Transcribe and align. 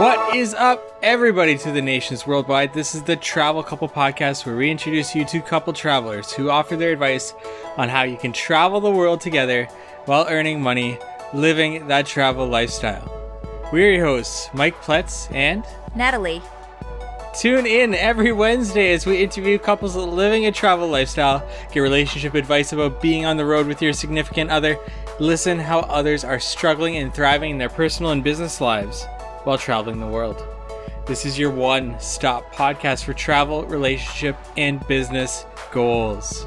What 0.00 0.34
is 0.34 0.54
up, 0.54 0.98
everybody, 1.02 1.58
to 1.58 1.72
the 1.72 1.82
nations 1.82 2.26
worldwide? 2.26 2.72
This 2.72 2.94
is 2.94 3.02
the 3.02 3.16
Travel 3.16 3.62
Couple 3.62 3.88
Podcast, 3.88 4.46
where 4.46 4.56
we 4.56 4.70
introduce 4.70 5.14
you 5.14 5.24
to 5.26 5.42
couple 5.42 5.72
travelers 5.72 6.32
who 6.32 6.48
offer 6.48 6.76
their 6.76 6.92
advice 6.92 7.34
on 7.76 7.88
how 7.88 8.04
you 8.04 8.16
can 8.16 8.32
travel 8.32 8.80
the 8.80 8.90
world 8.90 9.20
together 9.20 9.66
while 10.06 10.26
earning 10.30 10.62
money, 10.62 10.96
living 11.34 11.86
that 11.88 12.06
travel 12.06 12.46
lifestyle. 12.46 13.12
We're 13.72 13.92
your 13.92 14.06
hosts, 14.06 14.48
Mike 14.54 14.80
Pletz 14.80 15.30
and 15.34 15.64
Natalie. 15.94 16.40
Tune 17.32 17.64
in 17.64 17.94
every 17.94 18.32
Wednesday 18.32 18.92
as 18.92 19.06
we 19.06 19.22
interview 19.22 19.56
couples 19.56 19.94
living 19.94 20.46
a 20.46 20.52
travel 20.52 20.88
lifestyle, 20.88 21.48
get 21.72 21.80
relationship 21.80 22.34
advice 22.34 22.72
about 22.72 23.00
being 23.00 23.24
on 23.24 23.36
the 23.36 23.44
road 23.44 23.68
with 23.68 23.80
your 23.80 23.92
significant 23.92 24.50
other, 24.50 24.76
listen 25.20 25.58
how 25.58 25.80
others 25.80 26.24
are 26.24 26.40
struggling 26.40 26.96
and 26.96 27.14
thriving 27.14 27.52
in 27.52 27.58
their 27.58 27.68
personal 27.68 28.10
and 28.10 28.24
business 28.24 28.60
lives 28.60 29.06
while 29.44 29.56
traveling 29.56 30.00
the 30.00 30.06
world. 30.06 30.42
This 31.06 31.24
is 31.24 31.38
your 31.38 31.50
one 31.50 31.98
stop 32.00 32.52
podcast 32.52 33.04
for 33.04 33.12
travel, 33.12 33.64
relationship, 33.64 34.36
and 34.56 34.84
business 34.88 35.44
goals. 35.70 36.46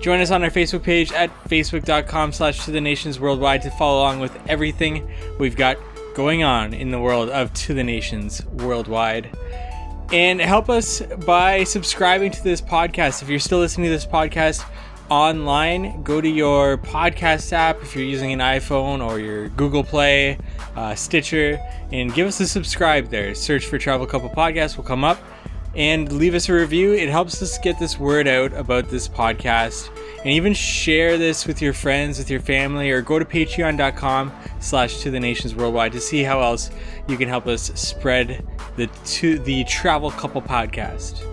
Join 0.00 0.20
us 0.20 0.30
on 0.30 0.44
our 0.44 0.50
Facebook 0.50 0.84
page 0.84 1.12
at 1.12 1.30
facebook.com 1.44 2.32
slash 2.32 2.64
to 2.64 2.70
the 2.70 2.80
nations 2.80 3.18
worldwide 3.18 3.62
to 3.62 3.70
follow 3.72 4.00
along 4.00 4.20
with 4.20 4.36
everything 4.48 5.08
we've 5.38 5.56
got 5.56 5.76
going 6.14 6.42
on 6.42 6.74
in 6.74 6.90
the 6.90 7.00
world 7.00 7.30
of 7.30 7.52
to 7.54 7.74
the 7.74 7.84
nations 7.84 8.44
worldwide. 8.46 9.30
And 10.10 10.40
help 10.40 10.68
us 10.68 11.00
by 11.00 11.64
subscribing 11.64 12.30
to 12.32 12.42
this 12.42 12.60
podcast. 12.60 13.22
If 13.22 13.28
you're 13.28 13.38
still 13.38 13.60
listening 13.60 13.86
to 13.86 13.90
this 13.90 14.06
podcast 14.06 14.64
online, 15.10 16.02
go 16.02 16.20
to 16.20 16.28
your 16.28 16.78
podcast 16.78 17.52
app 17.52 17.82
if 17.82 17.94
you're 17.94 18.04
using 18.04 18.32
an 18.32 18.38
iPhone 18.38 19.06
or 19.06 19.18
your 19.18 19.48
Google 19.50 19.84
Play, 19.84 20.38
uh, 20.76 20.94
Stitcher, 20.94 21.58
and 21.92 22.12
give 22.14 22.26
us 22.26 22.40
a 22.40 22.46
subscribe 22.46 23.08
there. 23.08 23.34
Search 23.34 23.66
for 23.66 23.78
Travel 23.78 24.06
Couple 24.06 24.30
Podcast 24.30 24.76
will 24.76 24.84
come 24.84 25.04
up 25.04 25.18
and 25.74 26.12
leave 26.12 26.34
us 26.34 26.48
a 26.48 26.52
review. 26.52 26.92
It 26.92 27.08
helps 27.08 27.40
us 27.42 27.58
get 27.58 27.78
this 27.78 27.98
word 27.98 28.28
out 28.28 28.52
about 28.52 28.88
this 28.88 29.08
podcast. 29.08 29.90
And 30.24 30.30
even 30.30 30.54
share 30.54 31.18
this 31.18 31.46
with 31.48 31.60
your 31.60 31.72
friends, 31.72 32.18
with 32.18 32.30
your 32.30 32.38
family, 32.38 32.92
or 32.92 33.02
go 33.02 33.18
to 33.18 33.24
patreon.com 33.24 34.32
slash 34.60 35.00
to 35.00 35.10
the 35.10 35.18
nations 35.18 35.54
worldwide 35.54 35.90
to 35.92 36.00
see 36.00 36.22
how 36.22 36.40
else 36.40 36.70
you 37.08 37.16
can 37.16 37.28
help 37.28 37.48
us 37.48 37.72
spread 37.74 38.46
the 38.76 38.86
to 39.04 39.40
the 39.40 39.64
Travel 39.64 40.12
Couple 40.12 40.40
Podcast. 40.40 41.26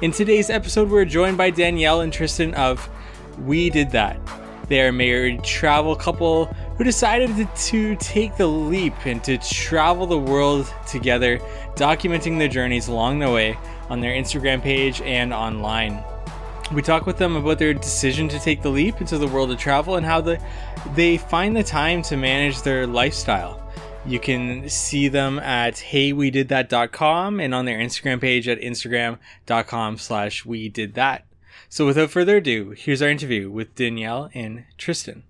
In 0.00 0.10
today's 0.10 0.48
episode, 0.48 0.88
we're 0.88 1.04
joined 1.04 1.36
by 1.36 1.50
Danielle 1.50 2.00
and 2.00 2.10
Tristan 2.10 2.54
of 2.54 2.88
We 3.40 3.68
Did 3.68 3.90
That. 3.90 4.18
They 4.68 4.80
are 4.80 4.88
a 4.88 4.92
married 4.92 5.44
travel 5.44 5.94
couple 5.94 6.46
who 6.78 6.84
decided 6.84 7.36
to, 7.36 7.44
to 7.44 7.96
take 7.96 8.36
the 8.38 8.46
leap 8.46 8.94
and 9.04 9.22
to 9.24 9.36
travel 9.36 10.06
the 10.06 10.18
world 10.18 10.72
together, 10.86 11.40
documenting 11.74 12.38
their 12.38 12.48
journeys 12.48 12.88
along 12.88 13.18
the 13.18 13.30
way 13.30 13.58
on 13.90 14.00
their 14.00 14.12
Instagram 14.12 14.62
page 14.62 15.02
and 15.02 15.34
online. 15.34 16.02
We 16.72 16.82
talk 16.82 17.04
with 17.04 17.18
them 17.18 17.34
about 17.34 17.58
their 17.58 17.74
decision 17.74 18.28
to 18.28 18.38
take 18.38 18.62
the 18.62 18.70
leap 18.70 19.00
into 19.00 19.18
the 19.18 19.26
world 19.26 19.50
of 19.50 19.58
travel 19.58 19.96
and 19.96 20.06
how 20.06 20.20
the, 20.20 20.40
they 20.94 21.18
find 21.18 21.56
the 21.56 21.64
time 21.64 22.02
to 22.02 22.16
manage 22.16 22.62
their 22.62 22.86
lifestyle. 22.86 23.60
You 24.06 24.20
can 24.20 24.68
see 24.68 25.08
them 25.08 25.40
at 25.40 25.74
heywedidthat.com 25.74 27.40
and 27.40 27.54
on 27.54 27.64
their 27.64 27.78
Instagram 27.78 28.20
page 28.20 28.46
at 28.46 28.60
instagram.com 28.60 29.98
slash 29.98 30.46
we 30.46 30.68
did 30.68 30.94
that. 30.94 31.26
So 31.68 31.86
without 31.86 32.10
further 32.10 32.36
ado, 32.36 32.70
here's 32.70 33.02
our 33.02 33.08
interview 33.08 33.50
with 33.50 33.74
Danielle 33.74 34.30
and 34.32 34.64
Tristan. 34.78 35.24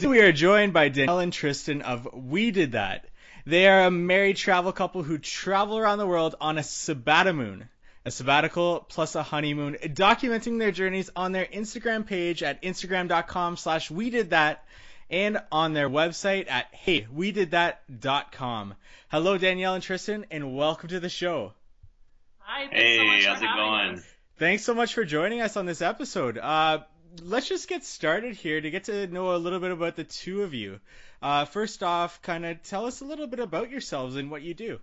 We 0.00 0.20
are 0.20 0.32
joined 0.32 0.72
by 0.72 0.90
Danielle 0.90 1.18
and 1.18 1.32
Tristan 1.32 1.82
of 1.82 2.08
We 2.12 2.52
Did 2.52 2.72
That. 2.72 3.06
They 3.44 3.66
are 3.66 3.86
a 3.86 3.90
married 3.90 4.36
travel 4.36 4.70
couple 4.72 5.02
who 5.02 5.18
travel 5.18 5.76
around 5.76 5.98
the 5.98 6.06
world 6.06 6.36
on 6.40 6.56
a 6.56 6.62
sabbatical, 6.62 7.62
a 8.08 8.10
sabbatical 8.10 8.86
plus 8.88 9.14
a 9.14 9.22
honeymoon, 9.22 9.74
documenting 9.82 10.58
their 10.58 10.72
journeys 10.72 11.10
on 11.14 11.32
their 11.32 11.44
Instagram 11.44 12.06
page 12.06 12.42
at 12.42 12.62
instagram.com 12.62 13.58
slash 13.58 13.90
we 13.90 14.08
did 14.08 14.30
that 14.30 14.64
and 15.10 15.38
on 15.52 15.74
their 15.74 15.90
website 15.90 16.50
at 16.50 16.72
heywedidthat.com. 16.74 18.74
Hello, 19.10 19.36
Danielle 19.36 19.74
and 19.74 19.82
Tristan, 19.82 20.24
and 20.30 20.56
welcome 20.56 20.88
to 20.88 21.00
the 21.00 21.10
show. 21.10 21.52
Hi, 22.38 22.68
thanks 22.68 22.76
Hey, 22.76 22.96
so 22.96 23.04
much 23.04 23.22
for 23.22 23.28
how's 23.28 23.42
it 23.42 23.56
going? 23.56 23.98
us. 23.98 24.04
Thanks 24.38 24.64
so 24.64 24.74
much 24.74 24.94
for 24.94 25.04
joining 25.04 25.42
us 25.42 25.58
on 25.58 25.66
this 25.66 25.82
episode. 25.82 26.38
Uh, 26.38 26.78
let's 27.22 27.46
just 27.46 27.68
get 27.68 27.84
started 27.84 28.36
here 28.36 28.58
to 28.58 28.70
get 28.70 28.84
to 28.84 29.06
know 29.08 29.34
a 29.34 29.36
little 29.36 29.60
bit 29.60 29.70
about 29.70 29.96
the 29.96 30.04
two 30.04 30.44
of 30.44 30.54
you. 30.54 30.80
Uh, 31.20 31.44
first 31.44 31.82
off, 31.82 32.22
kind 32.22 32.46
of 32.46 32.62
tell 32.62 32.86
us 32.86 33.02
a 33.02 33.04
little 33.04 33.26
bit 33.26 33.40
about 33.40 33.70
yourselves 33.70 34.16
and 34.16 34.30
what 34.30 34.40
you 34.40 34.54
do. 34.54 34.80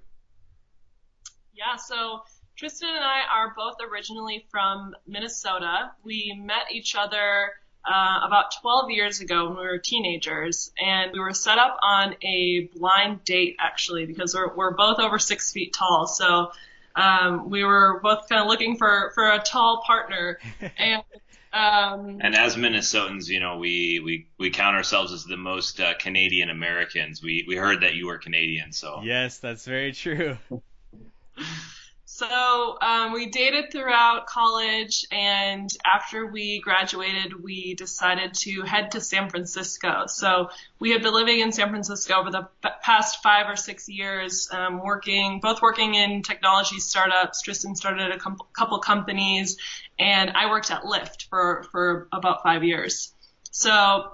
Yeah, 1.55 1.77
so 1.77 2.21
Tristan 2.57 2.89
and 2.89 3.03
I 3.03 3.21
are 3.29 3.53
both 3.55 3.77
originally 3.91 4.45
from 4.49 4.95
Minnesota. 5.05 5.91
We 6.03 6.39
met 6.41 6.71
each 6.71 6.95
other 6.95 7.51
uh, 7.85 8.19
about 8.23 8.53
12 8.61 8.91
years 8.91 9.19
ago 9.19 9.49
when 9.49 9.57
we 9.57 9.63
were 9.63 9.77
teenagers, 9.77 10.71
and 10.79 11.11
we 11.11 11.19
were 11.19 11.33
set 11.33 11.57
up 11.57 11.77
on 11.81 12.15
a 12.21 12.69
blind 12.75 13.25
date 13.25 13.57
actually 13.59 14.05
because 14.05 14.33
we're, 14.33 14.55
we're 14.55 14.73
both 14.73 14.99
over 14.99 15.19
six 15.19 15.51
feet 15.51 15.73
tall. 15.73 16.07
So 16.07 16.51
um, 16.95 17.49
we 17.49 17.65
were 17.65 17.99
both 18.01 18.29
kind 18.29 18.41
of 18.41 18.47
looking 18.47 18.77
for, 18.77 19.11
for 19.15 19.31
a 19.31 19.39
tall 19.39 19.83
partner, 19.85 20.39
and 20.77 21.03
um, 21.51 22.19
And 22.21 22.35
as 22.35 22.57
Minnesotans, 22.57 23.27
you 23.27 23.39
know, 23.39 23.57
we 23.57 24.01
we, 24.03 24.27
we 24.37 24.49
count 24.49 24.75
ourselves 24.75 25.13
as 25.13 25.23
the 25.23 25.37
most 25.37 25.79
uh, 25.79 25.93
Canadian 25.97 26.49
Americans. 26.49 27.21
We 27.23 27.45
we 27.47 27.55
heard 27.55 27.81
that 27.81 27.95
you 27.95 28.07
were 28.07 28.17
Canadian, 28.17 28.73
so 28.73 29.01
Yes, 29.03 29.39
that's 29.39 29.65
very 29.65 29.93
true. 29.93 30.37
So 32.17 32.77
um, 32.81 33.11
we 33.11 33.25
dated 33.25 33.73
throughout 33.73 34.25
college, 34.25 35.05
and 35.11 35.69
after 35.85 36.25
we 36.25 36.61
graduated, 36.61 37.43
we 37.43 37.73
decided 37.73 38.35
to 38.35 38.61
head 38.61 38.91
to 38.91 39.01
San 39.01 39.29
Francisco. 39.29 40.05
So 40.07 40.49
we 40.79 40.91
had 40.91 41.03
been 41.03 41.13
living 41.13 41.41
in 41.41 41.51
San 41.51 41.71
Francisco 41.71 42.13
over 42.13 42.31
the 42.31 42.47
past 42.81 43.21
five 43.21 43.49
or 43.49 43.57
six 43.57 43.89
years, 43.89 44.47
um, 44.53 44.81
working 44.81 45.41
both 45.41 45.61
working 45.61 45.95
in 45.95 46.21
technology 46.21 46.79
startups. 46.79 47.41
Tristan 47.41 47.75
started 47.75 48.11
a 48.11 48.17
com- 48.17 48.39
couple 48.53 48.79
companies, 48.79 49.57
and 49.99 50.31
I 50.31 50.49
worked 50.49 50.71
at 50.71 50.83
Lyft 50.83 51.27
for 51.27 51.65
for 51.69 52.07
about 52.13 52.43
five 52.43 52.63
years. 52.63 53.13
So 53.51 54.09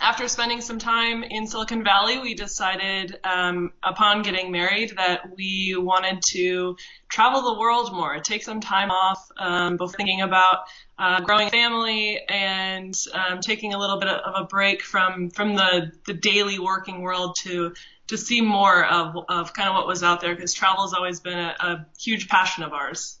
after 0.00 0.26
spending 0.28 0.62
some 0.62 0.78
time 0.78 1.22
in 1.22 1.46
Silicon 1.46 1.84
Valley, 1.84 2.18
we 2.18 2.34
decided, 2.34 3.18
um, 3.22 3.72
upon 3.82 4.22
getting 4.22 4.50
married, 4.50 4.96
that 4.96 5.36
we 5.36 5.76
wanted 5.78 6.22
to 6.28 6.76
travel 7.08 7.42
the 7.42 7.60
world 7.60 7.92
more, 7.92 8.18
take 8.18 8.42
some 8.42 8.60
time 8.60 8.90
off, 8.90 9.30
um, 9.36 9.76
both 9.76 9.94
thinking 9.94 10.22
about 10.22 10.64
uh, 10.98 11.20
growing 11.20 11.48
a 11.48 11.50
family 11.50 12.18
and 12.28 12.94
um, 13.12 13.40
taking 13.40 13.74
a 13.74 13.78
little 13.78 13.98
bit 13.98 14.08
of 14.08 14.34
a 14.36 14.44
break 14.44 14.82
from 14.82 15.30
from 15.30 15.54
the 15.54 15.92
the 16.06 16.14
daily 16.14 16.58
working 16.58 17.02
world 17.02 17.36
to 17.40 17.74
to 18.08 18.16
see 18.16 18.40
more 18.40 18.84
of 18.84 19.16
of 19.28 19.52
kind 19.52 19.68
of 19.68 19.74
what 19.74 19.86
was 19.86 20.02
out 20.02 20.20
there 20.20 20.34
because 20.34 20.54
travel 20.54 20.84
has 20.84 20.94
always 20.94 21.20
been 21.20 21.38
a, 21.38 21.54
a 21.60 21.86
huge 21.98 22.28
passion 22.28 22.64
of 22.64 22.72
ours. 22.72 23.19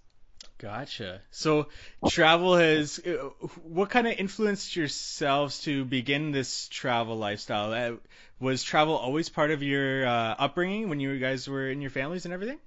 Gotcha. 0.60 1.22
So, 1.32 1.70
travel 2.06 2.54
has. 2.56 3.00
uh, 3.00 3.30
What 3.64 3.90
kind 3.90 4.06
of 4.06 4.12
influenced 4.18 4.76
yourselves 4.76 5.60
to 5.62 5.84
begin 5.84 6.30
this 6.32 6.68
travel 6.68 7.16
lifestyle? 7.16 7.72
Uh, 7.72 7.96
was 8.38 8.62
travel 8.62 8.94
always 8.94 9.28
part 9.28 9.50
of 9.50 9.62
your 9.62 10.06
uh, 10.06 10.34
upbringing 10.38 10.88
when 10.88 11.00
you 11.00 11.18
guys 11.18 11.48
were 11.48 11.68
in 11.70 11.80
your 11.80 11.90
families 11.90 12.26
and 12.26 12.34
everything? 12.34 12.60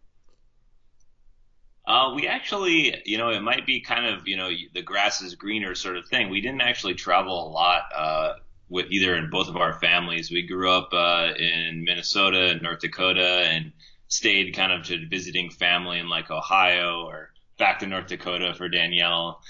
uh, 1.85 2.13
we 2.15 2.27
actually, 2.27 3.01
you 3.05 3.17
know, 3.17 3.29
it 3.29 3.41
might 3.41 3.65
be 3.65 3.81
kind 3.81 4.05
of, 4.05 4.27
you 4.27 4.37
know, 4.37 4.49
the 4.73 4.81
grass 4.81 5.21
is 5.21 5.35
greener 5.35 5.75
sort 5.75 5.97
of 5.97 6.07
thing. 6.07 6.29
We 6.29 6.39
didn't 6.41 6.61
actually 6.61 6.93
travel 6.95 7.47
a 7.47 7.49
lot 7.49 7.83
uh, 7.95 8.33
with 8.69 8.87
either 8.91 9.15
in 9.15 9.29
both 9.29 9.49
of 9.49 9.57
our 9.57 9.73
families. 9.73 10.31
We 10.31 10.47
grew 10.47 10.71
up 10.71 10.89
uh, 10.93 11.33
in 11.37 11.83
Minnesota 11.83 12.51
and 12.51 12.61
North 12.61 12.79
Dakota 12.79 13.45
and 13.49 13.73
stayed 14.07 14.55
kind 14.55 14.71
of 14.71 14.85
to 14.85 15.07
visiting 15.09 15.49
family 15.49 15.99
in 15.99 16.07
like 16.07 16.31
Ohio 16.31 17.05
or 17.05 17.32
back 17.57 17.79
to 17.79 17.87
North 17.87 18.07
Dakota 18.07 18.53
for 18.55 18.69
Danielle. 18.69 19.41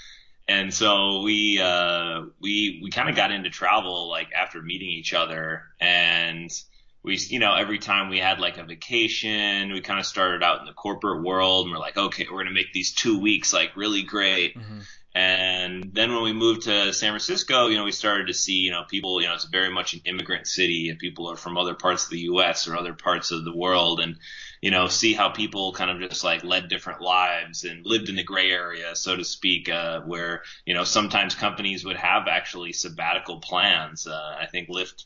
And 0.46 0.72
so 0.74 1.22
we 1.22 1.58
uh, 1.58 2.22
we 2.38 2.80
we 2.82 2.90
kind 2.90 3.08
of 3.08 3.16
got 3.16 3.32
into 3.32 3.48
travel 3.48 4.10
like 4.10 4.28
after 4.36 4.60
meeting 4.60 4.88
each 4.90 5.14
other, 5.14 5.62
and 5.80 6.50
we 7.02 7.16
you 7.16 7.38
know 7.38 7.54
every 7.54 7.78
time 7.78 8.10
we 8.10 8.18
had 8.18 8.40
like 8.40 8.58
a 8.58 8.64
vacation, 8.64 9.72
we 9.72 9.80
kind 9.80 9.98
of 9.98 10.04
started 10.04 10.42
out 10.42 10.60
in 10.60 10.66
the 10.66 10.74
corporate 10.74 11.24
world, 11.24 11.64
and 11.64 11.72
we're 11.72 11.80
like, 11.80 11.96
okay, 11.96 12.26
we're 12.30 12.42
gonna 12.42 12.54
make 12.54 12.74
these 12.74 12.92
two 12.92 13.18
weeks 13.20 13.54
like 13.54 13.74
really 13.74 14.02
great. 14.02 14.54
And 15.14 15.94
then 15.94 16.12
when 16.12 16.24
we 16.24 16.32
moved 16.32 16.62
to 16.62 16.92
San 16.92 17.10
Francisco, 17.10 17.68
you 17.68 17.76
know, 17.76 17.84
we 17.84 17.92
started 17.92 18.26
to 18.26 18.34
see, 18.34 18.54
you 18.54 18.72
know, 18.72 18.82
people, 18.88 19.20
you 19.20 19.28
know, 19.28 19.34
it's 19.34 19.44
very 19.44 19.70
much 19.70 19.94
an 19.94 20.00
immigrant 20.04 20.48
city 20.48 20.88
and 20.88 20.98
people 20.98 21.30
are 21.30 21.36
from 21.36 21.56
other 21.56 21.74
parts 21.74 22.04
of 22.04 22.10
the 22.10 22.20
U.S. 22.20 22.66
or 22.66 22.76
other 22.76 22.94
parts 22.94 23.30
of 23.30 23.44
the 23.44 23.54
world. 23.54 24.00
And, 24.00 24.16
you 24.60 24.72
know, 24.72 24.88
see 24.88 25.12
how 25.12 25.28
people 25.28 25.72
kind 25.72 25.90
of 25.90 26.10
just 26.10 26.24
like 26.24 26.42
led 26.42 26.68
different 26.68 27.00
lives 27.00 27.62
and 27.62 27.86
lived 27.86 28.08
in 28.08 28.16
the 28.16 28.24
gray 28.24 28.50
area, 28.50 28.96
so 28.96 29.14
to 29.14 29.24
speak, 29.24 29.68
uh, 29.68 30.00
where, 30.00 30.42
you 30.66 30.74
know, 30.74 30.82
sometimes 30.82 31.36
companies 31.36 31.84
would 31.84 31.96
have 31.96 32.26
actually 32.26 32.72
sabbatical 32.72 33.38
plans. 33.38 34.08
Uh, 34.08 34.36
I 34.40 34.46
think 34.46 34.68
Lyft, 34.68 35.04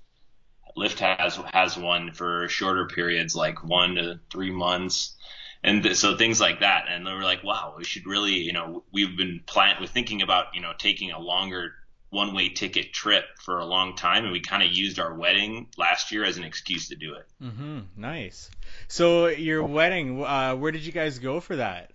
Lyft 0.74 1.00
has, 1.00 1.36
has 1.52 1.76
one 1.76 2.12
for 2.12 2.48
shorter 2.48 2.86
periods, 2.86 3.36
like 3.36 3.62
one 3.62 3.96
to 3.96 4.20
three 4.30 4.52
months 4.52 5.16
and 5.62 5.82
th- 5.82 5.96
so 5.96 6.16
things 6.16 6.40
like 6.40 6.60
that. 6.60 6.86
And 6.88 7.06
they 7.06 7.12
were 7.12 7.22
like, 7.24 7.42
wow, 7.44 7.74
we 7.76 7.84
should 7.84 8.06
really, 8.06 8.34
you 8.34 8.52
know, 8.52 8.84
we've 8.92 9.16
been 9.16 9.40
plan, 9.46 9.76
we're 9.80 9.86
thinking 9.86 10.22
about, 10.22 10.54
you 10.54 10.60
know, 10.60 10.72
taking 10.76 11.10
a 11.10 11.18
longer 11.18 11.74
one 12.10 12.34
way 12.34 12.48
ticket 12.48 12.92
trip 12.92 13.24
for 13.44 13.58
a 13.58 13.66
long 13.66 13.94
time. 13.96 14.24
And 14.24 14.32
we 14.32 14.40
kind 14.40 14.62
of 14.62 14.72
used 14.72 14.98
our 14.98 15.14
wedding 15.14 15.68
last 15.76 16.10
year 16.10 16.24
as 16.24 16.38
an 16.38 16.44
excuse 16.44 16.88
to 16.88 16.96
do 16.96 17.14
it. 17.14 17.26
Mm-hmm. 17.42 17.80
Nice. 17.96 18.50
So 18.88 19.26
your 19.26 19.64
wedding, 19.64 20.24
uh, 20.24 20.54
where 20.56 20.72
did 20.72 20.86
you 20.86 20.92
guys 20.92 21.18
go 21.18 21.40
for 21.40 21.56
that? 21.56 21.90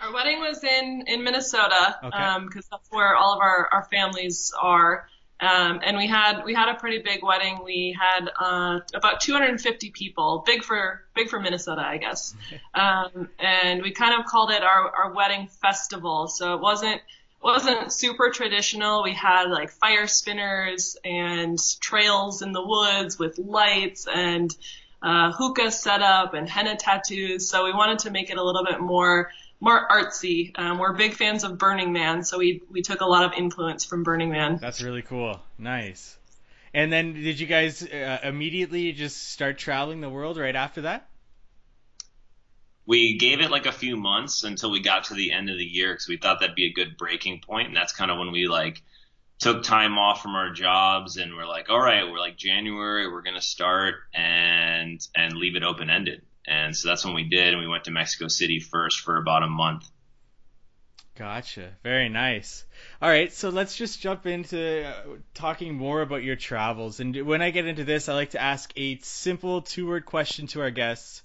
Our 0.00 0.12
wedding 0.14 0.38
was 0.38 0.62
in, 0.62 1.04
in 1.08 1.24
Minnesota, 1.24 1.96
Okay. 2.04 2.16
um, 2.16 2.48
cause 2.50 2.68
that's 2.70 2.88
where 2.90 3.16
all 3.16 3.34
of 3.34 3.40
our, 3.40 3.68
our 3.72 3.88
families 3.90 4.52
are. 4.60 5.08
Um, 5.40 5.80
and 5.84 5.96
we 5.96 6.08
had 6.08 6.42
we 6.44 6.52
had 6.52 6.68
a 6.68 6.74
pretty 6.74 6.98
big 6.98 7.22
wedding. 7.22 7.60
We 7.64 7.96
had 7.98 8.28
uh, 8.40 8.80
about 8.92 9.20
250 9.20 9.90
people, 9.90 10.42
big 10.44 10.64
for 10.64 11.02
big 11.14 11.28
for 11.28 11.38
Minnesota, 11.40 11.82
I 11.82 11.98
guess. 11.98 12.34
Um, 12.74 13.28
and 13.40 13.82
we 13.82 13.90
kind 13.90 14.18
of 14.18 14.26
called 14.26 14.52
it 14.52 14.62
our, 14.62 14.94
our 14.94 15.12
wedding 15.12 15.48
festival. 15.48 16.28
So 16.28 16.54
it 16.54 16.60
wasn't 16.60 17.00
wasn't 17.42 17.92
super 17.92 18.30
traditional. 18.30 19.02
We 19.02 19.14
had 19.14 19.44
like 19.44 19.70
fire 19.70 20.06
spinners 20.06 20.96
and 21.04 21.58
trails 21.80 22.42
in 22.42 22.52
the 22.52 22.64
woods 22.64 23.18
with 23.18 23.38
lights 23.38 24.06
and 24.06 24.54
uh, 25.02 25.32
hookah 25.32 25.70
setup 25.70 26.34
and 26.34 26.48
henna 26.48 26.76
tattoos. 26.76 27.48
So 27.48 27.64
we 27.64 27.72
wanted 27.72 28.00
to 28.00 28.10
make 28.10 28.30
it 28.30 28.38
a 28.38 28.42
little 28.42 28.64
bit 28.64 28.80
more 28.80 29.30
more 29.60 29.88
artsy. 29.88 30.56
Um, 30.58 30.78
we're 30.78 30.92
big 30.92 31.14
fans 31.14 31.44
of 31.44 31.58
Burning 31.58 31.92
Man, 31.92 32.22
so 32.22 32.38
we 32.38 32.62
we 32.70 32.82
took 32.82 33.00
a 33.00 33.06
lot 33.06 33.24
of 33.24 33.32
influence 33.36 33.84
from 33.84 34.02
Burning 34.02 34.30
Man. 34.30 34.58
That's 34.60 34.82
really 34.82 35.02
cool. 35.02 35.40
Nice. 35.58 36.16
And 36.74 36.92
then 36.92 37.14
did 37.14 37.40
you 37.40 37.46
guys 37.46 37.82
uh, 37.82 38.18
immediately 38.22 38.92
just 38.92 39.30
start 39.32 39.58
traveling 39.58 40.00
the 40.00 40.10
world 40.10 40.36
right 40.36 40.54
after 40.54 40.82
that? 40.82 41.08
We 42.86 43.18
gave 43.18 43.40
it 43.40 43.50
like 43.50 43.66
a 43.66 43.72
few 43.72 43.96
months 43.96 44.44
until 44.44 44.70
we 44.70 44.80
got 44.80 45.04
to 45.04 45.14
the 45.14 45.32
end 45.32 45.50
of 45.50 45.58
the 45.58 45.64
year 45.64 45.92
because 45.92 46.08
we 46.08 46.16
thought 46.16 46.40
that'd 46.40 46.54
be 46.54 46.66
a 46.66 46.72
good 46.72 46.96
breaking 46.96 47.40
point, 47.40 47.68
and 47.68 47.76
that's 47.76 47.92
kind 47.92 48.10
of 48.10 48.18
when 48.18 48.32
we 48.32 48.46
like 48.46 48.82
took 49.38 49.62
time 49.62 49.98
off 49.98 50.22
from 50.22 50.34
our 50.34 50.50
jobs 50.52 51.16
and 51.16 51.34
we're 51.34 51.46
like, 51.46 51.68
all 51.68 51.80
right, 51.80 52.10
we're 52.10 52.18
like 52.18 52.36
January, 52.36 53.10
we're 53.10 53.22
gonna 53.22 53.40
start 53.40 53.96
and 54.14 55.06
and 55.14 55.34
leave 55.34 55.56
it 55.56 55.62
open 55.62 55.90
ended. 55.90 56.22
And 56.48 56.74
so 56.74 56.88
that's 56.88 57.04
when 57.04 57.14
we 57.14 57.24
did, 57.24 57.52
and 57.52 57.60
we 57.60 57.68
went 57.68 57.84
to 57.84 57.90
Mexico 57.90 58.28
City 58.28 58.58
first 58.58 59.00
for 59.00 59.16
about 59.16 59.42
a 59.42 59.48
month. 59.48 59.88
Gotcha. 61.14 61.72
Very 61.82 62.08
nice. 62.08 62.64
All 63.02 63.08
right, 63.08 63.32
so 63.32 63.48
let's 63.48 63.76
just 63.76 64.00
jump 64.00 64.24
into 64.26 64.86
uh, 64.86 65.16
talking 65.34 65.74
more 65.74 66.00
about 66.00 66.22
your 66.22 66.36
travels. 66.36 67.00
And 67.00 67.14
when 67.26 67.42
I 67.42 67.50
get 67.50 67.66
into 67.66 67.84
this, 67.84 68.08
I 68.08 68.14
like 68.14 68.30
to 68.30 68.40
ask 68.40 68.72
a 68.76 68.98
simple 69.00 69.62
two-word 69.62 70.06
question 70.06 70.46
to 70.48 70.60
our 70.60 70.70
guests. 70.70 71.22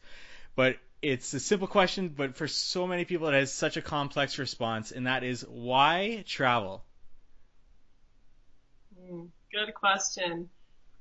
But 0.56 0.78
it's 1.02 1.34
a 1.34 1.40
simple 1.40 1.68
question, 1.68 2.10
but 2.10 2.36
for 2.36 2.48
so 2.48 2.88
many 2.88 3.06
people, 3.06 3.28
it 3.28 3.34
has 3.34 3.54
such 3.54 3.78
a 3.78 3.82
complex 3.82 4.40
response, 4.40 4.92
and 4.92 5.06
that 5.08 5.24
is 5.24 5.46
why 5.48 6.24
travel? 6.28 6.84
Mm, 9.00 9.30
Good 9.54 9.74
question. 9.76 10.50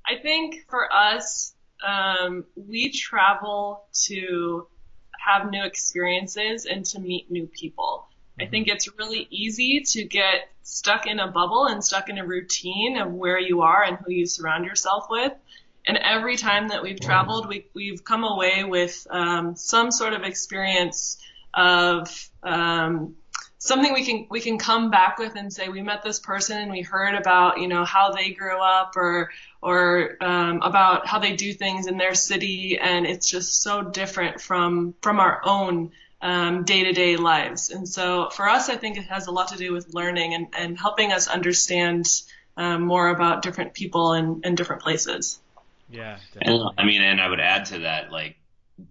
I 0.05 0.21
think 0.21 0.67
for 0.69 0.93
us, 0.93 1.55
um, 1.83 2.45
we 2.55 2.91
travel 2.91 3.85
to 4.05 4.67
have 5.19 5.49
new 5.49 5.63
experiences 5.63 6.65
and 6.65 6.85
to 6.85 6.99
meet 6.99 7.31
new 7.31 7.47
people. 7.47 8.07
I 8.39 8.45
think 8.45 8.67
it's 8.67 8.89
really 8.97 9.27
easy 9.29 9.81
to 9.81 10.03
get 10.03 10.49
stuck 10.63 11.05
in 11.05 11.19
a 11.19 11.27
bubble 11.27 11.67
and 11.67 11.83
stuck 11.83 12.09
in 12.09 12.17
a 12.17 12.25
routine 12.25 12.97
of 12.97 13.11
where 13.11 13.39
you 13.39 13.61
are 13.61 13.83
and 13.83 13.97
who 13.97 14.11
you 14.11 14.25
surround 14.25 14.65
yourself 14.65 15.05
with. 15.09 15.33
And 15.85 15.97
every 15.97 16.37
time 16.37 16.69
that 16.69 16.81
we've 16.81 16.99
traveled, 16.99 17.47
we, 17.47 17.67
we've 17.73 18.03
come 18.03 18.23
away 18.23 18.63
with 18.63 19.05
um, 19.09 19.55
some 19.55 19.91
sort 19.91 20.13
of 20.13 20.23
experience 20.23 21.17
of 21.53 22.29
um, 22.41 23.15
something 23.63 23.93
we 23.93 24.03
can 24.03 24.27
we 24.29 24.41
can 24.41 24.57
come 24.57 24.89
back 24.89 25.17
with 25.17 25.35
and 25.35 25.51
say 25.51 25.69
we 25.69 25.81
met 25.81 26.03
this 26.03 26.19
person 26.19 26.57
and 26.57 26.69
we 26.69 26.81
heard 26.81 27.15
about 27.15 27.59
you 27.59 27.67
know 27.69 27.85
how 27.85 28.11
they 28.11 28.31
grew 28.31 28.59
up 28.61 28.93
or 28.97 29.31
or 29.61 30.17
um, 30.19 30.61
about 30.61 31.07
how 31.07 31.17
they 31.17 31.33
do 31.35 31.53
things 31.53 31.87
in 31.87 31.97
their 31.97 32.13
city 32.13 32.77
and 32.77 33.05
it's 33.05 33.29
just 33.29 33.61
so 33.61 33.81
different 33.81 34.41
from 34.41 34.93
from 35.01 35.19
our 35.21 35.41
own 35.45 35.91
um, 36.21 36.63
day-to-day 36.63 37.15
lives 37.15 37.69
and 37.69 37.87
so 37.87 38.29
for 38.31 38.49
us 38.49 38.67
I 38.67 38.75
think 38.75 38.97
it 38.97 39.05
has 39.05 39.27
a 39.27 39.31
lot 39.31 39.47
to 39.49 39.57
do 39.57 39.71
with 39.71 39.93
learning 39.93 40.33
and, 40.33 40.47
and 40.57 40.77
helping 40.77 41.13
us 41.13 41.27
understand 41.27 42.05
um, 42.57 42.81
more 42.83 43.07
about 43.09 43.43
different 43.43 43.73
people 43.73 44.13
and, 44.13 44.45
and 44.45 44.55
different 44.55 44.81
places. 44.81 45.39
Yeah, 45.89 46.17
And. 46.41 46.61
I 46.77 46.85
mean, 46.85 47.01
and 47.01 47.19
I 47.19 47.27
would 47.27 47.39
add 47.39 47.65
to 47.65 47.79
that, 47.79 48.11
like, 48.11 48.37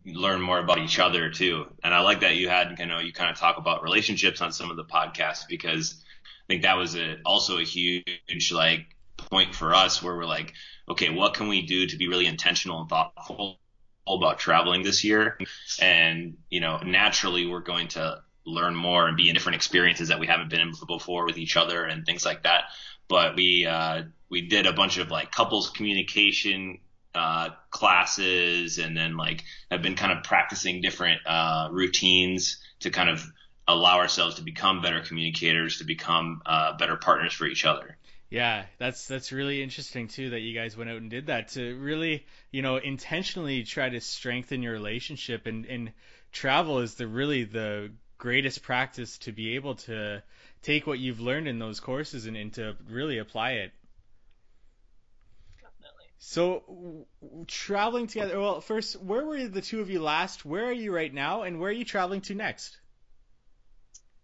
learn 0.06 0.40
more 0.40 0.58
about 0.58 0.78
each 0.78 0.98
other 0.98 1.30
too. 1.30 1.66
And 1.82 1.92
I 1.92 2.00
like 2.00 2.20
that 2.20 2.36
you 2.36 2.48
had, 2.48 2.78
you 2.78 2.86
know, 2.86 2.98
you 2.98 3.12
kind 3.12 3.30
of 3.30 3.36
talk 3.36 3.58
about 3.58 3.82
relationships 3.82 4.40
on 4.40 4.52
some 4.52 4.70
of 4.70 4.76
the 4.76 4.84
podcasts 4.84 5.44
because 5.48 6.02
I 6.44 6.52
think 6.52 6.62
that 6.62 6.76
was 6.76 6.96
a, 6.96 7.16
also 7.24 7.58
a 7.58 7.64
huge, 7.64 8.52
like, 8.52 8.86
point 9.16 9.54
for 9.54 9.74
us 9.74 10.02
where 10.02 10.16
we're 10.16 10.24
like, 10.24 10.52
okay, 10.88 11.10
what 11.10 11.34
can 11.34 11.48
we 11.48 11.62
do 11.62 11.86
to 11.86 11.96
be 11.96 12.08
really 12.08 12.26
intentional 12.26 12.80
and 12.80 12.88
thoughtful 12.88 13.60
about 14.06 14.38
traveling 14.38 14.82
this 14.82 15.04
year? 15.04 15.38
And, 15.80 16.38
you 16.50 16.60
know, 16.60 16.78
naturally 16.78 17.46
we're 17.46 17.60
going 17.60 17.88
to 17.88 18.20
learn 18.44 18.74
more 18.74 19.06
and 19.06 19.16
be 19.16 19.28
in 19.28 19.34
different 19.34 19.56
experiences 19.56 20.08
that 20.08 20.18
we 20.18 20.26
haven't 20.26 20.50
been 20.50 20.60
in 20.60 20.72
before 20.88 21.24
with 21.24 21.38
each 21.38 21.56
other 21.56 21.84
and 21.84 22.04
things 22.04 22.24
like 22.24 22.42
that. 22.42 22.64
But 23.08 23.36
we, 23.36 23.66
uh, 23.66 24.04
we 24.28 24.48
did 24.48 24.66
a 24.66 24.72
bunch 24.72 24.98
of 24.98 25.10
like 25.10 25.30
couples 25.30 25.70
communication 25.70 26.78
uh, 27.14 27.50
classes 27.70 28.78
and 28.78 28.96
then 28.96 29.16
like 29.16 29.44
have 29.70 29.82
been 29.82 29.96
kind 29.96 30.12
of 30.12 30.24
practicing 30.24 30.80
different 30.80 31.20
uh, 31.26 31.68
routines 31.70 32.58
to 32.80 32.90
kind 32.90 33.10
of 33.10 33.24
allow 33.68 33.98
ourselves 33.98 34.36
to 34.36 34.42
become 34.42 34.82
better 34.82 35.00
communicators, 35.00 35.78
to 35.78 35.84
become 35.84 36.42
uh, 36.46 36.76
better 36.76 36.96
partners 36.96 37.32
for 37.32 37.46
each 37.46 37.64
other. 37.64 37.96
Yeah, 38.30 38.64
that's 38.78 39.06
that's 39.06 39.30
really 39.30 39.62
interesting 39.62 40.08
too 40.08 40.30
that 40.30 40.40
you 40.40 40.54
guys 40.54 40.74
went 40.74 40.88
out 40.88 40.96
and 40.96 41.10
did 41.10 41.26
that 41.26 41.48
to 41.48 41.76
really, 41.76 42.24
you 42.50 42.62
know, 42.62 42.76
intentionally 42.76 43.62
try 43.62 43.90
to 43.90 44.00
strengthen 44.00 44.62
your 44.62 44.72
relationship 44.72 45.46
and 45.46 45.66
and 45.66 45.92
travel 46.32 46.78
is 46.78 46.94
the 46.94 47.06
really 47.06 47.44
the 47.44 47.90
greatest 48.16 48.62
practice 48.62 49.18
to 49.18 49.32
be 49.32 49.56
able 49.56 49.74
to 49.74 50.22
take 50.62 50.86
what 50.86 50.98
you've 50.98 51.20
learned 51.20 51.46
in 51.46 51.58
those 51.58 51.80
courses 51.80 52.26
and, 52.26 52.36
and 52.36 52.54
to 52.54 52.74
really 52.88 53.18
apply 53.18 53.50
it. 53.50 53.72
Definitely. 56.22 56.60
So 56.62 56.72
w- 56.72 57.04
w- 57.20 57.44
traveling 57.46 58.06
together, 58.06 58.38
well, 58.40 58.60
first, 58.60 59.00
where 59.00 59.24
were 59.24 59.48
the 59.48 59.60
two 59.60 59.80
of 59.80 59.90
you 59.90 60.00
last? 60.00 60.44
Where 60.44 60.66
are 60.66 60.72
you 60.72 60.94
right 60.94 61.12
now 61.12 61.42
and 61.42 61.58
where 61.58 61.70
are 61.70 61.74
you 61.74 61.84
traveling 61.84 62.20
to 62.22 62.34
next? 62.34 62.78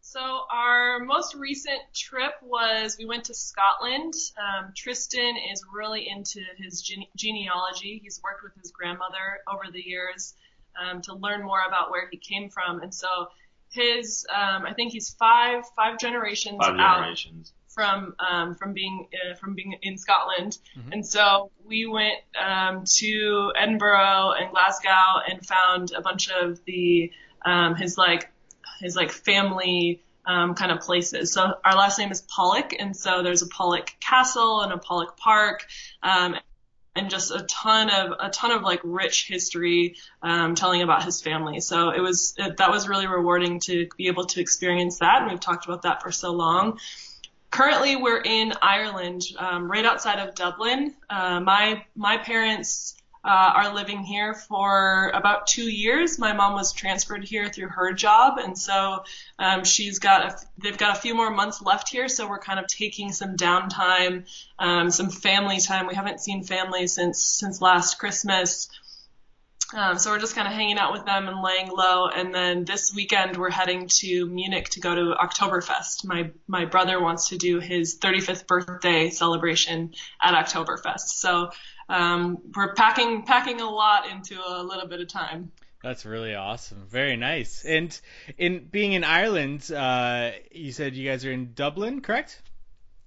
So 0.00 0.20
our 0.50 1.00
most 1.00 1.34
recent 1.34 1.80
trip 1.94 2.32
was 2.42 2.96
we 2.98 3.04
went 3.04 3.24
to 3.24 3.34
Scotland. 3.34 4.14
Um, 4.38 4.72
Tristan 4.74 5.36
is 5.52 5.62
really 5.74 6.08
into 6.08 6.40
his 6.56 6.80
gene- 6.80 7.08
genealogy. 7.14 8.00
He's 8.02 8.20
worked 8.22 8.42
with 8.42 8.54
his 8.62 8.70
grandmother 8.70 9.40
over 9.46 9.70
the 9.70 9.82
years 9.82 10.34
um, 10.80 11.02
to 11.02 11.14
learn 11.14 11.44
more 11.44 11.60
about 11.66 11.90
where 11.90 12.08
he 12.10 12.16
came 12.16 12.48
from, 12.48 12.80
and 12.80 12.94
so 12.94 13.28
his 13.70 14.24
um, 14.34 14.64
I 14.64 14.72
think 14.72 14.92
he's 14.92 15.10
five 15.10 15.64
five 15.76 15.98
generations 15.98 16.58
Five 16.58 16.78
out 16.78 17.00
generations. 17.00 17.52
From 17.78 18.16
um, 18.18 18.56
from 18.56 18.72
being 18.72 19.06
uh, 19.14 19.36
from 19.36 19.54
being 19.54 19.76
in 19.82 19.98
Scotland, 19.98 20.58
Mhm. 20.76 20.94
and 20.94 21.06
so 21.06 21.52
we 21.64 21.86
went 21.86 22.18
um, 22.36 22.82
to 22.96 23.52
Edinburgh 23.56 24.32
and 24.36 24.50
Glasgow 24.50 25.20
and 25.30 25.46
found 25.46 25.92
a 25.92 26.00
bunch 26.00 26.28
of 26.28 26.58
the 26.64 27.12
um, 27.46 27.76
his 27.76 27.96
like 27.96 28.32
his 28.80 28.96
like 28.96 29.12
family 29.12 30.02
um, 30.26 30.56
kind 30.56 30.72
of 30.72 30.80
places. 30.80 31.32
So 31.32 31.54
our 31.64 31.76
last 31.76 32.00
name 32.00 32.10
is 32.10 32.20
Pollock, 32.22 32.74
and 32.76 32.96
so 32.96 33.22
there's 33.22 33.42
a 33.42 33.48
Pollok 33.48 33.90
Castle 34.00 34.62
and 34.62 34.72
a 34.72 34.76
Pollok 34.78 35.16
Park. 35.16 35.64
Um, 36.02 36.34
and 36.96 37.10
just 37.10 37.30
a 37.30 37.46
ton 37.48 37.90
of 37.90 38.12
a 38.18 38.28
ton 38.30 38.50
of 38.50 38.62
like 38.62 38.80
rich 38.82 39.28
history 39.28 39.94
um, 40.20 40.56
telling 40.56 40.82
about 40.82 41.04
his 41.04 41.22
family. 41.22 41.60
So 41.60 41.90
it 41.90 42.00
was 42.00 42.34
it, 42.38 42.56
that 42.56 42.72
was 42.72 42.88
really 42.88 43.06
rewarding 43.06 43.60
to 43.60 43.86
be 43.96 44.08
able 44.08 44.26
to 44.26 44.40
experience 44.40 44.98
that, 44.98 45.22
and 45.22 45.30
we've 45.30 45.38
talked 45.38 45.64
about 45.66 45.82
that 45.82 46.02
for 46.02 46.10
so 46.10 46.32
long 46.32 46.80
currently 47.50 47.96
we're 47.96 48.20
in 48.20 48.52
Ireland, 48.62 49.22
um, 49.38 49.70
right 49.70 49.84
outside 49.84 50.18
of 50.18 50.34
Dublin. 50.34 50.94
Uh, 51.08 51.40
my 51.40 51.84
my 51.94 52.18
parents 52.18 52.94
uh, 53.24 53.52
are 53.56 53.74
living 53.74 54.02
here 54.02 54.32
for 54.32 55.10
about 55.12 55.46
two 55.46 55.70
years. 55.70 56.18
My 56.18 56.32
mom 56.32 56.54
was 56.54 56.72
transferred 56.72 57.24
here 57.24 57.48
through 57.48 57.68
her 57.68 57.92
job, 57.92 58.38
and 58.38 58.56
so 58.56 59.04
um, 59.38 59.64
she's 59.64 59.98
got 59.98 60.24
a, 60.24 60.36
they've 60.58 60.78
got 60.78 60.96
a 60.96 61.00
few 61.00 61.14
more 61.14 61.30
months 61.30 61.60
left 61.60 61.88
here. 61.88 62.08
So 62.08 62.28
we're 62.28 62.38
kind 62.38 62.58
of 62.58 62.66
taking 62.68 63.12
some 63.12 63.36
downtime, 63.36 64.26
um, 64.58 64.90
some 64.90 65.10
family 65.10 65.60
time. 65.60 65.86
We 65.86 65.94
haven't 65.94 66.20
seen 66.20 66.44
family 66.44 66.86
since 66.86 67.22
since 67.22 67.60
last 67.60 67.98
Christmas. 67.98 68.68
Um, 69.74 69.98
so 69.98 70.10
we're 70.10 70.18
just 70.18 70.34
kind 70.34 70.48
of 70.48 70.54
hanging 70.54 70.78
out 70.78 70.92
with 70.92 71.04
them 71.04 71.28
and 71.28 71.42
laying 71.42 71.68
low. 71.68 72.08
And 72.08 72.34
then 72.34 72.64
this 72.64 72.94
weekend 72.94 73.36
we're 73.36 73.50
heading 73.50 73.88
to 73.88 74.26
Munich 74.26 74.70
to 74.70 74.80
go 74.80 74.94
to 74.94 75.14
Oktoberfest. 75.14 76.06
My 76.06 76.30
my 76.46 76.64
brother 76.64 77.00
wants 77.00 77.28
to 77.28 77.36
do 77.36 77.60
his 77.60 77.98
35th 77.98 78.46
birthday 78.46 79.10
celebration 79.10 79.92
at 80.22 80.32
Oktoberfest. 80.34 81.08
So 81.08 81.50
um, 81.88 82.38
we're 82.56 82.72
packing 82.74 83.22
packing 83.22 83.60
a 83.60 83.68
lot 83.68 84.08
into 84.08 84.40
a 84.40 84.62
little 84.62 84.88
bit 84.88 85.00
of 85.00 85.08
time. 85.08 85.52
That's 85.82 86.04
really 86.04 86.34
awesome. 86.34 86.86
Very 86.88 87.16
nice. 87.16 87.64
And 87.64 87.98
in 88.36 88.66
being 88.66 88.94
in 88.94 89.04
Ireland, 89.04 89.70
uh, 89.70 90.32
you 90.50 90.72
said 90.72 90.94
you 90.94 91.08
guys 91.08 91.24
are 91.24 91.30
in 91.30 91.52
Dublin, 91.54 92.00
correct? 92.00 92.40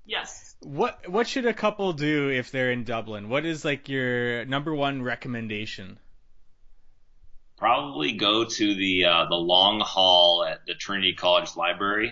Yes. 0.05 0.55
What 0.61 1.09
what 1.09 1.27
should 1.27 1.47
a 1.47 1.53
couple 1.53 1.93
do 1.93 2.29
if 2.29 2.51
they're 2.51 2.71
in 2.71 2.83
Dublin? 2.83 3.29
What 3.29 3.45
is 3.45 3.65
like 3.65 3.89
your 3.89 4.45
number 4.45 4.73
one 4.75 5.01
recommendation? 5.01 5.97
Probably 7.61 8.13
go 8.13 8.43
to 8.43 8.73
the 8.73 9.05
uh, 9.05 9.25
the 9.29 9.35
long 9.35 9.81
hall 9.81 10.43
at 10.43 10.65
the 10.65 10.73
Trinity 10.73 11.13
College 11.13 11.55
Library. 11.55 12.11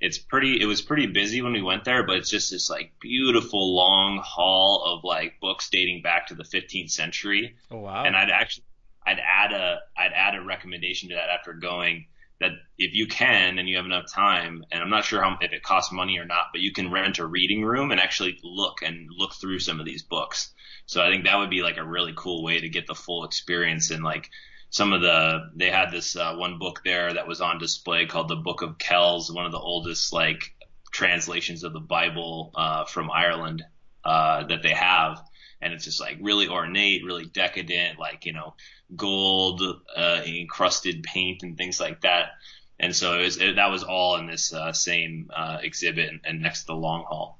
It's 0.00 0.16
pretty 0.16 0.58
it 0.58 0.64
was 0.64 0.80
pretty 0.80 1.06
busy 1.06 1.42
when 1.42 1.52
we 1.52 1.60
went 1.60 1.84
there 1.84 2.06
but 2.06 2.16
it's 2.16 2.30
just 2.30 2.50
this 2.50 2.70
like 2.70 2.94
beautiful 2.98 3.76
long 3.76 4.22
hall 4.24 4.82
of 4.86 5.04
like 5.04 5.34
books 5.38 5.68
dating 5.68 6.00
back 6.00 6.28
to 6.28 6.34
the 6.34 6.44
15th 6.44 6.90
century. 6.92 7.56
Oh 7.70 7.80
wow. 7.80 8.04
And 8.04 8.16
i'd 8.16 8.30
actually 8.30 8.64
i'd 9.06 9.18
add 9.18 9.52
a 9.52 9.80
i'd 9.98 10.12
add 10.14 10.34
a 10.34 10.42
recommendation 10.42 11.10
to 11.10 11.16
that 11.16 11.28
after 11.28 11.52
going 11.52 12.06
that 12.40 12.52
if 12.78 12.94
you 12.94 13.06
can 13.06 13.58
and 13.58 13.68
you 13.68 13.76
have 13.76 13.84
enough 13.84 14.10
time 14.10 14.64
and 14.72 14.82
i'm 14.82 14.88
not 14.88 15.04
sure 15.04 15.22
how 15.22 15.36
if 15.42 15.52
it 15.52 15.62
costs 15.62 15.92
money 15.92 16.16
or 16.16 16.24
not 16.24 16.46
but 16.52 16.62
you 16.62 16.72
can 16.72 16.90
rent 16.90 17.18
a 17.18 17.26
reading 17.26 17.62
room 17.62 17.90
and 17.90 18.00
actually 18.00 18.40
look 18.42 18.80
and 18.80 19.10
look 19.14 19.34
through 19.34 19.58
some 19.58 19.78
of 19.78 19.84
these 19.84 20.02
books. 20.02 20.54
So 20.86 21.02
i 21.02 21.10
think 21.10 21.26
that 21.26 21.36
would 21.36 21.50
be 21.50 21.62
like 21.62 21.76
a 21.76 21.84
really 21.84 22.14
cool 22.16 22.42
way 22.42 22.60
to 22.60 22.68
get 22.70 22.86
the 22.86 22.94
full 22.94 23.24
experience 23.24 23.90
and 23.90 24.02
like 24.02 24.30
some 24.70 24.92
of 24.92 25.02
the 25.02 25.50
they 25.56 25.70
had 25.70 25.90
this 25.90 26.16
uh, 26.16 26.36
one 26.36 26.58
book 26.58 26.82
there 26.84 27.12
that 27.12 27.26
was 27.26 27.40
on 27.40 27.58
display 27.58 28.06
called 28.06 28.28
the 28.28 28.36
Book 28.36 28.62
of 28.62 28.78
Kells, 28.78 29.30
one 29.30 29.44
of 29.44 29.52
the 29.52 29.58
oldest 29.58 30.12
like 30.12 30.54
translations 30.92 31.64
of 31.64 31.72
the 31.72 31.80
Bible 31.80 32.52
uh, 32.54 32.84
from 32.84 33.10
Ireland 33.10 33.64
uh, 34.04 34.44
that 34.44 34.62
they 34.62 34.72
have, 34.72 35.20
and 35.60 35.72
it's 35.72 35.84
just 35.84 36.00
like 36.00 36.18
really 36.20 36.48
ornate, 36.48 37.04
really 37.04 37.26
decadent, 37.26 37.98
like 37.98 38.26
you 38.26 38.32
know 38.32 38.54
gold 38.94 39.60
uh, 39.96 40.22
encrusted 40.24 41.02
paint 41.02 41.42
and 41.42 41.56
things 41.56 41.80
like 41.80 42.02
that. 42.02 42.30
And 42.78 42.96
so 42.96 43.18
it 43.18 43.24
was, 43.24 43.36
it, 43.36 43.56
that 43.56 43.70
was 43.70 43.82
all 43.82 44.16
in 44.16 44.26
this 44.26 44.54
uh, 44.54 44.72
same 44.72 45.30
uh, 45.34 45.58
exhibit 45.62 46.08
and, 46.08 46.20
and 46.24 46.40
next 46.40 46.62
to 46.62 46.66
the 46.68 46.74
long 46.74 47.04
hall. 47.04 47.38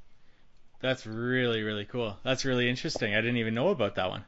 That's 0.81 1.07
really 1.07 1.63
really 1.63 1.85
cool. 1.85 2.17
That's 2.25 2.45
really 2.45 2.69
interesting. 2.69 3.15
I 3.15 3.21
didn't 3.21 3.37
even 3.37 3.55
know 3.55 3.69
about 3.69 3.95
that 3.95 4.11
one. 4.11 4.25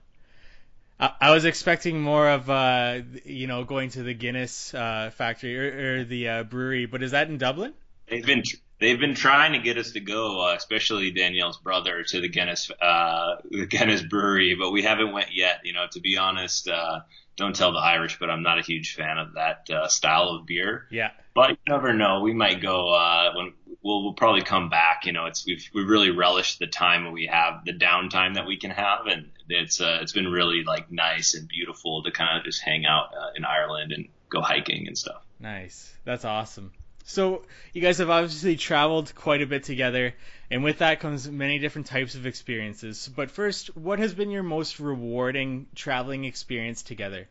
I, 0.98 1.32
was 1.32 1.44
expecting 1.44 2.00
more 2.00 2.28
of 2.28 2.48
uh, 2.48 3.00
you 3.24 3.46
know 3.46 3.64
going 3.64 3.90
to 3.90 4.02
the 4.02 4.14
Guinness 4.14 4.72
uh, 4.72 5.10
factory 5.14 5.58
or, 5.58 6.00
or 6.00 6.04
the 6.04 6.28
uh, 6.28 6.42
brewery, 6.44 6.86
but 6.86 7.02
is 7.02 7.10
that 7.10 7.28
in 7.28 7.38
Dublin? 7.38 7.74
They've 8.08 8.24
been 8.24 8.42
they've 8.78 8.98
been 8.98 9.14
trying 9.14 9.52
to 9.52 9.58
get 9.58 9.78
us 9.78 9.92
to 9.92 10.00
go, 10.00 10.48
uh, 10.48 10.54
especially 10.54 11.10
Danielle's 11.10 11.58
brother, 11.58 12.02
to 12.02 12.20
the 12.20 12.28
Guinness 12.28 12.70
uh, 12.80 13.36
the 13.50 13.66
Guinness 13.66 14.02
brewery, 14.02 14.54
but 14.54 14.70
we 14.70 14.82
haven't 14.82 15.12
went 15.12 15.34
yet. 15.34 15.60
You 15.64 15.72
know, 15.72 15.86
to 15.90 16.00
be 16.00 16.18
honest, 16.18 16.68
uh, 16.68 17.00
don't 17.36 17.56
tell 17.56 17.72
the 17.72 17.78
Irish, 17.78 18.18
but 18.18 18.30
I'm 18.30 18.42
not 18.42 18.58
a 18.58 18.62
huge 18.62 18.94
fan 18.94 19.18
of 19.18 19.34
that 19.34 19.68
uh, 19.70 19.88
style 19.88 20.28
of 20.30 20.46
beer. 20.46 20.86
Yeah. 20.90 21.10
But 21.34 21.50
you 21.50 21.56
never 21.66 21.94
know. 21.94 22.20
We 22.20 22.34
might 22.34 22.60
go 22.60 22.92
uh, 22.92 23.32
when 23.34 23.54
we'll, 23.82 24.02
we'll 24.02 24.12
probably 24.14 24.42
come 24.42 24.68
back. 24.68 25.04
You 25.04 25.12
know, 25.12 25.26
it's 25.26 25.46
we've 25.46 25.68
we 25.74 25.82
really 25.82 26.10
relished 26.10 26.58
the 26.58 26.66
time 26.66 27.10
we 27.12 27.26
have, 27.26 27.64
the 27.64 27.72
downtime 27.72 28.34
that 28.34 28.46
we 28.46 28.56
can 28.56 28.70
have, 28.70 29.06
and 29.06 29.30
it's 29.48 29.80
uh, 29.80 29.98
it's 30.02 30.12
been 30.12 30.28
really 30.28 30.64
like 30.64 30.90
nice 30.90 31.34
and 31.34 31.48
beautiful 31.48 32.02
to 32.04 32.10
kind 32.10 32.38
of 32.38 32.44
just 32.44 32.62
hang 32.62 32.86
out 32.86 33.10
uh, 33.14 33.30
in 33.36 33.44
Ireland 33.44 33.92
and 33.92 34.08
go 34.28 34.40
hiking 34.40 34.86
and 34.86 34.96
stuff. 34.96 35.22
Nice, 35.40 35.92
that's 36.04 36.24
awesome. 36.24 36.72
So 37.04 37.42
you 37.72 37.82
guys 37.82 37.98
have 37.98 38.10
obviously 38.10 38.56
traveled 38.56 39.12
quite 39.14 39.42
a 39.42 39.46
bit 39.46 39.64
together, 39.64 40.14
and 40.50 40.62
with 40.62 40.78
that 40.78 41.00
comes 41.00 41.28
many 41.28 41.58
different 41.58 41.88
types 41.88 42.14
of 42.14 42.26
experiences. 42.26 43.10
But 43.14 43.30
first, 43.30 43.76
what 43.76 43.98
has 43.98 44.14
been 44.14 44.30
your 44.30 44.44
most 44.44 44.78
rewarding 44.78 45.66
traveling 45.74 46.24
experience 46.24 46.82
together? 46.82 47.28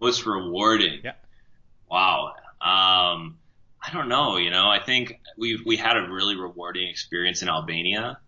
Most 0.00 0.26
rewarding? 0.26 1.00
Yeah. 1.04 1.12
Wow. 1.88 2.34
Um, 2.60 3.38
I 3.82 3.92
don't 3.92 4.08
know. 4.08 4.36
You 4.36 4.50
know, 4.50 4.68
I 4.68 4.78
think 4.78 5.20
we 5.38 5.60
we 5.64 5.76
had 5.76 5.96
a 5.96 6.08
really 6.10 6.36
rewarding 6.36 6.88
experience 6.88 7.42
in 7.42 7.48
Albania. 7.48 8.18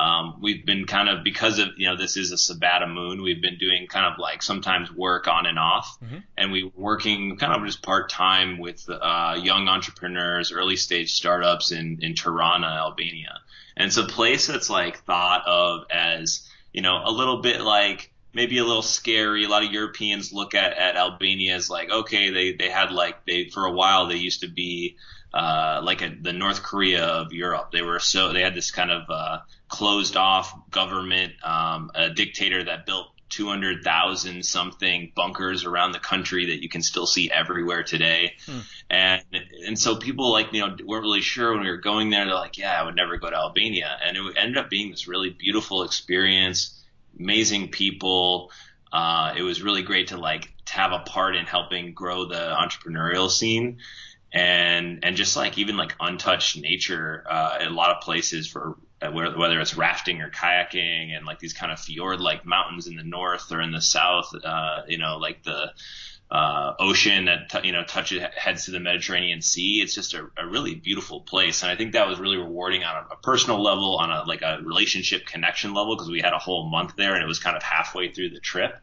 Um, 0.00 0.36
we've 0.40 0.64
been 0.64 0.86
kind 0.86 1.08
of 1.08 1.24
because 1.24 1.58
of 1.58 1.68
you 1.76 1.88
know 1.88 1.96
this 1.96 2.16
is 2.16 2.30
a 2.30 2.36
Sabata 2.36 2.92
moon. 2.92 3.22
We've 3.22 3.42
been 3.42 3.58
doing 3.58 3.88
kind 3.88 4.06
of 4.06 4.18
like 4.18 4.42
sometimes 4.42 4.92
work 4.92 5.26
on 5.26 5.46
and 5.46 5.58
off, 5.58 5.98
mm-hmm. 6.00 6.18
and 6.36 6.52
we 6.52 6.70
working 6.76 7.36
kind 7.36 7.54
of 7.54 7.66
just 7.66 7.82
part 7.82 8.10
time 8.10 8.58
with 8.58 8.88
uh, 8.88 9.36
young 9.42 9.66
entrepreneurs, 9.66 10.52
early 10.52 10.76
stage 10.76 11.12
startups 11.14 11.72
in 11.72 11.98
in 12.00 12.14
Tirana, 12.14 12.66
Albania. 12.66 13.40
And 13.76 13.88
it's 13.88 13.96
a 13.96 14.04
place 14.04 14.46
that's 14.46 14.70
like 14.70 15.04
thought 15.04 15.46
of 15.46 15.86
as 15.90 16.48
you 16.72 16.82
know 16.82 17.02
a 17.04 17.10
little 17.10 17.40
bit 17.42 17.60
like 17.60 18.12
maybe 18.32 18.58
a 18.58 18.64
little 18.64 18.82
scary. 18.82 19.44
A 19.44 19.48
lot 19.48 19.64
of 19.64 19.72
Europeans 19.72 20.32
look 20.32 20.54
at 20.54 20.76
at 20.76 20.96
Albania 20.96 21.56
as 21.56 21.70
like 21.70 21.90
okay, 21.90 22.30
they 22.30 22.52
they 22.52 22.70
had 22.70 22.92
like 22.92 23.24
they 23.26 23.48
for 23.48 23.64
a 23.64 23.72
while 23.72 24.06
they 24.06 24.16
used 24.16 24.40
to 24.40 24.48
be 24.48 24.96
uh, 25.32 25.80
like 25.84 26.02
a, 26.02 26.14
the 26.20 26.32
North 26.32 26.62
Korea 26.62 27.04
of 27.04 27.32
Europe. 27.32 27.70
They 27.72 27.82
were 27.82 28.00
so 28.00 28.32
they 28.32 28.42
had 28.42 28.54
this 28.54 28.70
kind 28.70 28.90
of 28.90 29.10
uh, 29.10 29.38
closed 29.68 30.16
off 30.16 30.54
government, 30.70 31.32
um, 31.44 31.90
a 31.94 32.10
dictator 32.10 32.64
that 32.64 32.86
built 32.86 33.08
200,000 33.30 34.44
something 34.44 35.12
bunkers 35.14 35.64
around 35.64 35.92
the 35.92 35.98
country 35.98 36.46
that 36.46 36.62
you 36.62 36.68
can 36.68 36.82
still 36.82 37.06
see 37.06 37.30
everywhere 37.30 37.82
today. 37.82 38.34
Hmm. 38.46 38.58
And, 38.88 39.22
and 39.66 39.78
so 39.78 39.96
people 39.96 40.32
like, 40.32 40.52
you 40.52 40.60
know, 40.60 40.74
weren't 40.84 41.02
really 41.02 41.20
sure 41.20 41.52
when 41.52 41.62
we 41.62 41.70
were 41.70 41.76
going 41.76 42.10
there. 42.10 42.24
They're 42.24 42.34
like, 42.34 42.56
yeah, 42.56 42.80
I 42.80 42.84
would 42.84 42.96
never 42.96 43.18
go 43.18 43.28
to 43.28 43.36
Albania. 43.36 43.98
And 44.02 44.16
it 44.16 44.22
ended 44.36 44.56
up 44.56 44.70
being 44.70 44.90
this 44.90 45.06
really 45.06 45.30
beautiful 45.30 45.82
experience, 45.82 46.77
amazing 47.18 47.68
people. 47.68 48.50
Uh, 48.92 49.34
it 49.36 49.42
was 49.42 49.62
really 49.62 49.82
great 49.82 50.08
to 50.08 50.16
like 50.16 50.52
to 50.66 50.74
have 50.74 50.92
a 50.92 51.00
part 51.00 51.36
in 51.36 51.44
helping 51.44 51.92
grow 51.92 52.26
the 52.26 52.56
entrepreneurial 52.58 53.30
scene 53.30 53.78
and 54.32 55.04
and 55.04 55.16
just 55.16 55.36
like 55.36 55.56
even 55.56 55.76
like 55.76 55.94
untouched 56.00 56.60
nature 56.60 57.24
uh, 57.28 57.58
a 57.60 57.70
lot 57.70 57.90
of 57.90 58.02
places 58.02 58.46
for 58.46 58.76
uh, 59.00 59.10
whether 59.10 59.60
it's 59.60 59.76
rafting 59.76 60.20
or 60.20 60.30
kayaking 60.30 61.16
and 61.16 61.24
like 61.24 61.38
these 61.38 61.54
kind 61.54 61.72
of 61.72 61.78
fjord 61.78 62.20
like 62.20 62.44
mountains 62.44 62.86
in 62.86 62.96
the 62.96 63.02
north 63.02 63.50
or 63.50 63.60
in 63.60 63.72
the 63.72 63.80
south 63.80 64.34
uh, 64.44 64.82
you 64.86 64.98
know 64.98 65.16
like 65.16 65.42
the 65.44 65.72
uh, 66.30 66.74
ocean 66.78 67.24
that 67.24 67.48
t- 67.48 67.66
you 67.68 67.72
know 67.72 67.84
touches 67.84 68.22
heads 68.36 68.66
to 68.66 68.70
the 68.70 68.80
Mediterranean 68.80 69.40
Sea. 69.40 69.80
It's 69.80 69.94
just 69.94 70.12
a, 70.12 70.28
a, 70.36 70.46
really 70.46 70.74
beautiful 70.74 71.22
place, 71.22 71.62
and 71.62 71.72
I 71.72 71.76
think 71.76 71.92
that 71.92 72.06
was 72.06 72.18
really 72.18 72.36
rewarding 72.36 72.84
on 72.84 72.96
a, 72.96 73.14
a 73.14 73.16
personal 73.16 73.62
level, 73.62 73.96
on 73.96 74.10
a 74.10 74.24
like 74.24 74.42
a 74.42 74.60
relationship 74.62 75.24
connection 75.24 75.72
level, 75.72 75.96
because 75.96 76.10
we 76.10 76.20
had 76.20 76.34
a 76.34 76.38
whole 76.38 76.68
month 76.68 76.96
there, 76.96 77.14
and 77.14 77.24
it 77.24 77.26
was 77.26 77.38
kind 77.38 77.56
of 77.56 77.62
halfway 77.62 78.12
through 78.12 78.30
the 78.30 78.40
trip, 78.40 78.76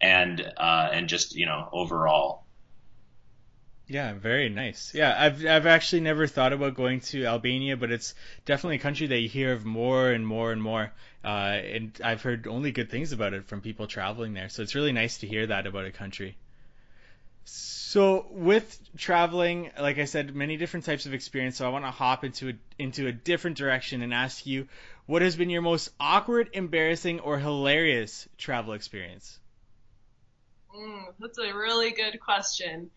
and 0.00 0.40
uh, 0.56 0.88
and 0.92 1.08
just 1.08 1.36
you 1.36 1.46
know 1.46 1.68
overall. 1.72 2.46
Yeah, 3.86 4.14
very 4.14 4.48
nice. 4.48 4.92
Yeah, 4.92 5.14
I've 5.16 5.46
I've 5.46 5.66
actually 5.66 6.00
never 6.00 6.26
thought 6.26 6.52
about 6.52 6.74
going 6.74 7.00
to 7.00 7.26
Albania, 7.26 7.76
but 7.76 7.92
it's 7.92 8.14
definitely 8.44 8.76
a 8.76 8.80
country 8.80 9.06
that 9.06 9.18
you 9.18 9.28
hear 9.28 9.52
of 9.52 9.64
more 9.64 10.10
and 10.10 10.26
more 10.26 10.50
and 10.50 10.60
more. 10.60 10.92
Uh, 11.24 11.60
and 11.62 12.00
I've 12.02 12.22
heard 12.22 12.48
only 12.48 12.72
good 12.72 12.90
things 12.90 13.12
about 13.12 13.34
it 13.34 13.46
from 13.46 13.60
people 13.60 13.86
traveling 13.86 14.34
there. 14.34 14.48
So 14.48 14.62
it's 14.62 14.74
really 14.74 14.90
nice 14.90 15.18
to 15.18 15.28
hear 15.28 15.46
that 15.46 15.68
about 15.68 15.84
a 15.84 15.92
country. 15.92 16.36
So 17.44 18.26
with 18.30 18.78
traveling, 18.96 19.70
like 19.78 19.98
I 19.98 20.04
said, 20.04 20.34
many 20.34 20.56
different 20.56 20.86
types 20.86 21.06
of 21.06 21.14
experience. 21.14 21.56
So 21.56 21.66
I 21.66 21.70
want 21.70 21.84
to 21.84 21.90
hop 21.90 22.24
into 22.24 22.50
a, 22.50 22.52
into 22.78 23.06
a 23.06 23.12
different 23.12 23.56
direction 23.56 24.02
and 24.02 24.14
ask 24.14 24.46
you, 24.46 24.68
what 25.06 25.22
has 25.22 25.36
been 25.36 25.50
your 25.50 25.62
most 25.62 25.90
awkward, 25.98 26.50
embarrassing, 26.52 27.20
or 27.20 27.38
hilarious 27.38 28.28
travel 28.38 28.72
experience? 28.72 29.38
Mm, 30.74 31.04
that's 31.18 31.38
a 31.38 31.52
really 31.52 31.90
good 31.90 32.18
question. 32.20 32.90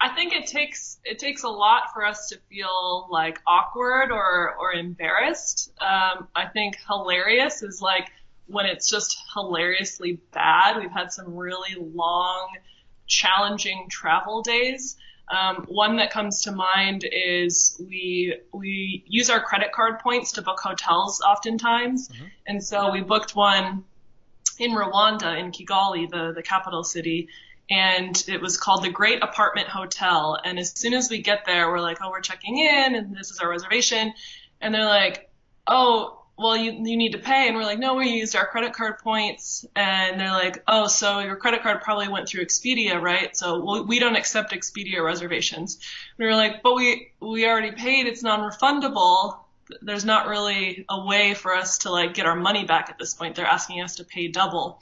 I 0.00 0.08
think 0.08 0.32
it 0.32 0.46
takes 0.46 0.98
it 1.04 1.18
takes 1.18 1.42
a 1.42 1.48
lot 1.48 1.92
for 1.92 2.04
us 2.04 2.30
to 2.30 2.38
feel 2.48 3.06
like 3.10 3.38
awkward 3.46 4.10
or 4.10 4.56
or 4.58 4.72
embarrassed. 4.72 5.70
Um, 5.78 6.28
I 6.34 6.46
think 6.46 6.76
hilarious 6.88 7.62
is 7.62 7.82
like 7.82 8.10
when 8.46 8.64
it's 8.64 8.90
just 8.90 9.18
hilariously 9.34 10.18
bad. 10.32 10.78
We've 10.80 10.90
had 10.90 11.12
some 11.12 11.36
really 11.36 11.76
long, 11.78 12.48
challenging 13.10 13.88
travel 13.90 14.40
days. 14.40 14.96
Um, 15.28 15.66
one 15.68 15.96
that 15.96 16.10
comes 16.10 16.42
to 16.42 16.52
mind 16.52 17.04
is 17.04 17.80
we 17.86 18.36
we 18.52 19.04
use 19.06 19.30
our 19.30 19.40
credit 19.40 19.70
card 19.72 20.00
points 20.00 20.32
to 20.32 20.42
book 20.42 20.58
hotels 20.58 21.20
oftentimes, 21.20 22.08
mm-hmm. 22.08 22.24
and 22.46 22.64
so 22.64 22.90
we 22.90 23.02
booked 23.02 23.36
one 23.36 23.84
in 24.60 24.72
Rwanda, 24.72 25.38
in 25.38 25.50
Kigali, 25.50 26.08
the, 26.08 26.32
the 26.34 26.42
capital 26.42 26.84
city. 26.84 27.28
And 27.70 28.22
it 28.28 28.40
was 28.40 28.56
called 28.56 28.82
the 28.84 28.90
Great 28.90 29.22
Apartment 29.22 29.68
Hotel. 29.68 30.38
And 30.44 30.58
as 30.58 30.72
soon 30.78 30.92
as 30.92 31.08
we 31.08 31.22
get 31.22 31.44
there, 31.46 31.70
we're 31.70 31.80
like, 31.80 31.98
oh, 32.02 32.10
we're 32.10 32.20
checking 32.20 32.58
in 32.58 32.94
and 32.94 33.16
this 33.16 33.30
is 33.30 33.38
our 33.38 33.48
reservation. 33.48 34.12
And 34.60 34.74
they're 34.74 34.84
like, 34.84 35.30
oh, 35.66 36.19
well, 36.40 36.56
you, 36.56 36.72
you 36.72 36.96
need 36.96 37.12
to 37.12 37.18
pay. 37.18 37.48
And 37.48 37.56
we're 37.56 37.64
like, 37.64 37.78
no, 37.78 37.94
we 37.94 38.08
used 38.08 38.34
our 38.34 38.46
credit 38.46 38.72
card 38.72 38.98
points. 38.98 39.66
And 39.76 40.18
they're 40.18 40.30
like, 40.30 40.62
oh, 40.66 40.86
so 40.86 41.18
your 41.20 41.36
credit 41.36 41.62
card 41.62 41.82
probably 41.82 42.08
went 42.08 42.28
through 42.28 42.44
Expedia, 42.44 43.00
right? 43.00 43.36
So 43.36 43.82
we, 43.84 43.98
don't 43.98 44.16
accept 44.16 44.52
Expedia 44.52 45.04
reservations. 45.04 45.74
And 45.74 46.24
we 46.24 46.26
were 46.26 46.36
like, 46.36 46.62
but 46.62 46.74
we, 46.74 47.12
we 47.20 47.46
already 47.46 47.72
paid. 47.72 48.06
It's 48.06 48.22
non-refundable. 48.22 49.38
There's 49.82 50.06
not 50.06 50.28
really 50.28 50.86
a 50.88 51.04
way 51.04 51.34
for 51.34 51.54
us 51.54 51.78
to 51.78 51.90
like 51.90 52.14
get 52.14 52.24
our 52.24 52.36
money 52.36 52.64
back 52.64 52.88
at 52.88 52.98
this 52.98 53.12
point. 53.12 53.36
They're 53.36 53.46
asking 53.46 53.82
us 53.82 53.96
to 53.96 54.04
pay 54.04 54.28
double. 54.28 54.80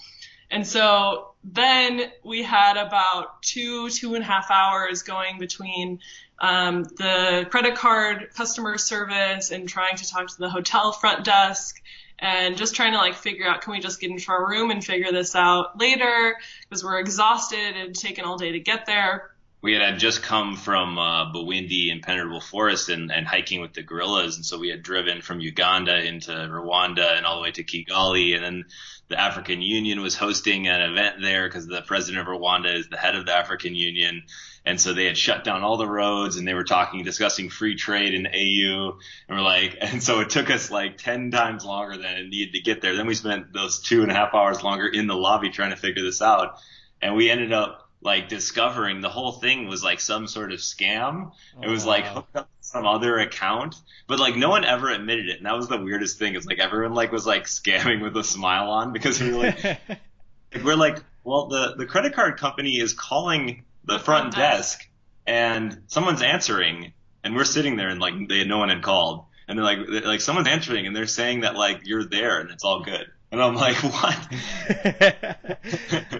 And 0.50 0.66
so 0.66 1.32
then 1.44 2.10
we 2.24 2.42
had 2.42 2.76
about 2.76 3.42
two, 3.42 3.90
two 3.90 4.14
and 4.14 4.22
a 4.22 4.26
half 4.26 4.50
hours 4.50 5.02
going 5.02 5.38
between 5.38 5.98
um, 6.40 6.84
the 6.84 7.46
credit 7.50 7.74
card 7.74 8.30
customer 8.34 8.78
service 8.78 9.50
and 9.50 9.68
trying 9.68 9.96
to 9.96 10.08
talk 10.08 10.28
to 10.28 10.38
the 10.38 10.48
hotel 10.48 10.92
front 10.92 11.24
desk 11.24 11.80
and 12.18 12.56
just 12.56 12.74
trying 12.74 12.92
to 12.92 12.98
like 12.98 13.14
figure 13.14 13.46
out 13.46 13.60
can 13.60 13.72
we 13.72 13.80
just 13.80 14.00
get 14.00 14.10
into 14.10 14.30
our 14.30 14.48
room 14.48 14.70
and 14.70 14.84
figure 14.84 15.12
this 15.12 15.34
out 15.34 15.78
later 15.78 16.36
because 16.68 16.82
we're 16.84 16.98
exhausted 16.98 17.76
and 17.76 17.94
taken 17.94 18.24
all 18.24 18.36
day 18.36 18.52
to 18.52 18.60
get 18.60 18.86
there. 18.86 19.30
We 19.60 19.74
had 19.74 19.98
just 19.98 20.22
come 20.22 20.54
from 20.54 20.98
uh, 20.98 21.32
Bwindi 21.32 21.90
impenetrable 21.90 22.40
forest 22.40 22.90
and, 22.90 23.10
and 23.10 23.26
hiking 23.26 23.60
with 23.60 23.72
the 23.72 23.82
gorillas, 23.82 24.36
and 24.36 24.46
so 24.46 24.56
we 24.56 24.68
had 24.68 24.84
driven 24.84 25.20
from 25.20 25.40
Uganda 25.40 26.00
into 26.00 26.30
Rwanda 26.30 27.16
and 27.16 27.26
all 27.26 27.36
the 27.36 27.42
way 27.42 27.50
to 27.50 27.64
Kigali, 27.64 28.36
and 28.36 28.44
then 28.44 28.64
the 29.08 29.20
African 29.20 29.60
Union 29.60 30.00
was 30.00 30.14
hosting 30.14 30.68
an 30.68 30.80
event 30.80 31.16
there 31.20 31.48
because 31.48 31.66
the 31.66 31.82
president 31.82 32.20
of 32.20 32.32
Rwanda 32.32 32.72
is 32.72 32.88
the 32.88 32.96
head 32.96 33.16
of 33.16 33.26
the 33.26 33.32
African 33.32 33.74
Union. 33.74 34.22
And 34.68 34.78
so 34.78 34.92
they 34.92 35.06
had 35.06 35.16
shut 35.16 35.44
down 35.44 35.62
all 35.62 35.78
the 35.78 35.88
roads 35.88 36.36
and 36.36 36.46
they 36.46 36.52
were 36.52 36.62
talking, 36.62 37.02
discussing 37.02 37.48
free 37.48 37.74
trade 37.74 38.12
in 38.12 38.26
AU. 38.26 38.98
And 39.26 39.38
we're 39.38 39.42
like, 39.42 39.78
and 39.80 40.02
so 40.02 40.20
it 40.20 40.28
took 40.28 40.50
us 40.50 40.70
like 40.70 40.98
10 40.98 41.30
times 41.30 41.64
longer 41.64 41.96
than 41.96 42.16
it 42.18 42.28
needed 42.28 42.52
to 42.52 42.60
get 42.60 42.82
there. 42.82 42.94
Then 42.94 43.06
we 43.06 43.14
spent 43.14 43.54
those 43.54 43.80
two 43.80 44.02
and 44.02 44.12
a 44.12 44.14
half 44.14 44.34
hours 44.34 44.62
longer 44.62 44.86
in 44.86 45.06
the 45.06 45.14
lobby 45.14 45.48
trying 45.48 45.70
to 45.70 45.76
figure 45.76 46.02
this 46.02 46.20
out. 46.20 46.58
And 47.00 47.16
we 47.16 47.30
ended 47.30 47.50
up 47.50 47.88
like 48.02 48.28
discovering 48.28 49.00
the 49.00 49.08
whole 49.08 49.32
thing 49.32 49.68
was 49.68 49.82
like 49.82 50.00
some 50.00 50.26
sort 50.26 50.52
of 50.52 50.58
scam. 50.58 51.30
Oh, 51.56 51.62
it 51.62 51.68
was 51.70 51.86
like 51.86 52.04
oh, 52.04 52.14
hooked 52.16 52.36
up 52.36 52.44
to 52.44 52.68
some 52.68 52.84
other 52.84 53.16
account, 53.16 53.74
but 54.06 54.20
like 54.20 54.36
no 54.36 54.50
one 54.50 54.66
ever 54.66 54.90
admitted 54.90 55.30
it. 55.30 55.38
And 55.38 55.46
that 55.46 55.56
was 55.56 55.68
the 55.68 55.80
weirdest 55.80 56.18
thing. 56.18 56.34
It's 56.34 56.46
like 56.46 56.58
everyone 56.58 56.92
like 56.92 57.10
was 57.10 57.26
like 57.26 57.44
scamming 57.44 58.02
with 58.02 58.14
a 58.18 58.22
smile 58.22 58.68
on 58.68 58.92
because 58.92 59.18
we 59.18 59.32
were 59.32 59.38
like, 59.38 59.80
we're 60.62 60.76
like, 60.76 60.98
well, 61.24 61.46
the, 61.46 61.74
the 61.74 61.86
credit 61.86 62.14
card 62.14 62.38
company 62.38 62.78
is 62.78 62.92
calling 62.92 63.64
the 63.88 63.98
front 63.98 64.34
desk 64.34 64.86
and 65.26 65.82
someone's 65.88 66.22
answering 66.22 66.92
and 67.24 67.34
we're 67.34 67.44
sitting 67.44 67.76
there 67.76 67.88
and 67.88 68.00
like 68.00 68.14
they 68.28 68.38
had 68.38 68.48
no 68.48 68.58
one 68.58 68.68
had 68.68 68.82
called. 68.82 69.24
And 69.48 69.58
they're 69.58 69.64
like 69.64 69.78
they're 69.90 70.02
like 70.02 70.20
someone's 70.20 70.48
answering 70.48 70.86
and 70.86 70.94
they're 70.94 71.06
saying 71.06 71.40
that 71.40 71.56
like 71.56 71.80
you're 71.84 72.04
there 72.04 72.40
and 72.40 72.50
it's 72.50 72.64
all 72.64 72.82
good. 72.84 73.10
And 73.32 73.42
I'm 73.42 73.54
like 73.54 73.76
what? 73.82 74.28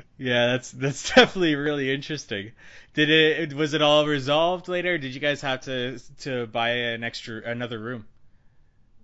Yeah 0.21 0.49
that's 0.49 0.73
that's 0.73 1.15
definitely 1.15 1.55
really 1.55 1.95
interesting. 1.95 2.51
Did 2.95 3.09
it 3.11 3.55
was 3.55 3.73
it 3.75 3.83
all 3.83 4.05
resolved 4.05 4.67
later? 4.67 4.99
Did 4.99 5.15
you 5.15 5.21
guys 5.21 5.43
have 5.43 5.61
to 5.63 6.01
to 6.23 6.47
buy 6.47 6.71
an 6.71 7.05
extra 7.05 7.41
another 7.45 7.79
room 7.79 8.07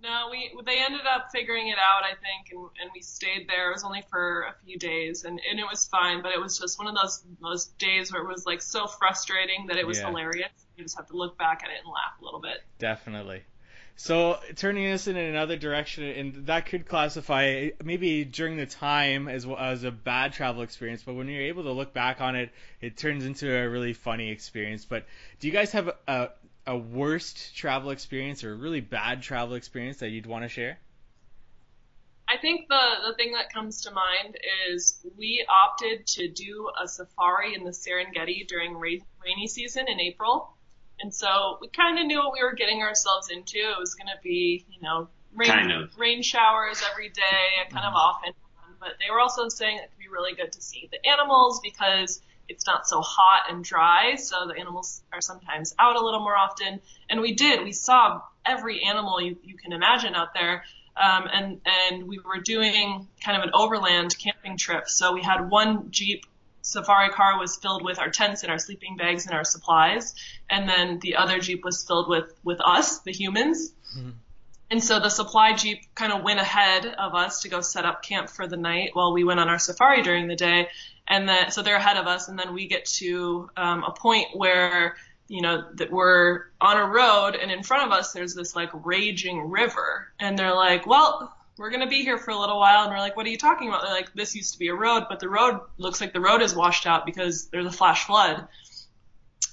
no, 0.05 0.29
we 0.29 0.51
they 0.65 0.79
ended 0.79 1.05
up 1.05 1.31
figuring 1.31 1.67
it 1.67 1.77
out, 1.77 2.03
I 2.03 2.13
think, 2.13 2.51
and, 2.51 2.61
and 2.81 2.91
we 2.93 3.01
stayed 3.01 3.49
there. 3.49 3.71
It 3.71 3.73
was 3.73 3.83
only 3.83 4.03
for 4.09 4.43
a 4.43 4.55
few 4.65 4.77
days, 4.77 5.25
and, 5.25 5.41
and 5.49 5.59
it 5.59 5.65
was 5.69 5.85
fine. 5.85 6.21
But 6.21 6.31
it 6.31 6.39
was 6.39 6.59
just 6.59 6.77
one 6.77 6.87
of 6.87 6.95
those 6.95 7.23
those 7.41 7.65
days 7.79 8.13
where 8.13 8.21
it 8.21 8.27
was 8.27 8.45
like 8.45 8.61
so 8.61 8.87
frustrating 8.87 9.67
that 9.67 9.77
it 9.77 9.87
was 9.87 9.99
yeah. 9.99 10.07
hilarious. 10.07 10.49
You 10.77 10.83
just 10.83 10.95
have 10.95 11.07
to 11.07 11.17
look 11.17 11.37
back 11.37 11.63
at 11.63 11.71
it 11.71 11.79
and 11.83 11.87
laugh 11.87 12.19
a 12.21 12.23
little 12.23 12.39
bit. 12.39 12.63
Definitely. 12.79 13.43
So 13.97 14.37
turning 14.57 14.83
this 14.91 15.07
in 15.07 15.15
another 15.15 15.55
direction, 15.55 16.03
and 16.03 16.47
that 16.47 16.65
could 16.65 16.85
classify 16.85 17.69
maybe 17.83 18.25
during 18.25 18.57
the 18.57 18.65
time 18.65 19.29
as 19.29 19.47
well 19.47 19.57
as 19.57 19.85
a 19.85 19.91
bad 19.91 20.33
travel 20.33 20.63
experience, 20.63 21.03
but 21.03 21.15
when 21.15 21.29
you're 21.29 21.43
able 21.43 21.63
to 21.63 21.71
look 21.71 21.93
back 21.93 22.19
on 22.19 22.35
it, 22.35 22.51
it 22.81 22.97
turns 22.97 23.25
into 23.25 23.55
a 23.55 23.69
really 23.69 23.93
funny 23.93 24.31
experience. 24.31 24.83
But 24.83 25.05
do 25.39 25.47
you 25.47 25.53
guys 25.53 25.71
have 25.71 25.91
a, 26.07 26.29
a 26.67 26.77
worst 26.77 27.55
travel 27.55 27.91
experience 27.91 28.43
or 28.43 28.53
a 28.53 28.55
really 28.55 28.81
bad 28.81 29.21
travel 29.21 29.55
experience 29.55 29.97
that 29.97 30.09
you'd 30.09 30.25
want 30.25 30.43
to 30.43 30.49
share? 30.49 30.79
I 32.27 32.37
think 32.37 32.67
the, 32.67 33.07
the 33.07 33.13
thing 33.13 33.33
that 33.33 33.53
comes 33.53 33.83
to 33.83 33.91
mind 33.91 34.37
is 34.69 34.99
we 35.17 35.45
opted 35.47 36.07
to 36.07 36.27
do 36.27 36.69
a 36.81 36.87
safari 36.87 37.53
in 37.53 37.63
the 37.63 37.69
Serengeti 37.69 38.47
during 38.47 38.75
rainy 38.77 39.47
season 39.47 39.85
in 39.87 39.99
April. 39.99 40.51
And 40.99 41.13
so 41.13 41.57
we 41.61 41.67
kind 41.67 41.99
of 41.99 42.05
knew 42.07 42.17
what 42.17 42.33
we 42.33 42.41
were 42.41 42.55
getting 42.55 42.81
ourselves 42.81 43.29
into. 43.29 43.57
It 43.57 43.77
was 43.77 43.93
going 43.93 44.07
to 44.07 44.21
be, 44.23 44.65
you 44.69 44.81
know, 44.81 45.07
rain, 45.35 45.49
kind 45.49 45.71
of. 45.71 45.97
rain 45.99 46.23
showers 46.23 46.81
every 46.91 47.09
day 47.09 47.21
kind 47.69 47.85
mm-hmm. 47.85 47.87
of 47.87 47.93
off 47.93 48.21
and 48.25 48.33
on. 48.63 48.73
But 48.79 48.93
they 48.99 49.11
were 49.11 49.19
also 49.19 49.47
saying 49.49 49.77
it 49.77 49.91
could 49.91 49.99
be 49.99 50.07
really 50.07 50.33
good 50.33 50.51
to 50.53 50.61
see 50.61 50.89
the 50.91 51.07
animals 51.07 51.59
because 51.61 52.21
it's 52.47 52.65
not 52.65 52.87
so 52.87 53.01
hot 53.01 53.43
and 53.49 53.63
dry, 53.63 54.15
so 54.15 54.47
the 54.47 54.59
animals 54.59 55.01
are 55.11 55.21
sometimes 55.21 55.75
out 55.79 55.95
a 55.95 56.03
little 56.03 56.19
more 56.19 56.35
often. 56.35 56.79
And 57.09 57.21
we 57.21 57.33
did. 57.33 57.63
We 57.63 57.71
saw 57.71 58.21
every 58.45 58.83
animal 58.83 59.21
you, 59.21 59.37
you 59.43 59.55
can 59.55 59.73
imagine 59.73 60.15
out 60.15 60.33
there. 60.33 60.63
Um, 60.97 61.27
and 61.31 61.61
and 61.65 62.07
we 62.07 62.19
were 62.19 62.39
doing 62.39 63.07
kind 63.23 63.37
of 63.37 63.43
an 63.43 63.51
overland 63.53 64.15
camping 64.17 64.57
trip. 64.57 64.87
So 64.87 65.13
we 65.13 65.21
had 65.21 65.49
one 65.49 65.91
jeep 65.91 66.25
safari 66.61 67.09
car 67.09 67.37
was 67.37 67.57
filled 67.57 67.83
with 67.83 67.99
our 67.99 68.09
tents 68.09 68.43
and 68.43 68.51
our 68.51 68.57
sleeping 68.57 68.95
bags 68.95 69.25
and 69.25 69.35
our 69.35 69.43
supplies, 69.43 70.15
and 70.49 70.67
then 70.69 70.99
the 70.99 71.17
other 71.17 71.39
jeep 71.39 71.65
was 71.65 71.83
filled 71.83 72.07
with 72.07 72.33
with 72.43 72.59
us, 72.63 72.99
the 72.99 73.11
humans. 73.11 73.73
Mm-hmm. 73.97 74.11
And 74.71 74.83
so 74.83 74.99
the 74.99 75.09
supply 75.09 75.53
jeep 75.53 75.83
kind 75.93 76.11
of 76.11 76.23
went 76.23 76.39
ahead 76.39 76.85
of 76.85 77.13
us 77.13 77.41
to 77.41 77.49
go 77.49 77.61
set 77.61 77.85
up 77.85 78.01
camp 78.01 78.29
for 78.29 78.47
the 78.47 78.57
night 78.57 78.91
while 78.93 79.13
we 79.13 79.23
went 79.23 79.39
on 79.39 79.47
our 79.47 79.59
safari 79.59 80.01
during 80.01 80.27
the 80.27 80.35
day 80.35 80.69
and 81.07 81.27
then 81.27 81.51
so 81.51 81.61
they're 81.61 81.75
ahead 81.75 81.97
of 81.97 82.07
us, 82.07 82.27
and 82.27 82.37
then 82.37 82.53
we 82.53 82.67
get 82.67 82.85
to 82.85 83.49
um, 83.57 83.83
a 83.83 83.91
point 83.91 84.27
where 84.33 84.95
you 85.27 85.41
know 85.41 85.65
that 85.75 85.91
we're 85.91 86.45
on 86.61 86.77
a 86.77 86.85
road, 86.85 87.35
and 87.35 87.51
in 87.51 87.63
front 87.63 87.85
of 87.85 87.91
us 87.91 88.13
there's 88.13 88.33
this 88.35 88.55
like 88.55 88.69
raging 88.85 89.49
river, 89.49 90.11
and 90.19 90.37
they're 90.37 90.55
like, 90.55 90.85
well. 90.87 91.31
We're 91.57 91.69
gonna 91.69 91.87
be 91.87 92.03
here 92.03 92.17
for 92.17 92.31
a 92.31 92.37
little 92.37 92.59
while, 92.59 92.83
and 92.83 92.91
we're 92.91 92.99
like, 92.99 93.15
"What 93.15 93.25
are 93.25 93.29
you 93.29 93.37
talking 93.37 93.69
about?" 93.69 93.83
They're 93.83 93.93
like, 93.93 94.13
"This 94.13 94.35
used 94.35 94.51
to 94.51 94.59
be 94.59 94.67
a 94.67 94.75
road, 94.75 95.05
but 95.07 95.21
the 95.21 95.29
road 95.29 95.61
looks 95.77 96.01
like 96.01 96.11
the 96.11 96.19
road 96.19 96.41
is 96.41 96.53
washed 96.53 96.85
out 96.85 97.05
because 97.05 97.47
there's 97.47 97.65
a 97.65 97.71
flash 97.71 98.03
flood." 98.03 98.45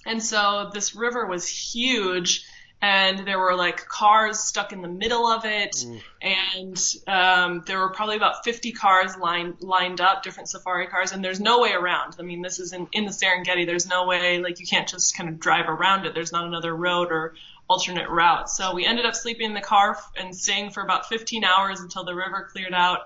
And 0.05 0.21
so 0.21 0.71
this 0.75 0.97
river 0.97 1.27
was 1.27 1.47
huge, 1.47 2.45
and 2.83 3.21
there 3.21 3.39
were 3.39 3.55
like 3.55 3.87
cars 3.87 4.41
stuck 4.41 4.73
in 4.73 4.83
the 4.83 4.89
middle 4.89 5.29
of 5.29 5.45
it. 5.45 5.77
And 6.21 6.95
um, 7.07 7.63
there 7.65 7.79
were 7.79 7.91
probably 7.91 8.17
about 8.17 8.45
50 8.45 8.73
cars 8.73 9.17
lined 9.17 9.63
lined 9.63 10.01
up 10.01 10.25
different 10.25 10.49
safari 10.49 10.89
cars. 10.89 11.13
And 11.13 11.25
there's 11.25 11.39
no 11.39 11.61
way 11.61 11.73
around. 11.73 12.17
I 12.19 12.23
mean 12.23 12.43
this 12.43 12.59
is 12.59 12.73
in, 12.73 12.89
in 12.93 13.05
the 13.05 13.13
serengeti. 13.13 13.65
There's 13.65 13.87
no 13.87 14.07
way 14.07 14.41
like 14.41 14.59
you 14.59 14.67
can't 14.67 14.89
just 14.89 15.17
kind 15.17 15.29
of 15.29 15.39
drive 15.39 15.69
around 15.69 16.07
it. 16.07 16.15
There's 16.15 16.33
not 16.33 16.45
another 16.45 16.75
road 16.75 17.13
or 17.13 17.35
alternate 17.69 18.11
route. 18.11 18.51
So 18.51 18.75
we 18.75 18.85
ended 18.85 19.07
up 19.07 19.15
sleeping 19.15 19.47
in 19.47 19.55
the 19.55 19.61
car 19.61 19.97
and 20.17 20.35
staying 20.35 20.71
for 20.71 20.83
about 20.83 21.09
15 21.09 21.45
hours 21.45 21.81
until 21.81 22.03
the 22.05 22.17
river 22.17 22.49
cleared 22.51 22.75
out. 22.75 23.03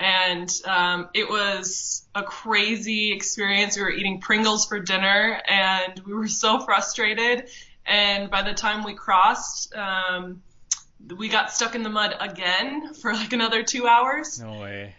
And 0.00 0.50
um, 0.64 1.08
it 1.12 1.28
was 1.28 2.06
a 2.14 2.22
crazy 2.22 3.12
experience. 3.12 3.76
We 3.76 3.82
were 3.82 3.90
eating 3.90 4.20
Pringles 4.20 4.64
for 4.64 4.78
dinner, 4.78 5.42
and 5.44 6.00
we 6.06 6.14
were 6.14 6.28
so 6.28 6.60
frustrated 6.60 7.48
and 7.88 8.30
by 8.30 8.42
the 8.42 8.54
time 8.54 8.84
we 8.84 8.94
crossed, 8.94 9.74
um, 9.74 10.42
we 11.16 11.28
got 11.28 11.52
stuck 11.52 11.74
in 11.74 11.82
the 11.82 11.90
mud 11.90 12.14
again 12.20 12.94
for 13.00 13.12
like 13.12 13.32
another 13.32 13.62
two 13.62 13.86
hours. 13.86 14.40
No 14.40 14.60
way. 14.60 14.94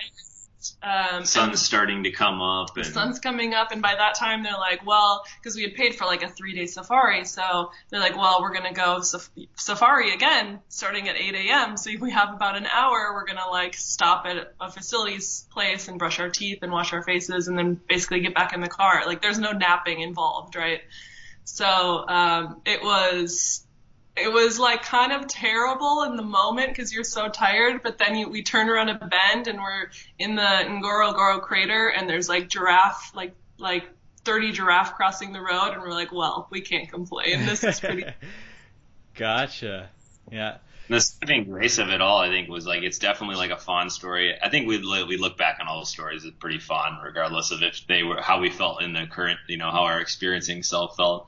Um, 0.83 1.23
sun's 1.23 1.61
starting 1.61 2.03
to 2.03 2.11
come 2.11 2.41
up. 2.41 2.75
And... 2.75 2.85
The 2.85 2.89
sun's 2.89 3.19
coming 3.19 3.53
up, 3.53 3.71
and 3.71 3.81
by 3.81 3.95
that 3.95 4.15
time 4.15 4.43
they're 4.43 4.51
like, 4.53 4.85
well, 4.85 5.23
because 5.41 5.55
we 5.55 5.63
had 5.63 5.73
paid 5.73 5.95
for 5.95 6.05
like 6.05 6.21
a 6.21 6.29
three 6.29 6.53
day 6.53 6.65
safari, 6.65 7.23
so 7.23 7.71
they're 7.89 7.99
like, 7.99 8.17
well, 8.17 8.41
we're 8.41 8.53
gonna 8.53 8.73
go 8.73 8.97
saf- 8.97 9.29
safari 9.55 10.13
again 10.13 10.59
starting 10.67 11.07
at 11.07 11.15
8 11.15 11.35
a.m. 11.35 11.77
So 11.77 11.91
if 11.91 12.01
we 12.01 12.11
have 12.11 12.33
about 12.33 12.57
an 12.57 12.65
hour, 12.65 13.13
we're 13.13 13.25
gonna 13.25 13.49
like 13.49 13.73
stop 13.73 14.25
at 14.25 14.53
a 14.59 14.69
facilities 14.69 15.47
place 15.51 15.87
and 15.87 15.97
brush 15.97 16.19
our 16.19 16.29
teeth 16.29 16.59
and 16.61 16.71
wash 16.73 16.91
our 16.91 17.03
faces, 17.03 17.47
and 17.47 17.57
then 17.57 17.79
basically 17.87 18.19
get 18.19 18.35
back 18.35 18.53
in 18.53 18.59
the 18.59 18.67
car. 18.67 19.03
Like 19.05 19.21
there's 19.21 19.39
no 19.39 19.53
napping 19.53 20.01
involved, 20.01 20.57
right? 20.57 20.81
So 21.51 22.07
um, 22.07 22.61
it 22.63 22.81
was 22.83 23.65
it 24.15 24.31
was 24.31 24.59
like 24.59 24.83
kind 24.83 25.11
of 25.11 25.27
terrible 25.27 26.03
in 26.03 26.15
the 26.15 26.23
moment 26.23 26.69
because 26.69 26.93
you're 26.93 27.03
so 27.03 27.27
tired, 27.27 27.81
but 27.81 27.97
then 27.97 28.15
you, 28.15 28.29
we 28.29 28.43
turn 28.43 28.69
around 28.69 28.89
a 28.89 28.95
bend 28.95 29.47
and 29.47 29.59
we're 29.59 29.89
in 30.19 30.35
the 30.35 30.41
Ngorongoro 30.41 31.41
crater 31.41 31.87
and 31.89 32.07
there's 32.07 32.29
like 32.29 32.49
giraffe, 32.49 33.15
like 33.15 33.33
like 33.57 33.89
30 34.25 34.51
giraffe 34.51 34.93
crossing 34.93 35.33
the 35.33 35.41
road, 35.41 35.71
and 35.73 35.81
we're 35.81 35.91
like, 35.91 36.11
well, 36.11 36.47
we 36.51 36.61
can't 36.61 36.89
complain. 36.89 37.45
This 37.45 37.63
is 37.63 37.79
pretty. 37.79 38.05
gotcha. 39.15 39.89
Yeah. 40.31 40.57
The 40.89 40.99
saving 40.99 41.45
grace 41.45 41.77
of 41.77 41.89
it 41.89 42.01
all, 42.01 42.17
I 42.17 42.29
think, 42.29 42.49
was 42.49 42.65
like 42.65 42.81
it's 42.81 42.97
definitely 42.97 43.35
like 43.35 43.51
a 43.51 43.57
fond 43.57 43.91
story. 43.91 44.35
I 44.41 44.49
think 44.49 44.67
we 44.67 44.79
we 45.05 45.17
look 45.17 45.37
back 45.37 45.59
on 45.61 45.67
all 45.67 45.79
the 45.81 45.85
stories 45.85 46.25
as 46.25 46.31
pretty 46.31 46.59
fun, 46.59 46.99
regardless 47.03 47.51
of 47.51 47.61
if 47.61 47.85
they 47.87 48.01
were 48.03 48.19
how 48.19 48.39
we 48.39 48.49
felt 48.49 48.81
in 48.81 48.93
the 48.93 49.05
current, 49.05 49.39
you 49.47 49.57
know, 49.57 49.69
how 49.69 49.83
our 49.83 50.01
experiencing 50.01 50.63
self 50.63 50.95
felt. 50.97 51.27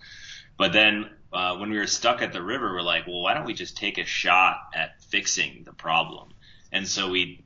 But 0.58 0.74
then 0.74 1.10
uh, 1.32 1.58
when 1.58 1.70
we 1.70 1.78
were 1.78 1.88
stuck 1.88 2.22
at 2.22 2.34
the 2.34 2.42
river, 2.42 2.74
we're 2.74 2.82
like, 2.82 3.06
well, 3.06 3.22
why 3.22 3.36
don't 3.36 3.46
we 3.46 3.54
just 3.54 3.78
take 3.78 4.00
a 4.00 4.06
shot 4.06 4.58
at 4.74 5.02
fixing 5.04 5.64
the 5.64 5.74
problem? 5.74 6.30
And 6.72 6.88
so 6.88 7.10
we 7.10 7.44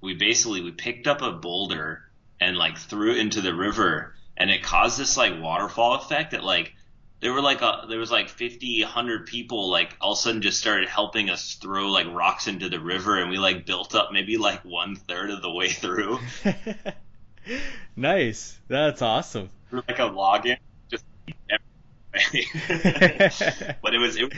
we 0.00 0.14
basically 0.14 0.62
we 0.62 0.72
picked 0.72 1.06
up 1.06 1.22
a 1.22 1.30
boulder 1.30 2.02
and 2.40 2.56
like 2.56 2.76
threw 2.76 3.12
it 3.12 3.18
into 3.18 3.40
the 3.40 3.54
river, 3.54 4.16
and 4.36 4.50
it 4.50 4.64
caused 4.64 4.98
this 4.98 5.16
like 5.16 5.40
waterfall 5.40 5.94
effect 5.94 6.32
that 6.32 6.42
like 6.42 6.74
there 7.22 7.32
were 7.32 7.40
like 7.40 7.62
a 7.62 7.86
there 7.88 7.98
was 7.98 8.10
like 8.10 8.28
50 8.28 8.82
100 8.82 9.26
people 9.26 9.70
like 9.70 9.96
all 10.00 10.12
of 10.12 10.18
a 10.18 10.20
sudden 10.20 10.42
just 10.42 10.58
started 10.58 10.88
helping 10.88 11.30
us 11.30 11.54
throw 11.54 11.88
like 11.88 12.06
rocks 12.12 12.48
into 12.48 12.68
the 12.68 12.80
river 12.80 13.18
and 13.18 13.30
we 13.30 13.38
like 13.38 13.64
built 13.64 13.94
up 13.94 14.10
maybe 14.12 14.36
like 14.36 14.64
one 14.64 14.96
third 14.96 15.30
of 15.30 15.40
the 15.40 15.50
way 15.50 15.70
through. 15.70 16.18
Nice. 17.96 18.58
That's 18.68 19.02
awesome. 19.02 19.50
Like 19.70 19.98
a 19.98 20.02
login 20.02 20.58
just 20.90 21.04
but 23.82 23.94
it 23.94 23.98
was 23.98 24.16
it, 24.16 24.32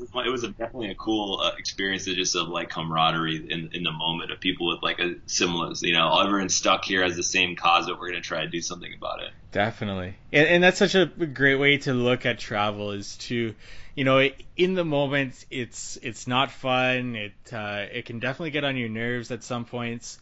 it 0.00 0.30
was 0.30 0.44
a, 0.44 0.48
definitely 0.48 0.90
a 0.90 0.94
cool 0.94 1.40
uh, 1.40 1.52
experience 1.58 2.04
to 2.04 2.14
just 2.14 2.34
of 2.36 2.48
like 2.48 2.70
camaraderie 2.70 3.36
in 3.36 3.70
in 3.72 3.82
the 3.82 3.92
moment 3.92 4.30
of 4.30 4.40
people 4.40 4.68
with 4.68 4.82
like 4.82 4.98
a 4.98 5.16
similar, 5.26 5.72
you 5.82 5.92
know, 5.92 6.18
everyone 6.20 6.48
stuck 6.48 6.84
here 6.84 7.02
as 7.02 7.16
the 7.16 7.22
same 7.22 7.56
cause, 7.56 7.86
but 7.86 7.98
we're 7.98 8.08
gonna 8.08 8.20
try 8.20 8.42
to 8.42 8.48
do 8.48 8.60
something 8.60 8.92
about 8.94 9.22
it. 9.22 9.30
Definitely, 9.52 10.14
and, 10.32 10.46
and 10.48 10.62
that's 10.62 10.78
such 10.78 10.94
a 10.94 11.06
great 11.06 11.56
way 11.56 11.78
to 11.78 11.94
look 11.94 12.26
at 12.26 12.38
travel 12.38 12.92
is 12.92 13.16
to, 13.16 13.54
you 13.94 14.04
know, 14.04 14.28
in 14.56 14.74
the 14.74 14.84
moment 14.84 15.44
it's 15.50 15.98
it's 16.02 16.26
not 16.26 16.50
fun. 16.50 17.16
It 17.16 17.52
uh, 17.52 17.86
it 17.92 18.06
can 18.06 18.18
definitely 18.18 18.50
get 18.50 18.64
on 18.64 18.76
your 18.76 18.88
nerves 18.88 19.30
at 19.30 19.42
some 19.42 19.64
points, 19.64 20.18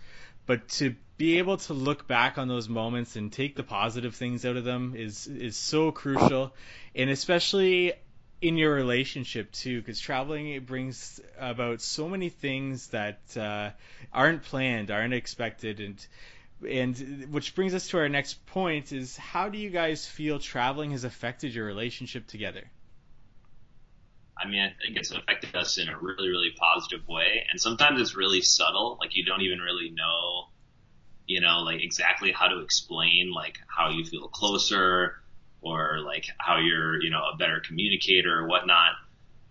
but 0.47 0.69
to 0.69 0.95
be 1.19 1.39
able 1.39 1.57
to 1.57 1.73
look 1.73 2.07
back 2.07 2.37
on 2.37 2.47
those 2.47 2.69
moments 2.69 3.17
and 3.17 3.33
take 3.33 3.57
the 3.57 3.63
positive 3.63 4.15
things 4.15 4.45
out 4.45 4.57
of 4.57 4.65
them 4.65 4.95
is 4.97 5.27
is 5.27 5.57
so 5.57 5.91
crucial 5.91 6.53
and 6.95 7.09
especially 7.11 7.95
in 8.41 8.57
your 8.57 8.75
relationship 8.75 9.51
too, 9.53 9.81
because 9.81 9.99
traveling 9.99 10.51
it 10.51 10.67
brings 10.67 11.21
about 11.39 11.81
so 11.81 12.09
many 12.09 12.29
things 12.29 12.89
that 12.89 13.21
uh, 13.37 13.71
aren't 14.13 14.43
planned, 14.43 14.91
aren't 14.91 15.15
expected, 15.15 15.81
and 15.81 16.07
and 16.69 17.27
which 17.31 17.55
brings 17.55 17.75
us 17.75 17.89
to 17.89 17.99
our 17.99 18.09
next 18.09 18.45
point: 18.47 18.93
is 18.93 19.17
how 19.17 19.49
do 19.49 19.59
you 19.59 19.71
guys 19.71 20.07
feel 20.07 20.39
traveling 20.39 20.91
has 20.91 21.05
affected 21.05 21.55
your 21.55 21.67
relationship 21.67 22.27
together? 22.27 22.71
I 24.39 24.47
mean, 24.47 24.61
I 24.61 24.73
think 24.85 24.99
it's 24.99 25.11
affected 25.11 25.57
us 25.57 25.79
in 25.79 25.89
a 25.89 25.99
really, 25.99 26.29
really 26.29 26.51
positive 26.59 27.09
way, 27.09 27.47
and 27.51 27.61
sometimes 27.61 28.01
it's 28.01 28.15
really 28.15 28.43
subtle. 28.43 28.99
Like 29.01 29.17
you 29.17 29.25
don't 29.25 29.41
even 29.41 29.61
really 29.61 29.91
know, 29.91 30.49
you 31.27 31.41
know, 31.41 31.61
like 31.61 31.83
exactly 31.83 32.33
how 32.33 32.49
to 32.49 32.61
explain 32.61 33.33
like 33.35 33.59
how 33.67 33.89
you 33.89 34.05
feel 34.05 34.29
closer 34.29 35.15
or 35.67 36.01
like 36.01 36.27
how 36.39 36.59
you're, 36.59 37.03
you 37.03 37.11
know, 37.11 37.23
a 37.33 37.37
better 37.37 37.61
communicator 37.61 38.41
or 38.41 38.47
whatnot. 38.47 38.93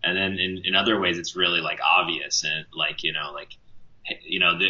And 0.04 0.18
then 0.18 0.34
in, 0.40 0.62
in 0.66 0.76
other 0.76 1.00
ways, 1.00 1.18
it's 1.18 1.36
really 1.36 1.62
like 1.62 1.80
obvious 1.82 2.44
and 2.44 2.66
like, 2.76 3.04
you 3.04 3.14
know, 3.14 3.32
like, 3.34 3.50
you 4.24 4.40
know, 4.40 4.58
the 4.58 4.70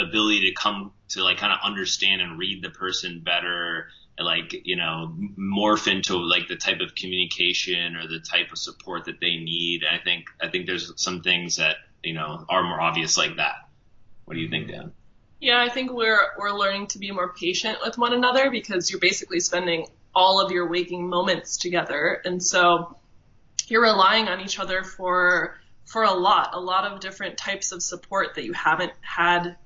ability 0.00 0.48
to 0.48 0.54
come 0.54 0.92
to 1.10 1.22
like 1.22 1.38
kind 1.38 1.52
of 1.52 1.58
understand 1.62 2.22
and 2.22 2.38
read 2.38 2.62
the 2.62 2.70
person 2.70 3.20
better 3.24 3.88
like, 4.18 4.54
you 4.64 4.76
know, 4.76 5.14
morph 5.38 5.90
into 5.90 6.16
like 6.16 6.48
the 6.48 6.56
type 6.56 6.80
of 6.80 6.94
communication 6.94 7.96
or 7.96 8.06
the 8.06 8.20
type 8.20 8.52
of 8.52 8.58
support 8.58 9.06
that 9.06 9.20
they 9.20 9.36
need. 9.36 9.82
I 9.90 10.02
think, 10.02 10.26
I 10.40 10.48
think 10.48 10.66
there's 10.66 10.92
some 10.96 11.22
things 11.22 11.56
that, 11.56 11.76
you 12.02 12.14
know, 12.14 12.44
are 12.48 12.62
more 12.62 12.80
obvious 12.80 13.16
like 13.16 13.36
that. 13.36 13.54
What 14.24 14.34
do 14.34 14.40
you 14.40 14.48
think, 14.48 14.68
Dan? 14.68 14.92
Yeah, 15.40 15.60
I 15.60 15.68
think 15.68 15.92
we're 15.92 16.20
we're 16.38 16.52
learning 16.52 16.86
to 16.88 16.98
be 16.98 17.10
more 17.10 17.32
patient 17.32 17.78
with 17.84 17.98
one 17.98 18.12
another 18.12 18.48
because 18.48 18.90
you're 18.90 19.00
basically 19.00 19.40
spending 19.40 19.88
all 20.14 20.40
of 20.40 20.50
your 20.50 20.68
waking 20.68 21.08
moments 21.08 21.56
together. 21.56 22.20
And 22.24 22.42
so 22.42 22.96
you're 23.68 23.82
relying 23.82 24.28
on 24.28 24.40
each 24.40 24.58
other 24.58 24.82
for 24.82 25.58
for 25.84 26.04
a 26.04 26.12
lot, 26.12 26.50
a 26.52 26.60
lot 26.60 26.90
of 26.90 27.00
different 27.00 27.36
types 27.36 27.72
of 27.72 27.82
support 27.82 28.36
that 28.36 28.44
you 28.44 28.52
haven't 28.52 28.92
had 29.00 29.56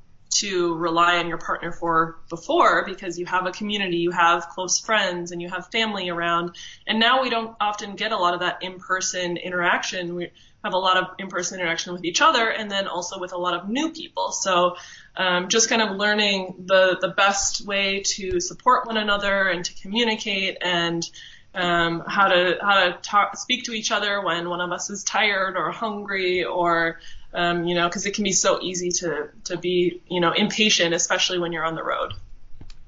to 0.41 0.75
rely 0.75 1.19
on 1.19 1.29
your 1.29 1.39
partner 1.39 1.73
for 1.73 2.19
before 2.29 2.85
because 2.85 3.19
you 3.19 3.27
have 3.27 3.47
a 3.47 3.53
community, 3.53 3.99
you 3.99 4.11
have 4.11 4.49
close 4.49 4.81
friends, 4.81 5.33
and 5.33 5.41
you 5.41 5.49
have 5.49 5.71
family 5.71 6.09
around. 6.09 6.57
And 6.87 6.99
now 6.99 7.23
we 7.23 7.31
don't 7.31 7.57
often 7.61 7.97
get 7.97 8.13
a 8.13 8.17
lot 8.17 8.35
of 8.35 8.41
that 8.41 8.63
in-person 8.63 9.37
interaction. 9.37 10.15
We 10.15 10.31
have 10.65 10.75
a 10.75 10.79
lot 10.79 10.97
of 10.97 11.07
in-person 11.19 11.61
interaction 11.61 11.93
with 11.93 12.05
each 12.05 12.21
other 12.21 12.49
and 12.49 12.71
then 12.71 12.89
also 12.89 13.21
with 13.21 13.33
a 13.33 13.39
lot 13.39 13.55
of 13.55 13.69
new 13.69 13.93
people. 13.93 14.33
So 14.33 14.77
um, 15.17 15.49
just 15.49 15.69
kind 15.69 15.81
of 15.81 15.97
learning 15.97 16.65
the 16.67 16.99
the 17.01 17.09
best 17.09 17.67
way 17.67 18.03
to 18.17 18.41
support 18.41 18.87
one 18.87 18.97
another 18.97 19.49
and 19.49 19.65
to 19.65 19.75
communicate 19.75 20.59
and 20.61 21.09
um, 21.55 22.03
how 22.07 22.29
to 22.29 22.59
how 22.61 22.85
to 22.85 22.99
talk, 23.01 23.37
speak 23.37 23.65
to 23.65 23.73
each 23.73 23.91
other 23.91 24.23
when 24.23 24.49
one 24.49 24.61
of 24.61 24.71
us 24.73 24.91
is 24.91 25.03
tired 25.05 25.57
or 25.57 25.71
hungry 25.71 26.45
or 26.45 27.01
um, 27.33 27.65
you 27.65 27.75
know 27.75 27.89
because 27.89 28.07
it 28.07 28.15
can 28.15 28.25
be 28.25 28.33
so 28.33 28.61
easy 28.61 28.91
to 28.91 29.29
to 29.45 29.57
be 29.57 30.03
you 30.09 30.21
know 30.21 30.33
impatient 30.33 30.95
especially 30.95 31.39
when 31.39 31.53
you're 31.53 31.65
on 31.65 31.75
the 31.75 31.85
road. 31.85 32.13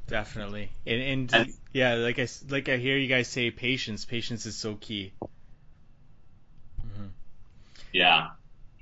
Definitely, 0.07 0.71
and, 0.87 1.31
and 1.35 1.55
yeah, 1.73 1.95
like 1.95 2.19
I 2.19 2.27
like 2.49 2.69
I 2.69 2.79
hear 2.79 2.97
you 2.97 3.09
guys 3.09 3.29
say, 3.29 3.51
patience. 3.51 4.07
Patience 4.07 4.47
is 4.47 4.57
so 4.57 4.75
key. 4.81 5.13
Mm-hmm. 6.81 7.09
Yeah, 7.93 8.29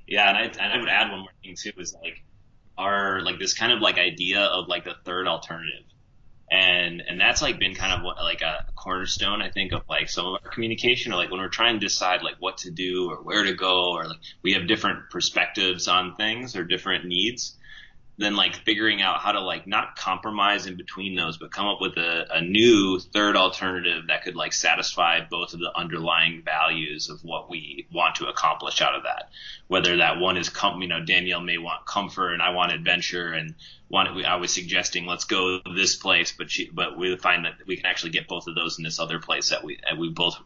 yeah, 0.07 0.29
and 0.29 0.37
I, 0.37 0.41
and 0.63 0.73
I 0.73 0.77
would 0.77 0.87
add 0.87 1.11
one 1.11 1.19
more 1.19 1.29
thing 1.43 1.55
too 1.55 1.73
is 1.77 1.93
like 2.01 2.23
our 2.77 3.21
like 3.21 3.39
this 3.39 3.53
kind 3.53 3.73
of 3.73 3.81
like 3.81 3.97
idea 3.97 4.41
of 4.41 4.69
like 4.69 4.85
the 4.85 4.95
third 5.03 5.27
alternative 5.27 5.83
and 6.49 7.01
and 7.07 7.19
that's 7.19 7.41
like 7.41 7.59
been 7.59 7.75
kind 7.75 7.93
of 7.93 8.03
what, 8.03 8.17
like 8.23 8.41
a 8.41 8.63
cornerstone 8.75 9.41
i 9.41 9.49
think 9.49 9.73
of 9.73 9.81
like 9.89 10.09
some 10.09 10.25
of 10.25 10.39
our 10.43 10.51
communication 10.51 11.11
or 11.11 11.17
like 11.17 11.29
when 11.29 11.41
we're 11.41 11.49
trying 11.49 11.79
to 11.79 11.85
decide 11.85 12.21
like 12.23 12.35
what 12.39 12.57
to 12.57 12.71
do 12.71 13.09
or 13.09 13.17
where 13.17 13.43
to 13.43 13.53
go 13.53 13.91
or 13.91 14.07
like 14.07 14.17
we 14.43 14.53
have 14.53 14.67
different 14.67 15.09
perspectives 15.09 15.87
on 15.87 16.15
things 16.15 16.55
or 16.55 16.63
different 16.63 17.05
needs 17.05 17.57
then 18.19 18.35
like 18.35 18.55
figuring 18.55 19.01
out 19.01 19.19
how 19.19 19.31
to 19.31 19.39
like 19.39 19.67
not 19.67 19.95
compromise 19.95 20.65
in 20.65 20.75
between 20.75 21.15
those, 21.15 21.37
but 21.37 21.51
come 21.51 21.67
up 21.67 21.79
with 21.79 21.97
a, 21.97 22.25
a 22.31 22.41
new 22.41 22.99
third 22.99 23.35
alternative 23.35 24.07
that 24.07 24.23
could 24.23 24.35
like 24.35 24.53
satisfy 24.53 25.19
both 25.29 25.53
of 25.53 25.59
the 25.59 25.71
underlying 25.75 26.41
values 26.43 27.09
of 27.09 27.23
what 27.23 27.47
we 27.47 27.87
want 27.93 28.15
to 28.15 28.27
accomplish 28.27 28.81
out 28.81 28.95
of 28.95 29.03
that. 29.03 29.29
Whether 29.67 29.97
that 29.97 30.19
one 30.19 30.35
is, 30.35 30.49
com- 30.49 30.81
you 30.81 30.87
know, 30.87 31.05
Danielle 31.05 31.41
may 31.41 31.59
want 31.59 31.85
comfort 31.85 32.33
and 32.33 32.41
I 32.41 32.49
want 32.49 32.71
adventure 32.71 33.33
and 33.33 33.53
one, 33.87 34.07
I 34.25 34.37
was 34.37 34.51
suggesting 34.51 35.05
let's 35.05 35.25
go 35.25 35.59
this 35.75 35.95
place, 35.95 36.33
but 36.35 36.49
she, 36.49 36.69
but 36.73 36.97
we 36.97 37.15
find 37.17 37.45
that 37.45 37.53
we 37.67 37.77
can 37.77 37.85
actually 37.85 38.11
get 38.11 38.27
both 38.27 38.47
of 38.47 38.55
those 38.55 38.79
in 38.79 38.83
this 38.83 38.99
other 38.99 39.19
place 39.19 39.49
that 39.49 39.63
we, 39.63 39.79
that 39.87 39.97
we 39.97 40.09
both 40.09 40.37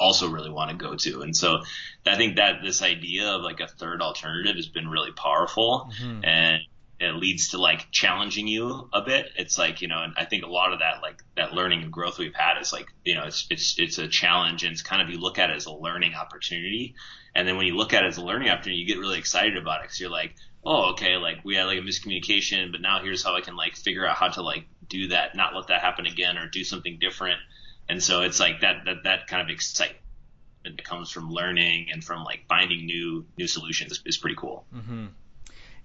also 0.00 0.30
really 0.30 0.50
want 0.50 0.70
to 0.70 0.76
go 0.76 0.94
to. 0.94 1.20
And 1.20 1.36
so 1.36 1.58
I 2.06 2.16
think 2.16 2.36
that 2.36 2.62
this 2.64 2.80
idea 2.80 3.28
of 3.32 3.42
like 3.42 3.60
a 3.60 3.68
third 3.68 4.00
alternative 4.00 4.56
has 4.56 4.68
been 4.68 4.88
really 4.88 5.12
powerful 5.12 5.90
mm-hmm. 6.00 6.24
and 6.24 6.62
it 7.00 7.14
leads 7.14 7.50
to 7.50 7.58
like 7.58 7.90
challenging 7.92 8.48
you 8.48 8.88
a 8.92 9.02
bit. 9.02 9.26
It's 9.36 9.56
like, 9.56 9.82
you 9.82 9.88
know, 9.88 10.02
and 10.02 10.14
I 10.16 10.24
think 10.24 10.44
a 10.44 10.48
lot 10.48 10.72
of 10.72 10.80
that, 10.80 11.00
like 11.00 11.22
that 11.36 11.52
learning 11.52 11.82
and 11.82 11.92
growth 11.92 12.18
we've 12.18 12.34
had 12.34 12.60
is 12.60 12.72
like, 12.72 12.88
you 13.04 13.14
know, 13.14 13.24
it's, 13.24 13.46
it's, 13.50 13.78
it's 13.78 13.98
a 13.98 14.08
challenge 14.08 14.64
and 14.64 14.72
it's 14.72 14.82
kind 14.82 15.00
of, 15.00 15.08
you 15.08 15.20
look 15.20 15.38
at 15.38 15.50
it 15.50 15.56
as 15.56 15.66
a 15.66 15.72
learning 15.72 16.14
opportunity. 16.14 16.96
And 17.36 17.46
then 17.46 17.56
when 17.56 17.66
you 17.66 17.76
look 17.76 17.92
at 17.92 18.02
it 18.02 18.08
as 18.08 18.16
a 18.16 18.24
learning 18.24 18.48
opportunity, 18.48 18.80
you 18.80 18.86
get 18.86 18.98
really 18.98 19.18
excited 19.18 19.56
about 19.56 19.84
it. 19.84 19.88
Cause 19.88 20.00
you're 20.00 20.10
like, 20.10 20.34
oh, 20.64 20.90
okay, 20.90 21.16
like 21.16 21.44
we 21.44 21.54
had 21.54 21.64
like 21.64 21.78
a 21.78 21.82
miscommunication, 21.82 22.72
but 22.72 22.80
now 22.80 23.00
here's 23.00 23.22
how 23.22 23.36
I 23.36 23.42
can 23.42 23.54
like 23.54 23.76
figure 23.76 24.04
out 24.04 24.16
how 24.16 24.28
to 24.30 24.42
like 24.42 24.66
do 24.88 25.08
that, 25.08 25.36
not 25.36 25.54
let 25.54 25.68
that 25.68 25.80
happen 25.80 26.04
again 26.04 26.36
or 26.36 26.48
do 26.48 26.64
something 26.64 26.98
different. 26.98 27.38
And 27.88 28.02
so 28.02 28.22
it's 28.22 28.40
like 28.40 28.62
that, 28.62 28.86
that, 28.86 29.04
that 29.04 29.28
kind 29.28 29.40
of 29.40 29.54
excitement 29.54 30.02
that 30.64 30.84
comes 30.84 31.12
from 31.12 31.30
learning 31.30 31.90
and 31.92 32.02
from 32.02 32.24
like 32.24 32.40
finding 32.48 32.86
new, 32.86 33.24
new 33.38 33.46
solutions 33.46 33.92
is, 33.92 34.02
is 34.04 34.16
pretty 34.16 34.36
cool. 34.36 34.66
Mm-hmm. 34.74 35.06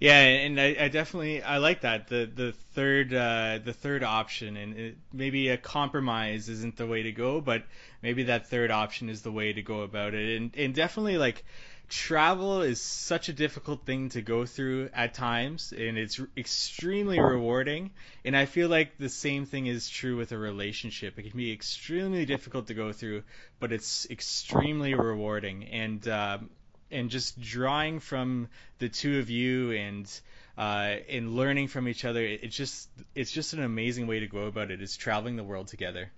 Yeah, 0.00 0.18
and 0.20 0.60
I, 0.60 0.76
I, 0.80 0.88
definitely 0.88 1.42
I 1.42 1.58
like 1.58 1.82
that. 1.82 2.08
The 2.08 2.30
the 2.32 2.52
third 2.74 3.14
uh, 3.14 3.58
the 3.64 3.72
third 3.72 4.02
option, 4.02 4.56
and 4.56 4.78
it, 4.78 4.96
maybe 5.12 5.48
a 5.48 5.56
compromise 5.56 6.48
isn't 6.48 6.76
the 6.76 6.86
way 6.86 7.02
to 7.04 7.12
go, 7.12 7.40
but 7.40 7.64
maybe 8.02 8.24
that 8.24 8.48
third 8.48 8.70
option 8.70 9.08
is 9.08 9.22
the 9.22 9.32
way 9.32 9.52
to 9.52 9.62
go 9.62 9.82
about 9.82 10.14
it, 10.14 10.36
and 10.36 10.54
and 10.56 10.74
definitely 10.74 11.16
like 11.18 11.44
travel 11.88 12.62
is 12.62 12.80
such 12.80 13.28
a 13.28 13.32
difficult 13.32 13.84
thing 13.84 14.08
to 14.10 14.22
go 14.22 14.44
through 14.46 14.90
at 14.94 15.14
times, 15.14 15.72
and 15.72 15.96
it's 15.98 16.20
extremely 16.36 17.20
rewarding, 17.20 17.90
and 18.24 18.36
I 18.36 18.46
feel 18.46 18.68
like 18.68 18.98
the 18.98 19.08
same 19.08 19.46
thing 19.46 19.66
is 19.66 19.88
true 19.88 20.16
with 20.16 20.32
a 20.32 20.38
relationship. 20.38 21.18
It 21.18 21.30
can 21.30 21.36
be 21.36 21.52
extremely 21.52 22.26
difficult 22.26 22.66
to 22.68 22.74
go 22.74 22.92
through, 22.92 23.22
but 23.60 23.72
it's 23.72 24.06
extremely 24.10 24.94
rewarding, 24.94 25.64
and 25.64 26.06
um, 26.08 26.50
and 26.94 27.10
just 27.10 27.40
drawing 27.40 28.00
from 28.00 28.48
the 28.78 28.88
two 28.88 29.18
of 29.18 29.28
you 29.28 29.72
and 29.72 30.08
uh, 30.56 30.96
and 31.08 31.34
learning 31.34 31.68
from 31.68 31.88
each 31.88 32.04
other. 32.04 32.22
It's 32.24 32.56
just 32.56 32.88
it's 33.14 33.30
just 33.30 33.52
an 33.52 33.62
amazing 33.62 34.06
way 34.06 34.20
to 34.20 34.26
go 34.26 34.44
about 34.44 34.70
it. 34.70 34.80
it. 34.80 34.82
Is 34.82 34.96
traveling 34.96 35.36
the 35.36 35.44
world 35.44 35.68
together. 35.68 36.10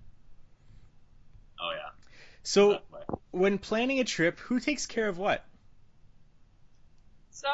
Oh 1.59 1.71
yeah. 1.71 1.89
So 2.43 2.79
when 3.31 3.57
planning 3.57 3.99
a 3.99 4.03
trip, 4.03 4.39
who 4.39 4.59
takes 4.59 4.85
care 4.85 5.09
of 5.09 5.17
what? 5.17 5.43
So 7.31 7.49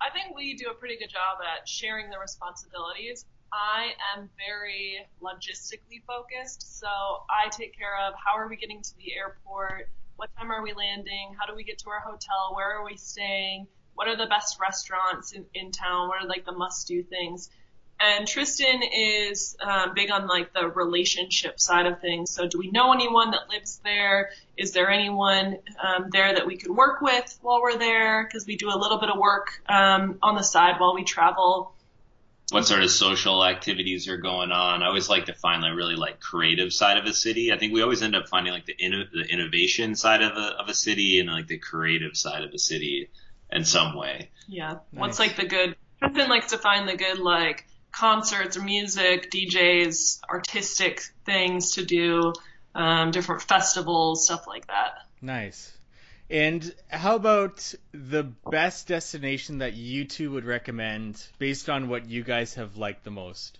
I 0.00 0.10
think 0.10 0.34
we 0.34 0.54
do 0.54 0.70
a 0.70 0.74
pretty 0.74 0.96
good 0.96 1.10
job 1.10 1.38
at 1.42 1.68
sharing 1.68 2.10
the 2.10 2.18
responsibilities. 2.18 3.26
I 3.52 3.90
am 4.16 4.30
very 4.38 5.06
logistically 5.20 6.02
focused, 6.06 6.78
so 6.78 6.86
I 6.86 7.48
take 7.50 7.76
care 7.76 7.98
of 8.06 8.14
how 8.14 8.38
are 8.38 8.48
we 8.48 8.56
getting 8.56 8.80
to 8.80 8.96
the 8.96 9.12
airport, 9.14 9.90
what 10.20 10.28
time 10.36 10.52
are 10.52 10.62
we 10.62 10.74
landing, 10.74 11.34
how 11.38 11.46
do 11.46 11.56
we 11.56 11.64
get 11.64 11.78
to 11.78 11.88
our 11.88 12.00
hotel, 12.00 12.52
where 12.52 12.78
are 12.78 12.84
we 12.84 12.94
staying, 12.98 13.66
what 13.94 14.06
are 14.06 14.18
the 14.18 14.26
best 14.26 14.60
restaurants 14.60 15.32
in, 15.32 15.46
in 15.54 15.72
town, 15.72 16.08
what 16.08 16.22
are 16.22 16.28
like 16.28 16.44
the 16.44 16.52
must 16.52 16.86
do 16.86 17.02
things. 17.02 17.48
And 17.98 18.28
Tristan 18.28 18.82
is 18.82 19.56
um, 19.62 19.94
big 19.94 20.10
on 20.10 20.26
like 20.26 20.52
the 20.52 20.68
relationship 20.68 21.58
side 21.58 21.86
of 21.86 22.02
things. 22.02 22.30
So 22.30 22.46
do 22.46 22.58
we 22.58 22.70
know 22.70 22.92
anyone 22.92 23.30
that 23.30 23.48
lives 23.48 23.80
there? 23.82 24.30
Is 24.58 24.72
there 24.72 24.90
anyone 24.90 25.56
um, 25.82 26.10
there 26.10 26.34
that 26.34 26.46
we 26.46 26.58
could 26.58 26.70
work 26.70 27.00
with 27.00 27.38
while 27.40 27.62
we're 27.62 27.78
there? 27.78 28.24
Because 28.24 28.46
we 28.46 28.56
do 28.56 28.68
a 28.68 28.76
little 28.76 29.00
bit 29.00 29.08
of 29.08 29.18
work 29.18 29.62
um, 29.70 30.18
on 30.22 30.34
the 30.34 30.42
side 30.42 30.78
while 30.78 30.94
we 30.94 31.04
travel. 31.04 31.72
What 32.50 32.66
sort 32.66 32.82
of 32.82 32.90
social 32.90 33.44
activities 33.44 34.08
are 34.08 34.16
going 34.16 34.50
on? 34.50 34.82
I 34.82 34.86
always 34.86 35.08
like 35.08 35.26
to 35.26 35.34
find 35.34 35.62
like 35.62 35.74
really 35.74 35.96
like 35.96 36.20
creative 36.20 36.72
side 36.72 36.98
of 36.98 37.04
a 37.04 37.12
city. 37.12 37.52
I 37.52 37.58
think 37.58 37.72
we 37.72 37.82
always 37.82 38.02
end 38.02 38.16
up 38.16 38.28
finding 38.28 38.52
like 38.52 38.66
the, 38.66 38.74
inno- 38.74 39.10
the 39.12 39.24
innovation 39.28 39.94
side 39.94 40.22
of 40.22 40.36
a, 40.36 40.56
of 40.60 40.68
a 40.68 40.74
city 40.74 41.20
and 41.20 41.28
like 41.28 41.46
the 41.46 41.58
creative 41.58 42.16
side 42.16 42.42
of 42.42 42.52
a 42.52 42.58
city 42.58 43.10
in 43.52 43.64
some 43.64 43.96
way. 43.96 44.30
Yeah. 44.48 44.70
Nice. 44.92 45.00
What's 45.00 45.18
like 45.18 45.36
the 45.36 45.46
good? 45.46 45.76
Tristan 46.00 46.28
likes 46.28 46.50
to 46.50 46.58
find 46.58 46.88
the 46.88 46.96
good 46.96 47.18
like 47.18 47.66
concerts 47.92 48.56
or 48.56 48.62
music, 48.62 49.30
DJs, 49.30 50.20
artistic 50.28 51.02
things 51.24 51.72
to 51.72 51.84
do, 51.84 52.32
um, 52.74 53.10
different 53.10 53.42
festivals, 53.42 54.24
stuff 54.24 54.46
like 54.46 54.66
that. 54.68 54.92
Nice. 55.20 55.76
And 56.30 56.72
how 56.88 57.16
about 57.16 57.74
the 57.90 58.22
best 58.22 58.86
destination 58.86 59.58
that 59.58 59.74
you 59.74 60.04
two 60.04 60.30
would 60.30 60.44
recommend 60.44 61.20
based 61.38 61.68
on 61.68 61.88
what 61.88 62.08
you 62.08 62.22
guys 62.22 62.54
have 62.54 62.76
liked 62.76 63.02
the 63.02 63.10
most? 63.10 63.58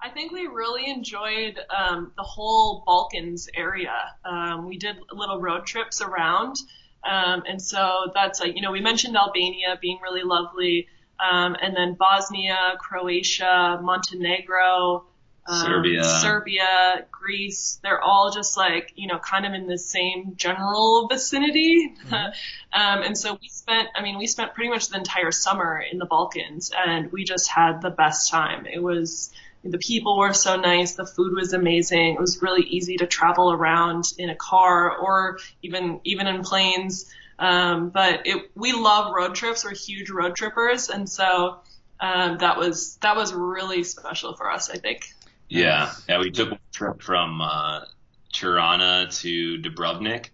I 0.00 0.08
think 0.08 0.32
we 0.32 0.46
really 0.46 0.88
enjoyed 0.88 1.58
um, 1.76 2.12
the 2.16 2.22
whole 2.22 2.82
Balkans 2.86 3.48
area. 3.54 3.94
Um, 4.24 4.66
we 4.66 4.78
did 4.78 4.96
little 5.12 5.38
road 5.38 5.66
trips 5.66 6.00
around. 6.00 6.56
Um, 7.04 7.42
and 7.46 7.60
so 7.60 8.10
that's 8.14 8.40
like, 8.40 8.56
you 8.56 8.62
know, 8.62 8.72
we 8.72 8.80
mentioned 8.80 9.16
Albania 9.16 9.78
being 9.80 9.98
really 10.02 10.22
lovely 10.22 10.88
um, 11.20 11.56
and 11.60 11.76
then 11.76 11.94
Bosnia, 11.94 12.76
Croatia, 12.78 13.80
Montenegro, 13.82 15.04
um, 15.48 15.64
Serbia. 15.64 16.04
Serbia, 16.04 17.06
Greece. 17.10 17.80
They're 17.82 18.00
all 18.00 18.30
just 18.30 18.56
like, 18.56 18.92
you 18.96 19.08
know, 19.08 19.18
kind 19.18 19.46
of 19.46 19.54
in 19.54 19.66
the 19.66 19.78
same 19.78 20.34
general 20.36 21.08
vicinity. 21.08 21.94
Mm-hmm. 22.04 22.14
um, 22.80 23.02
and 23.02 23.16
so 23.16 23.38
we 23.40 23.48
spent, 23.48 23.88
I 23.96 24.02
mean, 24.02 24.18
we 24.18 24.26
spent 24.26 24.54
pretty 24.54 24.70
much 24.70 24.88
the 24.88 24.98
entire 24.98 25.32
summer 25.32 25.82
in 25.90 25.98
the 25.98 26.06
Balkans 26.06 26.70
and 26.86 27.10
we 27.10 27.24
just 27.24 27.48
had 27.48 27.80
the 27.80 27.90
best 27.90 28.30
time. 28.30 28.66
It 28.66 28.82
was, 28.82 29.32
the 29.64 29.78
people 29.78 30.18
were 30.18 30.34
so 30.34 30.56
nice. 30.56 30.92
The 30.92 31.06
food 31.06 31.34
was 31.34 31.54
amazing. 31.54 32.14
It 32.14 32.20
was 32.20 32.42
really 32.42 32.62
easy 32.62 32.98
to 32.98 33.06
travel 33.06 33.50
around 33.50 34.04
in 34.18 34.28
a 34.28 34.36
car 34.36 34.96
or 34.96 35.38
even, 35.62 36.00
even 36.04 36.26
in 36.26 36.42
planes. 36.42 37.06
Um, 37.38 37.90
but 37.90 38.26
it, 38.26 38.50
we 38.54 38.72
love 38.72 39.14
road 39.14 39.34
trips. 39.34 39.64
We're 39.64 39.74
huge 39.74 40.10
road 40.10 40.34
trippers, 40.34 40.88
and 40.88 41.08
so 41.08 41.60
um, 42.00 42.38
that 42.38 42.58
was 42.58 42.96
that 42.96 43.16
was 43.16 43.32
really 43.32 43.84
special 43.84 44.34
for 44.34 44.50
us. 44.50 44.70
I 44.70 44.76
think. 44.76 45.08
Yeah, 45.48 45.92
yeah. 46.08 46.18
We 46.18 46.30
took 46.30 46.52
a 46.52 46.58
trip 46.72 47.02
from 47.02 47.40
uh, 47.40 47.80
Tirana 48.32 49.08
to 49.10 49.58
Dubrovnik, 49.58 50.30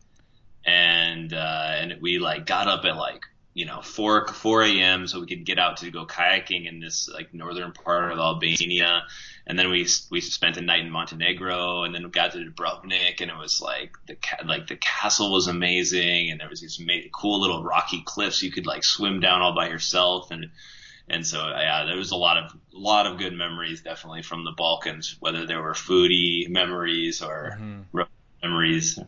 and 0.64 1.32
uh, 1.32 1.74
and 1.78 1.94
we 2.00 2.18
like 2.18 2.46
got 2.46 2.68
up 2.68 2.84
at 2.84 2.96
like 2.96 3.22
you 3.52 3.66
know 3.66 3.80
four 3.80 4.26
four 4.28 4.62
a.m. 4.62 5.06
so 5.06 5.20
we 5.20 5.26
could 5.26 5.44
get 5.44 5.58
out 5.58 5.78
to 5.78 5.90
go 5.90 6.06
kayaking 6.06 6.66
in 6.66 6.80
this 6.80 7.08
like 7.12 7.32
northern 7.32 7.72
part 7.72 8.12
of 8.12 8.18
Albania 8.18 9.04
and 9.46 9.58
then 9.58 9.70
we 9.70 9.86
we 10.10 10.20
spent 10.20 10.56
a 10.56 10.62
night 10.62 10.80
in 10.80 10.90
Montenegro, 10.90 11.84
and 11.84 11.94
then 11.94 12.04
we 12.04 12.10
got 12.10 12.32
to 12.32 12.38
Dubrovnik, 12.38 13.20
and 13.20 13.30
it 13.30 13.36
was 13.36 13.60
like 13.60 13.92
the 14.06 14.16
like 14.46 14.66
the 14.68 14.76
castle 14.76 15.32
was 15.32 15.48
amazing, 15.48 16.30
and 16.30 16.40
there 16.40 16.48
was 16.48 16.60
these 16.60 16.80
cool 17.12 17.40
little 17.40 17.62
rocky 17.62 18.02
cliffs 18.04 18.42
you 18.42 18.50
could 18.50 18.66
like 18.66 18.84
swim 18.84 19.20
down 19.20 19.42
all 19.42 19.54
by 19.54 19.68
yourself, 19.68 20.30
and 20.30 20.50
and 21.08 21.26
so 21.26 21.38
yeah, 21.38 21.84
there 21.84 21.96
was 21.96 22.10
a 22.10 22.16
lot 22.16 22.38
of 22.38 22.52
a 22.74 22.78
lot 22.78 23.06
of 23.06 23.18
good 23.18 23.34
memories 23.34 23.82
definitely 23.82 24.22
from 24.22 24.44
the 24.44 24.52
Balkans, 24.52 25.16
whether 25.20 25.46
they 25.46 25.56
were 25.56 25.72
foodie 25.72 26.48
memories 26.48 27.22
or 27.22 27.58
mm-hmm. 27.60 28.00
memories. 28.42 28.98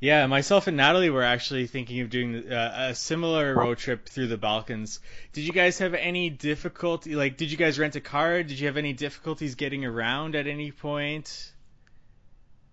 Yeah, 0.00 0.26
myself 0.28 0.68
and 0.68 0.76
Natalie 0.76 1.10
were 1.10 1.24
actually 1.24 1.66
thinking 1.66 2.00
of 2.00 2.08
doing 2.08 2.52
uh, 2.52 2.90
a 2.90 2.94
similar 2.94 3.52
road 3.54 3.78
trip 3.78 4.08
through 4.08 4.28
the 4.28 4.36
Balkans. 4.36 5.00
Did 5.32 5.42
you 5.42 5.52
guys 5.52 5.78
have 5.78 5.92
any 5.92 6.30
difficulty? 6.30 7.16
Like, 7.16 7.36
did 7.36 7.50
you 7.50 7.56
guys 7.56 7.80
rent 7.80 7.96
a 7.96 8.00
car? 8.00 8.44
Did 8.44 8.60
you 8.60 8.68
have 8.68 8.76
any 8.76 8.92
difficulties 8.92 9.56
getting 9.56 9.84
around 9.84 10.36
at 10.36 10.46
any 10.46 10.70
point? 10.70 11.52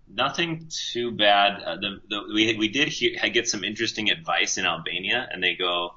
Nothing 0.08 0.68
too 0.92 1.10
bad. 1.10 1.60
Uh, 1.64 1.76
the, 1.76 2.00
the, 2.08 2.22
we 2.32 2.56
we 2.56 2.68
did 2.68 2.86
hear, 2.86 3.18
get 3.30 3.48
some 3.48 3.64
interesting 3.64 4.08
advice 4.08 4.56
in 4.56 4.64
Albania, 4.64 5.28
and 5.28 5.42
they 5.42 5.56
go, 5.56 5.96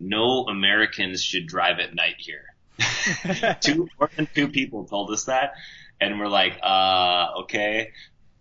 "No 0.00 0.44
Americans 0.44 1.22
should 1.22 1.46
drive 1.46 1.78
at 1.78 1.94
night 1.94 2.16
here." 2.18 2.44
two 3.60 3.88
more 3.98 4.10
than 4.16 4.28
two 4.34 4.48
people 4.48 4.84
told 4.84 5.10
us 5.10 5.24
that, 5.24 5.54
and 6.00 6.18
we're 6.18 6.28
like, 6.28 6.58
uh, 6.62 7.40
okay 7.42 7.92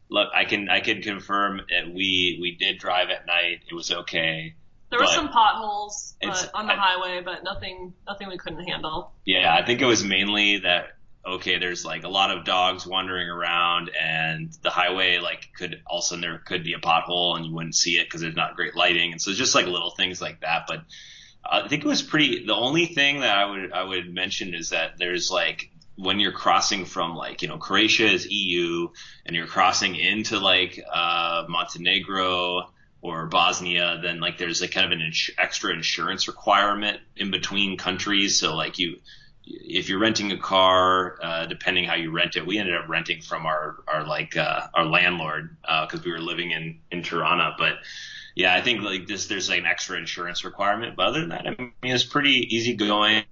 look, 0.10 0.30
I 0.34 0.46
can 0.46 0.70
I 0.70 0.80
can 0.80 1.02
confirm 1.02 1.62
that 1.70 1.94
we 1.94 2.38
we 2.42 2.56
did 2.60 2.80
drive 2.80 3.10
at 3.10 3.26
night. 3.26 3.62
It 3.70 3.74
was 3.74 3.92
okay. 3.92 4.56
There 4.90 5.00
were 5.00 5.08
some 5.08 5.30
potholes 5.30 6.16
on 6.54 6.68
the 6.68 6.74
I, 6.74 6.76
highway, 6.76 7.22
but 7.24 7.44
nothing 7.44 7.94
nothing 8.08 8.30
we 8.30 8.38
couldn't 8.38 8.66
handle. 8.66 9.12
Yeah, 9.26 9.54
I 9.54 9.66
think 9.66 9.82
it 9.82 9.86
was 9.86 10.04
mainly 10.04 10.60
that 10.60 10.96
okay, 11.26 11.58
there's 11.58 11.84
like 11.84 12.04
a 12.04 12.10
lot 12.10 12.32
of 12.32 12.46
dogs 12.46 12.86
wandering 12.86 13.28
around 13.28 13.90
and 14.00 14.56
the 14.62 14.70
highway 14.70 15.18
like 15.18 15.50
could 15.58 15.82
also 15.88 16.16
there 16.18 16.38
could 16.38 16.64
be 16.64 16.74
a 16.74 16.80
pothole 16.80 17.36
and 17.36 17.46
you 17.46 17.54
wouldn't 17.54 17.76
see 17.76 17.98
it 17.98 18.06
because 18.06 18.22
there's 18.22 18.36
not 18.36 18.56
great 18.56 18.76
lighting 18.76 19.12
and 19.12 19.20
so 19.20 19.32
it's 19.32 19.40
just 19.40 19.56
like 19.56 19.66
little 19.66 19.92
things 19.92 20.22
like 20.22 20.42
that. 20.42 20.66
But 20.68 20.84
I 21.50 21.68
think 21.68 21.86
it 21.86 21.88
was 21.88 22.02
pretty. 22.02 22.46
The 22.46 22.56
only 22.56 22.86
thing 22.88 23.22
that 23.22 23.38
I 23.38 23.46
would 23.46 23.72
I 23.72 23.84
would 23.84 24.14
mention 24.14 24.54
is 24.54 24.70
that 24.70 24.98
there's 24.98 25.30
like 25.30 25.70
when 25.96 26.20
you're 26.20 26.32
crossing 26.32 26.86
from 26.86 27.16
like 27.16 27.42
you 27.42 27.48
know 27.48 27.58
Croatia 27.58 28.08
is 28.08 28.30
EU 28.30 28.90
and 29.26 29.36
you're 29.36 29.48
crossing 29.48 29.96
into 29.96 30.40
like 30.40 30.84
uh, 30.92 31.46
Montenegro 31.48 32.70
or 33.02 33.28
Bosnia, 33.28 34.00
then 34.02 34.20
like 34.20 34.38
there's 34.38 34.62
like 34.62 34.72
kind 34.72 34.86
of 34.86 34.92
an 34.92 35.06
ins- 35.06 35.30
extra 35.38 35.72
insurance 35.72 36.28
requirement 36.28 37.00
in 37.16 37.32
between 37.32 37.78
countries. 37.78 38.40
So 38.40 38.56
like 38.56 38.80
you, 38.80 38.98
if 39.46 39.90
you're 39.90 40.00
renting 40.00 40.32
a 40.32 40.38
car, 40.38 41.20
uh, 41.22 41.46
depending 41.46 41.86
how 41.86 41.96
you 41.96 42.12
rent 42.12 42.36
it, 42.36 42.46
we 42.46 42.58
ended 42.58 42.76
up 42.76 42.90
renting 42.90 43.22
from 43.22 43.46
our 43.46 43.78
our 43.88 44.06
like 44.06 44.36
uh, 44.36 44.68
our 44.74 44.86
landlord 44.86 45.56
because 45.62 46.00
uh, 46.00 46.04
we 46.04 46.12
were 46.12 46.20
living 46.20 46.52
in 46.52 46.80
in 46.92 47.04
Tirana, 47.04 47.56
but. 47.58 47.76
Yeah, 48.36 48.54
I 48.54 48.62
think 48.62 48.82
like 48.82 49.08
this, 49.08 49.28
there's 49.28 49.50
like 49.50 49.60
an 49.60 49.66
extra 49.66 49.98
insurance 49.98 50.44
requirement, 50.44 50.98
but 50.98 51.08
other 51.08 51.22
than 51.22 51.30
that, 51.30 51.48
I 51.48 51.56
mean, 51.58 51.72
it's 51.84 52.04
pretty 52.04 52.56
easy 52.56 52.76
going. 52.76 53.24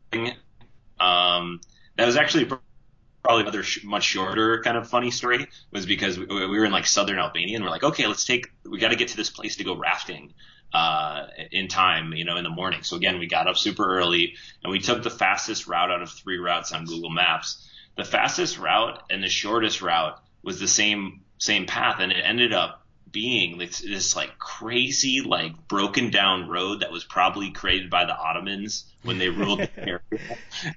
Um, 0.97 1.59
that 1.97 2.05
was 2.05 2.15
actually 2.15 2.45
probably 3.23 3.41
another 3.41 3.63
sh- 3.63 3.83
much 3.83 4.03
shorter 4.03 4.61
kind 4.61 4.77
of 4.77 4.87
funny 4.87 5.11
story 5.11 5.47
was 5.71 5.85
because 5.85 6.17
we, 6.17 6.25
we, 6.25 6.47
were 6.47 6.65
in 6.65 6.71
like 6.71 6.85
southern 6.85 7.19
Albania 7.19 7.57
and 7.57 7.65
we're 7.65 7.71
like, 7.71 7.83
okay, 7.83 8.07
let's 8.07 8.23
take, 8.23 8.51
we 8.69 8.79
got 8.79 8.89
to 8.89 8.95
get 8.95 9.09
to 9.09 9.17
this 9.17 9.29
place 9.29 9.57
to 9.57 9.65
go 9.65 9.75
rafting, 9.75 10.33
uh, 10.73 11.27
in 11.51 11.67
time, 11.67 12.13
you 12.13 12.23
know, 12.23 12.37
in 12.37 12.43
the 12.43 12.49
morning. 12.49 12.83
So 12.83 12.95
again, 12.95 13.19
we 13.19 13.27
got 13.27 13.47
up 13.47 13.57
super 13.57 13.97
early 13.97 14.35
and 14.63 14.71
we 14.71 14.79
took 14.79 15.03
the 15.03 15.09
fastest 15.09 15.67
route 15.67 15.91
out 15.91 16.01
of 16.01 16.11
three 16.11 16.37
routes 16.37 16.71
on 16.71 16.85
Google 16.85 17.09
Maps. 17.09 17.69
The 17.97 18.05
fastest 18.05 18.57
route 18.57 19.03
and 19.09 19.23
the 19.23 19.29
shortest 19.29 19.81
route 19.81 20.17
was 20.43 20.59
the 20.59 20.67
same, 20.67 21.21
same 21.37 21.65
path 21.65 21.97
and 21.99 22.11
it 22.11 22.21
ended 22.23 22.53
up 22.53 22.82
being 23.13 23.57
this, 23.57 23.79
this 23.79 24.15
like 24.17 24.37
crazy 24.37 25.21
like 25.21 25.69
broken 25.69 26.09
down 26.09 26.49
road 26.49 26.81
that 26.81 26.91
was 26.91 27.05
probably 27.05 27.51
created 27.51 27.89
by 27.89 28.03
the 28.03 28.15
Ottomans 28.15 28.85
when 29.03 29.19
they 29.19 29.29
ruled 29.29 29.59
the 29.59 29.69
area. 29.77 30.01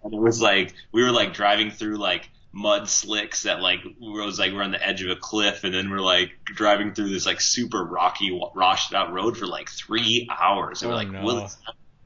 And 0.04 0.14
it 0.14 0.20
was 0.20 0.40
like 0.40 0.72
we 0.92 1.02
were 1.02 1.10
like 1.10 1.34
driving 1.34 1.72
through 1.72 1.96
like 1.96 2.28
mud 2.52 2.88
slicks 2.88 3.42
that 3.42 3.60
like 3.60 3.80
was 3.98 4.38
like 4.38 4.52
we're 4.52 4.62
on 4.62 4.70
the 4.70 4.86
edge 4.86 5.02
of 5.02 5.10
a 5.10 5.16
cliff 5.16 5.64
and 5.64 5.74
then 5.74 5.90
we're 5.90 5.98
like 5.98 6.30
driving 6.44 6.94
through 6.94 7.08
this 7.08 7.26
like 7.26 7.40
super 7.40 7.84
rocky 7.84 8.30
washed 8.30 8.94
out 8.94 9.12
road 9.12 9.36
for 9.36 9.46
like 9.46 9.68
three 9.68 10.28
hours 10.30 10.82
and 10.82 10.90
oh, 10.90 10.94
we're 10.94 11.02
like 11.02 11.10
no. 11.10 11.22
will 11.22 11.44
it 11.44 11.50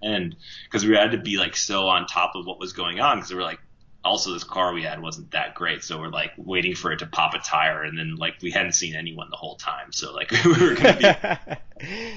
end 0.02 0.34
because 0.64 0.84
we 0.84 0.94
had 0.96 1.12
to 1.12 1.18
be 1.18 1.36
like 1.36 1.54
so 1.54 1.86
on 1.86 2.06
top 2.06 2.32
of 2.34 2.46
what 2.46 2.58
was 2.58 2.72
going 2.72 3.00
on 3.00 3.18
because 3.18 3.30
we 3.30 3.36
were 3.36 3.42
like 3.42 3.60
also 4.04 4.32
this 4.32 4.44
car 4.44 4.72
we 4.72 4.82
had 4.82 5.00
wasn't 5.00 5.30
that 5.32 5.54
great, 5.54 5.84
so 5.84 5.98
we're 5.98 6.08
like 6.08 6.32
waiting 6.36 6.74
for 6.74 6.92
it 6.92 7.00
to 7.00 7.06
pop 7.06 7.34
a 7.34 7.38
tire, 7.38 7.82
and 7.82 7.98
then 7.98 8.16
like 8.16 8.34
we 8.42 8.50
hadn't 8.50 8.72
seen 8.72 8.94
anyone 8.94 9.28
the 9.30 9.36
whole 9.36 9.56
time, 9.56 9.92
so 9.92 10.12
like 10.12 10.30
we 10.44 10.52
were 10.52 10.74
gonna 10.74 11.38
be. 11.78 12.08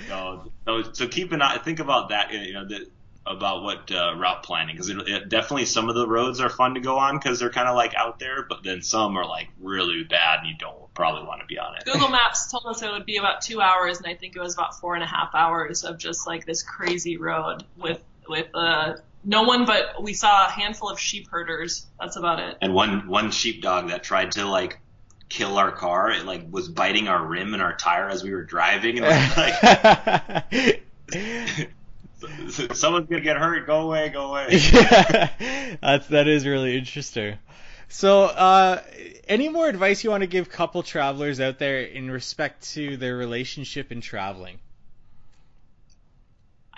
so, 0.08 0.52
so, 0.64 0.92
so 0.92 1.08
keep 1.08 1.32
an 1.32 1.42
eye. 1.42 1.58
Think 1.58 1.80
about 1.80 2.10
that. 2.10 2.32
You 2.32 2.52
know, 2.52 2.64
the, 2.66 2.86
about 3.28 3.62
what 3.62 3.90
uh, 3.92 4.14
route 4.16 4.42
planning 4.42 4.74
because 4.74 4.88
it, 4.88 4.96
it, 5.06 5.28
definitely 5.28 5.66
some 5.66 5.88
of 5.88 5.94
the 5.94 6.06
roads 6.06 6.40
are 6.40 6.48
fun 6.48 6.74
to 6.74 6.80
go 6.80 6.98
on 6.98 7.18
because 7.18 7.38
they're 7.38 7.50
kind 7.50 7.68
of 7.68 7.76
like 7.76 7.94
out 7.94 8.18
there, 8.18 8.44
but 8.48 8.62
then 8.62 8.82
some 8.82 9.16
are 9.16 9.26
like 9.26 9.48
really 9.60 10.02
bad 10.04 10.40
and 10.40 10.48
you 10.48 10.54
don't 10.58 10.94
probably 10.94 11.26
want 11.26 11.40
to 11.40 11.46
be 11.46 11.58
on 11.58 11.76
it. 11.76 11.84
Google 11.84 12.08
Maps 12.08 12.50
told 12.50 12.64
us 12.66 12.82
it 12.82 12.90
would 12.90 13.06
be 13.06 13.18
about 13.18 13.42
two 13.42 13.60
hours, 13.60 13.98
and 13.98 14.06
I 14.06 14.14
think 14.14 14.34
it 14.36 14.40
was 14.40 14.54
about 14.54 14.80
four 14.80 14.94
and 14.94 15.04
a 15.04 15.06
half 15.06 15.34
hours 15.34 15.84
of 15.84 15.98
just 15.98 16.26
like 16.26 16.46
this 16.46 16.62
crazy 16.62 17.16
road 17.16 17.64
with 17.76 18.02
with 18.28 18.48
uh, 18.54 18.94
no 19.24 19.42
one 19.42 19.64
but 19.64 20.02
we 20.02 20.14
saw 20.14 20.46
a 20.46 20.50
handful 20.50 20.88
of 20.90 20.98
sheep 20.98 21.28
herders. 21.28 21.86
That's 22.00 22.16
about 22.16 22.40
it. 22.40 22.56
And 22.60 22.74
one 22.74 23.08
one 23.08 23.30
sheepdog 23.30 23.88
that 23.88 24.02
tried 24.02 24.32
to 24.32 24.46
like 24.46 24.78
kill 25.28 25.58
our 25.58 25.72
car. 25.72 26.10
It 26.10 26.24
like 26.24 26.46
was 26.50 26.68
biting 26.68 27.08
our 27.08 27.24
rim 27.24 27.54
and 27.54 27.62
our 27.62 27.76
tire 27.76 28.08
as 28.08 28.22
we 28.22 28.32
were 28.32 28.44
driving, 28.44 28.98
and 29.00 29.36
like. 29.36 30.80
Someone's 32.74 33.08
gonna 33.08 33.20
get 33.20 33.36
hurt. 33.36 33.66
Go 33.66 33.82
away. 33.82 34.08
Go 34.08 34.30
away. 34.30 34.48
yeah, 34.50 35.76
that's 35.80 36.08
that 36.08 36.26
is 36.26 36.46
really 36.46 36.76
interesting. 36.76 37.38
So, 37.88 38.24
uh, 38.24 38.82
any 39.28 39.48
more 39.48 39.68
advice 39.68 40.04
you 40.04 40.10
want 40.10 40.22
to 40.22 40.26
give 40.26 40.50
couple 40.50 40.82
travelers 40.82 41.40
out 41.40 41.58
there 41.58 41.80
in 41.80 42.10
respect 42.10 42.70
to 42.74 42.96
their 42.98 43.16
relationship 43.16 43.92
in 43.92 44.00
traveling? 44.00 44.58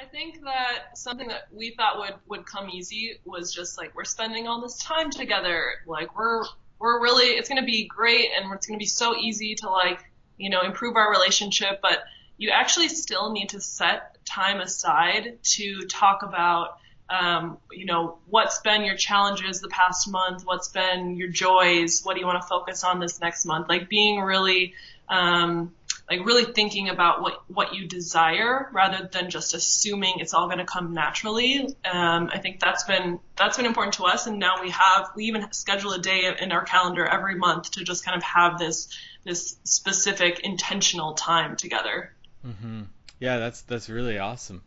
I 0.00 0.06
think 0.06 0.42
that 0.44 0.96
something 0.96 1.28
that 1.28 1.48
we 1.52 1.72
thought 1.72 1.98
would 1.98 2.14
would 2.28 2.46
come 2.46 2.70
easy 2.70 3.18
was 3.24 3.52
just 3.52 3.76
like 3.76 3.94
we're 3.94 4.04
spending 4.04 4.46
all 4.46 4.62
this 4.62 4.78
time 4.78 5.10
together. 5.10 5.74
Like 5.86 6.16
we're 6.16 6.42
we're 6.78 7.02
really 7.02 7.26
it's 7.26 7.48
gonna 7.48 7.64
be 7.64 7.86
great 7.86 8.30
and 8.34 8.52
it's 8.54 8.66
gonna 8.66 8.78
be 8.78 8.86
so 8.86 9.14
easy 9.14 9.56
to 9.56 9.68
like 9.68 10.02
you 10.38 10.48
know 10.48 10.62
improve 10.62 10.96
our 10.96 11.10
relationship, 11.10 11.80
but 11.82 11.98
you 12.38 12.48
actually 12.50 12.88
still 12.88 13.32
need 13.32 13.50
to 13.50 13.60
set 13.60 14.24
time 14.24 14.60
aside 14.60 15.38
to 15.42 15.82
talk 15.86 16.22
about 16.22 16.78
um, 17.10 17.58
you 17.72 17.86
know, 17.86 18.18
what's 18.28 18.60
been 18.60 18.84
your 18.84 18.94
challenges 18.94 19.60
the 19.60 19.68
past 19.68 20.08
month? 20.08 20.46
What's 20.46 20.68
been 20.68 21.16
your 21.16 21.28
joys? 21.28 22.02
What 22.04 22.14
do 22.14 22.20
you 22.20 22.26
want 22.26 22.40
to 22.40 22.46
focus 22.46 22.84
on 22.84 23.00
this 23.00 23.20
next 23.20 23.44
month? 23.44 23.68
Like 23.68 23.88
being 23.88 24.20
really, 24.20 24.74
um, 25.08 25.74
like 26.11 26.27
really 26.27 26.53
thinking 26.53 26.88
about 26.88 27.23
what, 27.23 27.42
what 27.46 27.73
you 27.73 27.87
desire 27.87 28.68
rather 28.73 29.09
than 29.11 29.31
just 29.31 29.55
assuming 29.55 30.14
it's 30.18 30.35
all 30.35 30.46
going 30.46 30.59
to 30.59 30.64
come 30.64 30.92
naturally. 30.92 31.68
Um, 31.90 32.31
I 32.33 32.38
think 32.38 32.59
that's 32.59 32.83
been, 32.83 33.20
that's 33.37 33.57
been 33.57 33.66
important 33.66 33.94
to 33.94 34.05
us. 34.05 34.27
And 34.27 34.40
now 34.40 34.61
we 34.61 34.70
have, 34.70 35.11
we 35.14 35.27
even 35.27 35.53
schedule 35.53 35.92
a 35.92 36.01
day 36.01 36.35
in 36.40 36.51
our 36.51 36.64
calendar 36.64 37.07
every 37.07 37.37
month 37.37 37.70
to 37.73 37.85
just 37.85 38.05
kind 38.05 38.16
of 38.16 38.25
have 38.25 38.59
this, 38.59 38.88
this 39.25 39.57
specific 39.62 40.40
intentional 40.40 41.14
time 41.14 41.57
together. 41.57 42.12
Mm-hmm. 42.44 42.83
Yeah, 43.20 43.38
that's 43.38 43.61
that's 43.62 43.88
really 43.88 44.18
awesome. 44.18 44.62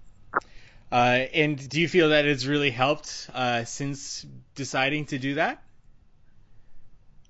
Uh, 0.92 1.26
and 1.34 1.70
do 1.70 1.82
you 1.82 1.90
feel 1.90 2.10
that 2.10 2.26
it's 2.26 2.46
really 2.46 2.70
helped 2.70 3.28
uh, 3.34 3.64
since 3.64 4.26
deciding 4.54 5.08
to 5.08 5.18
do 5.18 5.36
that? 5.36 5.64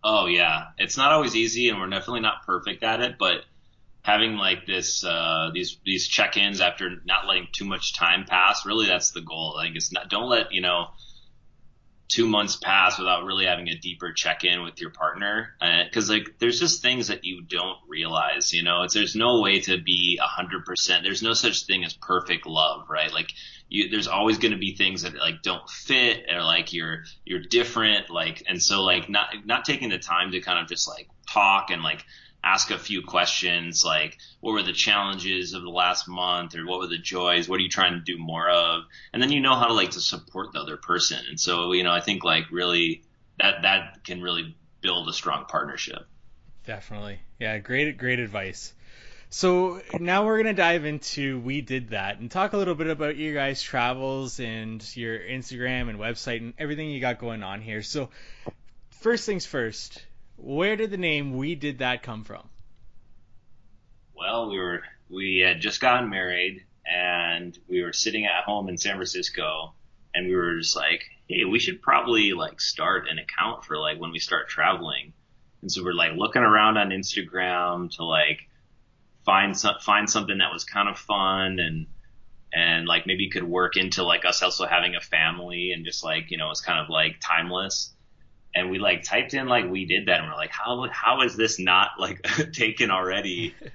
Oh 0.03 0.25
yeah, 0.25 0.65
it's 0.77 0.97
not 0.97 1.13
always 1.13 1.33
easy, 1.33 1.69
and 1.69 1.79
we're 1.79 1.87
definitely 1.87 2.19
not 2.19 2.45
perfect 2.45 2.83
at 2.83 2.99
it. 2.99 3.15
But 3.17 3.45
having 4.03 4.35
like 4.35 4.67
this, 4.67 5.03
uh, 5.03 5.49
these 5.53 5.79
these 5.83 6.07
check-ins 6.07 6.61
after 6.61 7.01
not 7.05 7.25
letting 7.25 7.47
too 7.51 7.65
much 7.65 7.95
time 7.95 8.25
pass, 8.25 8.65
really 8.65 8.85
that's 8.85 9.11
the 9.11 9.21
goal. 9.21 9.53
Like 9.55 9.71
it's 9.75 9.91
not 9.91 10.09
don't 10.09 10.29
let 10.29 10.51
you 10.51 10.61
know 10.61 10.87
two 12.09 12.27
months 12.27 12.57
pass 12.57 12.99
without 12.99 13.23
really 13.23 13.45
having 13.45 13.69
a 13.69 13.75
deeper 13.75 14.11
check 14.11 14.43
in 14.43 14.61
with 14.61 14.79
your 14.79 14.91
partner. 14.91 15.55
Because 15.59 16.09
uh, 16.09 16.13
like 16.13 16.37
there's 16.37 16.59
just 16.59 16.81
things 16.81 17.07
that 17.07 17.23
you 17.23 17.41
don't 17.41 17.77
realize. 17.87 18.53
You 18.53 18.61
know, 18.61 18.83
it's 18.83 18.93
there's 18.93 19.15
no 19.15 19.41
way 19.41 19.61
to 19.61 19.81
be 19.81 20.19
a 20.21 20.27
hundred 20.27 20.65
percent. 20.65 21.03
There's 21.03 21.23
no 21.23 21.33
such 21.33 21.65
thing 21.65 21.83
as 21.83 21.93
perfect 21.93 22.45
love, 22.45 22.89
right? 22.89 23.11
Like 23.11 23.31
you, 23.69 23.89
there's 23.89 24.07
always 24.07 24.37
going 24.37 24.51
to 24.51 24.59
be 24.59 24.75
things 24.75 25.03
that 25.03 25.15
like 25.15 25.41
don't 25.41 25.67
fit 25.69 26.25
or 26.31 26.43
like 26.43 26.73
you're 26.73 27.05
you're 27.25 27.41
different. 27.41 28.09
Like 28.09 28.43
and 28.47 28.61
so 28.61 28.83
like 28.83 29.09
not 29.09 29.29
not 29.45 29.65
taking 29.65 29.89
the 29.89 29.97
time 29.99 30.31
to 30.31 30.41
kind 30.41 30.59
of 30.59 30.67
just 30.67 30.87
like 30.87 31.07
talk 31.31 31.71
and 31.71 31.81
like 31.81 32.03
ask 32.43 32.71
a 32.71 32.77
few 32.77 33.01
questions 33.01 33.83
like 33.85 34.17
what 34.41 34.51
were 34.51 34.63
the 34.63 34.73
challenges 34.73 35.53
of 35.53 35.61
the 35.61 35.69
last 35.69 36.07
month 36.07 36.55
or 36.55 36.65
what 36.65 36.79
were 36.79 36.87
the 36.87 36.97
joys 36.97 37.47
what 37.47 37.59
are 37.59 37.63
you 37.63 37.69
trying 37.69 37.93
to 37.93 38.01
do 38.01 38.17
more 38.17 38.49
of? 38.49 38.83
And 39.13 39.21
then 39.23 39.31
you 39.31 39.39
know 39.39 39.55
how 39.55 39.67
to 39.67 39.73
like 39.73 39.91
to 39.91 40.01
support 40.01 40.51
the 40.51 40.59
other 40.59 40.77
person. 40.77 41.19
And 41.29 41.39
so 41.39 41.71
you 41.71 41.83
know 41.83 41.91
i 41.91 42.01
think 42.01 42.23
like 42.23 42.51
really 42.51 43.03
that 43.39 43.61
that 43.61 44.03
can 44.03 44.21
really 44.21 44.55
build 44.81 45.07
a 45.07 45.13
strong 45.13 45.45
partnership. 45.45 46.05
Definitely. 46.65 47.19
Yeah 47.39 47.57
great 47.59 47.97
great 47.97 48.19
advice. 48.19 48.73
So 49.29 49.81
now 49.99 50.25
we're 50.25 50.37
gonna 50.37 50.53
dive 50.53 50.85
into 50.85 51.39
we 51.39 51.61
did 51.61 51.89
that 51.89 52.19
and 52.19 52.29
talk 52.29 52.53
a 52.53 52.57
little 52.57 52.75
bit 52.75 52.87
about 52.87 53.15
your 53.15 53.33
guys 53.33 53.63
travels 53.63 54.39
and 54.39 54.83
your 54.95 55.17
instagram 55.17 55.89
and 55.89 55.97
website 55.97 56.37
and 56.37 56.53
everything 56.59 56.89
you 56.89 56.99
got 56.99 57.19
going 57.19 57.41
on 57.41 57.61
here. 57.61 57.81
So 57.81 58.09
first 59.01 59.25
things 59.25 59.45
first 59.45 60.05
where 60.37 60.75
did 60.75 60.91
the 60.91 60.97
name 60.97 61.35
"We 61.35 61.55
Did 61.55 61.79
That" 61.79 62.03
come 62.03 62.23
from? 62.23 62.49
Well, 64.15 64.49
we 64.49 64.57
were 64.57 64.83
we 65.09 65.39
had 65.39 65.61
just 65.61 65.81
gotten 65.81 66.09
married, 66.09 66.65
and 66.85 67.57
we 67.67 67.81
were 67.81 67.93
sitting 67.93 68.25
at 68.25 68.43
home 68.43 68.69
in 68.69 68.77
San 68.77 68.95
Francisco, 68.95 69.73
and 70.13 70.27
we 70.27 70.35
were 70.35 70.57
just 70.57 70.75
like, 70.75 71.03
"Hey, 71.27 71.45
we 71.45 71.59
should 71.59 71.81
probably 71.81 72.33
like 72.33 72.59
start 72.61 73.07
an 73.09 73.19
account 73.19 73.65
for 73.65 73.77
like 73.77 73.99
when 73.99 74.11
we 74.11 74.19
start 74.19 74.49
traveling." 74.49 75.13
And 75.61 75.71
so 75.71 75.83
we're 75.83 75.93
like 75.93 76.13
looking 76.15 76.41
around 76.41 76.77
on 76.77 76.89
Instagram 76.89 77.89
to 77.95 78.03
like 78.03 78.49
find 79.25 79.57
some, 79.57 79.75
find 79.79 80.09
something 80.09 80.39
that 80.39 80.51
was 80.51 80.65
kind 80.65 80.89
of 80.89 80.97
fun 80.97 81.59
and 81.59 81.87
and 82.53 82.85
like 82.85 83.07
maybe 83.07 83.29
could 83.29 83.43
work 83.43 83.77
into 83.77 84.03
like 84.03 84.25
us 84.25 84.43
also 84.43 84.65
having 84.65 84.95
a 84.95 85.01
family 85.01 85.71
and 85.71 85.85
just 85.85 86.03
like 86.03 86.29
you 86.29 86.37
know 86.37 86.51
it's 86.51 86.61
kind 86.61 86.79
of 86.79 86.89
like 86.89 87.15
timeless 87.19 87.92
and 88.55 88.69
we 88.69 88.79
like 88.79 89.03
typed 89.03 89.33
in 89.33 89.47
like 89.47 89.69
we 89.69 89.85
did 89.85 90.07
that 90.07 90.19
and 90.19 90.29
we're 90.29 90.35
like 90.35 90.51
how 90.51 90.87
how 90.91 91.21
is 91.21 91.35
this 91.35 91.59
not 91.59 91.91
like 91.99 92.21
taken 92.53 92.91
already? 92.91 93.55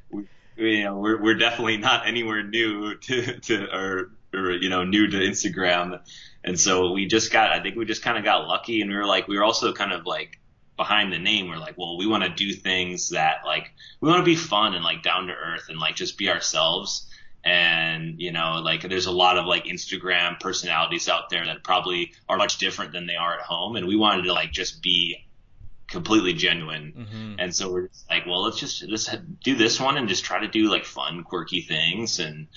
We, 0.60 0.78
you 0.78 0.84
know 0.84 0.98
we're 0.98 1.22
we're 1.22 1.36
definitely 1.36 1.76
not 1.76 2.08
anywhere 2.08 2.42
new 2.42 2.96
to 2.96 3.38
to 3.38 3.72
or 3.72 4.10
or 4.34 4.50
you 4.50 4.68
know 4.68 4.82
new 4.82 5.06
to 5.06 5.16
Instagram. 5.16 6.00
And 6.42 6.58
so 6.58 6.90
we 6.90 7.06
just 7.06 7.30
got 7.30 7.52
I 7.52 7.62
think 7.62 7.76
we 7.76 7.84
just 7.84 8.02
kind 8.02 8.18
of 8.18 8.24
got 8.24 8.48
lucky 8.48 8.80
and 8.80 8.90
we 8.90 8.96
were 8.96 9.06
like 9.06 9.28
we 9.28 9.38
were 9.38 9.44
also 9.44 9.72
kind 9.72 9.92
of 9.92 10.04
like 10.04 10.40
behind 10.76 11.12
the 11.12 11.18
name. 11.20 11.48
We're 11.48 11.58
like 11.58 11.78
well 11.78 11.96
we 11.96 12.08
want 12.08 12.24
to 12.24 12.30
do 12.30 12.52
things 12.52 13.10
that 13.10 13.42
like 13.44 13.70
we 14.00 14.08
want 14.08 14.18
to 14.18 14.24
be 14.24 14.34
fun 14.34 14.74
and 14.74 14.82
like 14.82 15.04
down 15.04 15.28
to 15.28 15.32
earth 15.32 15.66
and 15.68 15.78
like 15.78 15.94
just 15.94 16.18
be 16.18 16.28
ourselves 16.28 17.06
and 17.48 18.20
you 18.20 18.30
know 18.30 18.60
like 18.62 18.82
there's 18.82 19.06
a 19.06 19.10
lot 19.10 19.38
of 19.38 19.46
like 19.46 19.64
instagram 19.64 20.38
personalities 20.38 21.08
out 21.08 21.30
there 21.30 21.46
that 21.46 21.64
probably 21.64 22.12
are 22.28 22.36
much 22.36 22.58
different 22.58 22.92
than 22.92 23.06
they 23.06 23.16
are 23.16 23.34
at 23.34 23.40
home. 23.40 23.76
And 23.76 23.88
we 23.88 23.96
wanted 23.96 24.24
to 24.24 24.32
like 24.34 24.52
just 24.52 24.82
be 24.82 25.24
completely 25.86 26.34
genuine. 26.34 26.92
Mm-hmm. 26.98 27.34
and 27.38 27.56
so 27.56 27.72
we're 27.72 27.88
just 27.88 28.08
like 28.10 28.26
well 28.26 28.42
let's 28.42 28.58
just 28.58 28.86
let's 28.86 29.08
do 29.42 29.54
this 29.54 29.80
one 29.80 29.96
and 29.96 30.08
just 30.08 30.24
try 30.24 30.40
to 30.40 30.48
do 30.48 30.70
like 30.70 30.84
fun 30.84 31.24
quirky 31.24 31.62
things. 31.62 32.18
And 32.18 32.48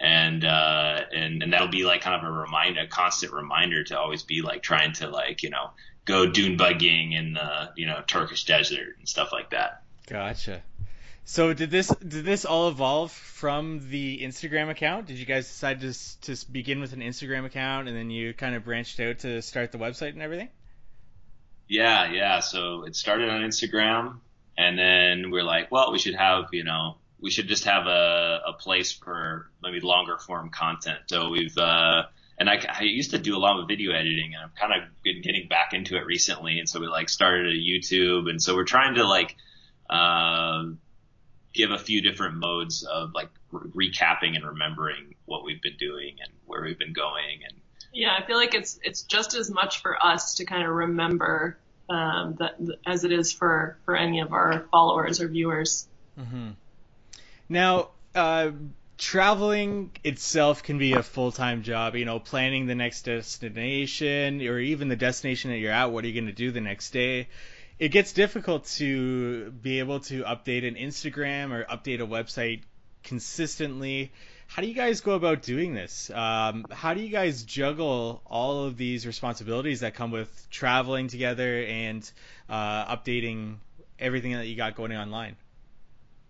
and 0.00 0.42
uh 0.42 1.00
and 1.14 1.42
and 1.42 1.52
that'll 1.52 1.68
be 1.68 1.84
like 1.84 2.00
kind 2.00 2.16
of 2.16 2.26
a 2.26 2.32
reminder 2.32 2.80
a 2.80 2.86
constant 2.86 3.34
reminder 3.34 3.84
to 3.84 3.98
always 3.98 4.22
be 4.22 4.40
like 4.40 4.62
trying 4.62 4.94
to 4.94 5.08
like 5.08 5.42
you 5.42 5.50
know 5.50 5.70
go 6.06 6.26
dune 6.26 6.56
bugging 6.56 7.12
in 7.12 7.34
the 7.34 7.70
you 7.76 7.86
know 7.86 8.02
turkish 8.06 8.44
desert 8.44 8.96
and 8.98 9.06
stuff 9.06 9.32
like 9.32 9.50
that. 9.50 9.82
Gotcha 10.06 10.62
so 11.30 11.54
did 11.54 11.70
this 11.70 11.86
did 11.86 12.24
this 12.24 12.44
all 12.44 12.68
evolve 12.68 13.12
from 13.12 13.88
the 13.88 14.18
Instagram 14.20 14.68
account? 14.68 15.06
Did 15.06 15.16
you 15.16 15.24
guys 15.24 15.46
decide 15.46 15.80
to 15.82 15.92
to 16.22 16.50
begin 16.50 16.80
with 16.80 16.92
an 16.92 17.02
Instagram 17.02 17.44
account 17.44 17.86
and 17.86 17.96
then 17.96 18.10
you 18.10 18.34
kind 18.34 18.56
of 18.56 18.64
branched 18.64 18.98
out 18.98 19.20
to 19.20 19.40
start 19.40 19.70
the 19.70 19.78
website 19.78 20.08
and 20.08 20.22
everything? 20.22 20.48
Yeah, 21.68 22.10
yeah. 22.10 22.40
So 22.40 22.82
it 22.82 22.96
started 22.96 23.28
on 23.28 23.42
Instagram, 23.42 24.18
and 24.58 24.76
then 24.76 25.30
we're 25.30 25.44
like, 25.44 25.70
well, 25.70 25.92
we 25.92 26.00
should 26.00 26.16
have 26.16 26.46
you 26.50 26.64
know 26.64 26.96
we 27.20 27.30
should 27.30 27.46
just 27.46 27.62
have 27.62 27.86
a, 27.86 28.40
a 28.48 28.52
place 28.54 28.90
for 28.90 29.52
maybe 29.62 29.78
longer 29.78 30.18
form 30.18 30.50
content. 30.50 30.98
So 31.06 31.28
we've 31.28 31.56
uh, 31.56 32.06
and 32.38 32.50
I, 32.50 32.60
I 32.68 32.82
used 32.82 33.12
to 33.12 33.18
do 33.18 33.36
a 33.36 33.38
lot 33.38 33.60
of 33.60 33.68
video 33.68 33.92
editing, 33.92 34.34
and 34.34 34.42
I've 34.42 34.56
kind 34.56 34.72
of 34.72 34.88
been 35.04 35.22
getting 35.22 35.46
back 35.46 35.74
into 35.74 35.96
it 35.96 36.04
recently, 36.06 36.58
and 36.58 36.68
so 36.68 36.80
we 36.80 36.88
like 36.88 37.08
started 37.08 37.54
a 37.54 37.56
YouTube, 37.56 38.28
and 38.28 38.42
so 38.42 38.56
we're 38.56 38.64
trying 38.64 38.96
to 38.96 39.06
like. 39.06 39.36
Um, 39.88 40.80
give 41.52 41.70
a 41.70 41.78
few 41.78 42.00
different 42.00 42.36
modes 42.36 42.82
of 42.84 43.12
like 43.14 43.28
re- 43.50 43.90
recapping 43.90 44.36
and 44.36 44.44
remembering 44.44 45.14
what 45.26 45.44
we've 45.44 45.62
been 45.62 45.76
doing 45.78 46.16
and 46.22 46.32
where 46.46 46.62
we've 46.62 46.78
been 46.78 46.92
going 46.92 47.40
and 47.48 47.60
yeah 47.92 48.16
i 48.18 48.24
feel 48.24 48.36
like 48.36 48.54
it's 48.54 48.78
it's 48.82 49.02
just 49.02 49.34
as 49.34 49.50
much 49.50 49.82
for 49.82 50.02
us 50.04 50.36
to 50.36 50.44
kind 50.44 50.62
of 50.62 50.70
remember 50.70 51.58
um, 51.88 52.36
that 52.38 52.56
as 52.86 53.02
it 53.02 53.10
is 53.10 53.32
for 53.32 53.76
for 53.84 53.96
any 53.96 54.20
of 54.20 54.32
our 54.32 54.66
followers 54.70 55.20
or 55.20 55.28
viewers 55.28 55.88
mm-hmm. 56.18 56.50
now 57.48 57.88
uh, 58.14 58.50
traveling 58.96 59.90
itself 60.04 60.62
can 60.62 60.78
be 60.78 60.92
a 60.92 61.02
full-time 61.02 61.62
job 61.62 61.96
you 61.96 62.04
know 62.04 62.20
planning 62.20 62.66
the 62.66 62.74
next 62.74 63.02
destination 63.02 64.40
or 64.42 64.60
even 64.60 64.88
the 64.88 64.96
destination 64.96 65.50
that 65.50 65.56
you're 65.56 65.72
at 65.72 65.90
what 65.90 66.04
are 66.04 66.06
you 66.06 66.14
going 66.14 66.26
to 66.26 66.32
do 66.32 66.52
the 66.52 66.60
next 66.60 66.90
day 66.90 67.26
it 67.80 67.88
gets 67.88 68.12
difficult 68.12 68.66
to 68.66 69.50
be 69.50 69.78
able 69.78 70.00
to 70.00 70.22
update 70.22 70.68
an 70.68 70.74
Instagram 70.74 71.50
or 71.50 71.64
update 71.64 72.00
a 72.00 72.06
website 72.06 72.60
consistently. 73.02 74.12
how 74.46 74.60
do 74.60 74.68
you 74.68 74.74
guys 74.74 75.00
go 75.00 75.12
about 75.12 75.40
doing 75.40 75.72
this? 75.72 76.10
Um, 76.10 76.66
how 76.70 76.92
do 76.92 77.00
you 77.00 77.08
guys 77.08 77.42
juggle 77.44 78.20
all 78.26 78.64
of 78.64 78.76
these 78.76 79.06
responsibilities 79.06 79.80
that 79.80 79.94
come 79.94 80.10
with 80.10 80.46
traveling 80.50 81.08
together 81.08 81.64
and 81.64 82.08
uh, 82.50 82.94
updating 82.94 83.56
everything 83.98 84.32
that 84.32 84.46
you 84.46 84.56
got 84.56 84.74
going 84.74 84.92
online? 84.92 85.36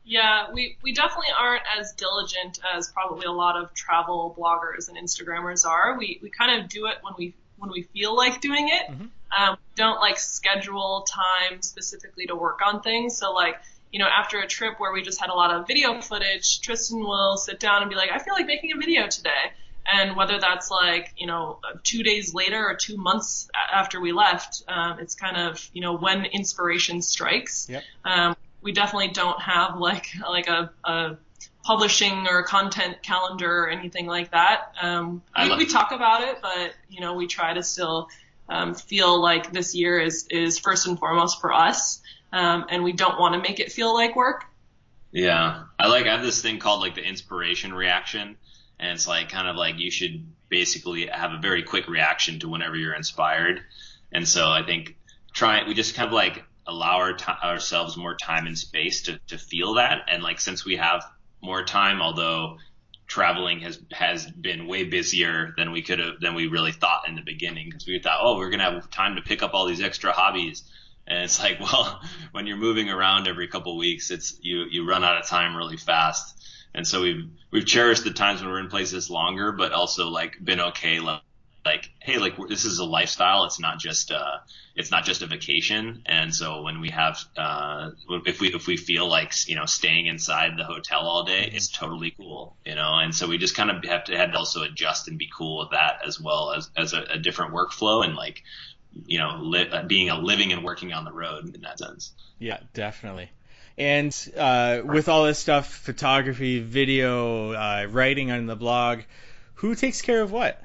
Yeah, 0.05 0.53
we, 0.53 0.76
we 0.82 0.92
definitely 0.92 1.32
aren't 1.36 1.62
as 1.78 1.92
diligent 1.94 2.61
as 2.76 2.92
probably 2.92 3.26
a 3.26 3.32
lot 3.32 3.57
of 3.57 3.74
travel 3.74 4.36
bloggers 4.38 4.88
and 4.88 4.96
Instagrammers 4.96 5.66
are. 5.66 5.98
We, 5.98 6.20
we 6.22 6.30
kind 6.30 6.62
of 6.62 6.68
do 6.68 6.86
it 6.86 6.98
when 7.03 7.14
we 7.18 7.34
when 7.61 7.70
we 7.70 7.82
feel 7.82 8.16
like 8.16 8.40
doing 8.40 8.68
it. 8.68 8.90
Mm-hmm. 8.90 9.06
Um, 9.38 9.56
don't 9.76 10.00
like 10.00 10.18
schedule 10.18 11.06
time 11.08 11.62
specifically 11.62 12.26
to 12.26 12.34
work 12.34 12.58
on 12.66 12.82
things. 12.82 13.16
So 13.16 13.32
like, 13.32 13.56
you 13.92 14.00
know, 14.00 14.06
after 14.06 14.40
a 14.40 14.46
trip 14.46 14.74
where 14.78 14.92
we 14.92 15.02
just 15.02 15.20
had 15.20 15.30
a 15.30 15.34
lot 15.34 15.52
of 15.54 15.68
video 15.68 16.00
footage, 16.00 16.61
Tristan 16.61 17.00
will 17.00 17.36
sit 17.36 17.61
down 17.61 17.82
and 17.82 17.90
be 17.90 17.96
like, 17.96 18.11
I 18.11 18.18
feel 18.18 18.34
like 18.34 18.46
making 18.46 18.72
a 18.72 18.76
video 18.76 19.06
today. 19.06 19.52
And 19.86 20.16
whether 20.16 20.38
that's 20.38 20.70
like, 20.70 21.14
you 21.16 21.26
know, 21.26 21.58
two 21.82 22.02
days 22.02 22.34
later 22.34 22.64
or 22.64 22.74
two 22.74 22.96
months 22.96 23.48
after 23.72 24.00
we 24.00 24.12
left, 24.12 24.62
um, 24.68 24.98
it's 24.98 25.14
kind 25.14 25.36
of, 25.36 25.68
you 25.72 25.80
know, 25.80 25.96
when 25.96 26.24
inspiration 26.24 27.02
strikes. 27.02 27.68
Yep. 27.68 27.82
Um, 28.04 28.36
we 28.62 28.72
definitely 28.72 29.08
don't 29.08 29.40
have 29.40 29.78
like 29.78 30.06
like 30.28 30.48
a, 30.48 30.70
a 30.84 31.16
publishing 31.70 32.26
or 32.26 32.42
content 32.42 33.00
calendar 33.00 33.62
or 33.62 33.70
anything 33.70 34.04
like 34.04 34.32
that. 34.32 34.74
Um, 34.82 35.22
we, 35.40 35.56
we, 35.58 35.66
talk 35.66 35.92
about 35.92 36.20
it, 36.22 36.38
but 36.42 36.72
you 36.88 37.00
know 37.00 37.14
we 37.14 37.28
try 37.28 37.54
to 37.54 37.62
still 37.62 38.08
um, 38.48 38.74
feel 38.74 39.22
like 39.22 39.52
this 39.52 39.72
year 39.72 40.00
is 40.00 40.26
is 40.32 40.58
first 40.58 40.88
and 40.88 40.98
foremost 40.98 41.40
for 41.40 41.52
us, 41.52 42.02
um, 42.32 42.66
and 42.70 42.82
we 42.82 42.92
don't 42.92 43.20
want 43.20 43.34
to 43.34 43.48
make 43.48 43.60
it 43.60 43.70
feel 43.70 43.94
like 43.94 44.16
work. 44.16 44.46
Yeah, 45.12 45.62
I 45.78 45.86
like 45.86 46.06
I 46.06 46.16
have 46.16 46.22
this 46.22 46.42
thing 46.42 46.58
called 46.58 46.80
like 46.80 46.96
the 46.96 47.04
inspiration 47.04 47.72
reaction, 47.72 48.36
and 48.80 48.90
it's 48.90 49.06
like 49.06 49.28
kind 49.28 49.46
of 49.46 49.54
like 49.54 49.78
you 49.78 49.92
should 49.92 50.26
basically 50.48 51.06
have 51.06 51.30
a 51.30 51.38
very 51.38 51.62
quick 51.62 51.86
reaction 51.86 52.40
to 52.40 52.48
whenever 52.48 52.74
you're 52.74 52.94
inspired, 52.94 53.62
and 54.10 54.26
so 54.26 54.50
I 54.50 54.64
think 54.64 54.96
try 55.32 55.62
we 55.68 55.74
just 55.74 55.94
kind 55.94 56.08
of 56.08 56.12
like 56.12 56.42
allow 56.66 56.96
our 56.96 57.12
t- 57.12 57.32
ourselves 57.44 57.96
more 57.96 58.16
time 58.16 58.48
and 58.48 58.58
space 58.58 59.02
to, 59.02 59.20
to 59.28 59.38
feel 59.38 59.74
that. 59.74 60.02
And 60.08 60.22
like, 60.22 60.40
since 60.40 60.64
we 60.64 60.76
have 60.76 61.04
more 61.43 61.64
time, 61.64 62.01
although 62.01 62.59
traveling 63.07 63.61
has, 63.61 63.80
has 63.91 64.26
been 64.30 64.66
way 64.66 64.84
busier 64.84 65.53
than 65.57 65.72
we 65.72 65.82
could 65.82 65.99
have, 65.99 66.20
than 66.20 66.34
we 66.34 66.47
really 66.47 66.72
thought 66.72 67.09
in 67.09 67.16
the 67.16 67.22
beginning. 67.22 67.70
Cause 67.70 67.86
we 67.86 67.99
thought, 67.99 68.18
oh, 68.22 68.36
we're 68.36 68.51
to 68.51 68.59
have 68.59 68.91
time 68.91 69.16
to 69.16 69.22
pick 69.22 69.43
up 69.43 69.53
all 69.53 69.66
these 69.66 69.82
extra 69.82 70.12
hobbies. 70.12 70.62
And 71.07 71.24
it's 71.24 71.41
like, 71.43 71.61
well, 71.61 72.01
when 72.32 72.47
you're 72.47 72.57
moving 72.57 72.88
around 72.88 73.26
every 73.26 73.49
couple 73.49 73.72
of 73.72 73.78
weeks, 73.78 74.11
it's, 74.11 74.38
you, 74.41 74.64
you 74.70 74.88
run 74.88 75.05
out 75.05 75.18
of 75.18 75.26
time 75.26 75.57
really 75.57 75.76
fast. 75.76 76.36
And 76.72 76.86
so 76.86 77.03
we've, 77.03 77.28
we've 77.51 77.66
cherished 77.66 78.05
the 78.05 78.12
times 78.12 78.43
when 78.43 78.51
we're 78.51 78.61
in 78.61 78.68
places 78.68 79.11
longer, 79.11 79.51
but 79.51 79.72
also 79.72 80.09
like 80.09 80.43
been 80.43 80.61
okay, 80.61 81.01
like, 81.01 81.22
like, 81.64 81.90
hey, 82.00 82.18
like 82.18 82.36
this 82.48 82.64
is 82.64 82.78
a 82.78 82.84
lifestyle. 82.84 83.44
It's 83.44 83.61
not 83.61 83.78
just 83.78 84.11
uh, 84.11 84.38
it's 84.74 84.90
not 84.90 85.04
just 85.04 85.22
a 85.22 85.26
vacation. 85.26 86.02
And 86.06 86.34
so 86.34 86.62
when 86.62 86.80
we 86.80 86.90
have 86.90 87.18
uh, 87.36 87.90
if 88.26 88.40
we 88.40 88.52
if 88.54 88.66
we 88.66 88.76
feel 88.76 89.08
like 89.08 89.32
you 89.46 89.56
know 89.56 89.66
staying 89.66 90.06
inside 90.06 90.52
the 90.56 90.64
hotel 90.64 91.00
all 91.00 91.24
day, 91.24 91.50
it's 91.52 91.68
totally 91.68 92.12
cool, 92.16 92.56
you 92.64 92.74
know. 92.74 92.98
And 92.98 93.14
so 93.14 93.28
we 93.28 93.38
just 93.38 93.54
kind 93.54 93.70
of 93.70 93.84
have 93.84 94.04
to 94.04 94.16
had 94.16 94.32
to 94.32 94.38
also 94.38 94.62
adjust 94.62 95.08
and 95.08 95.18
be 95.18 95.28
cool 95.36 95.58
with 95.58 95.70
that 95.70 96.00
as 96.06 96.20
well 96.20 96.52
as 96.52 96.70
as 96.76 96.92
a, 96.92 97.02
a 97.02 97.18
different 97.18 97.52
workflow 97.52 98.04
and 98.04 98.14
like 98.14 98.42
you 99.06 99.18
know 99.18 99.38
li- 99.40 99.68
uh, 99.70 99.82
being 99.82 100.08
a 100.08 100.18
living 100.18 100.52
and 100.52 100.64
working 100.64 100.92
on 100.92 101.04
the 101.04 101.12
road 101.12 101.54
in 101.54 101.61
that 101.62 101.78
sense. 101.78 102.12
Yeah, 102.38 102.58
definitely. 102.72 103.30
And 103.76 104.14
uh, 104.36 104.80
with 104.84 105.08
all 105.08 105.24
this 105.24 105.38
stuff, 105.38 105.72
photography, 105.72 106.61
video, 106.61 107.52
uh, 107.52 107.86
writing 107.88 108.30
on 108.30 108.46
the 108.46 108.56
blog, 108.56 109.00
who 109.54 109.74
takes 109.74 110.02
care 110.02 110.20
of 110.20 110.32
what? 110.32 110.62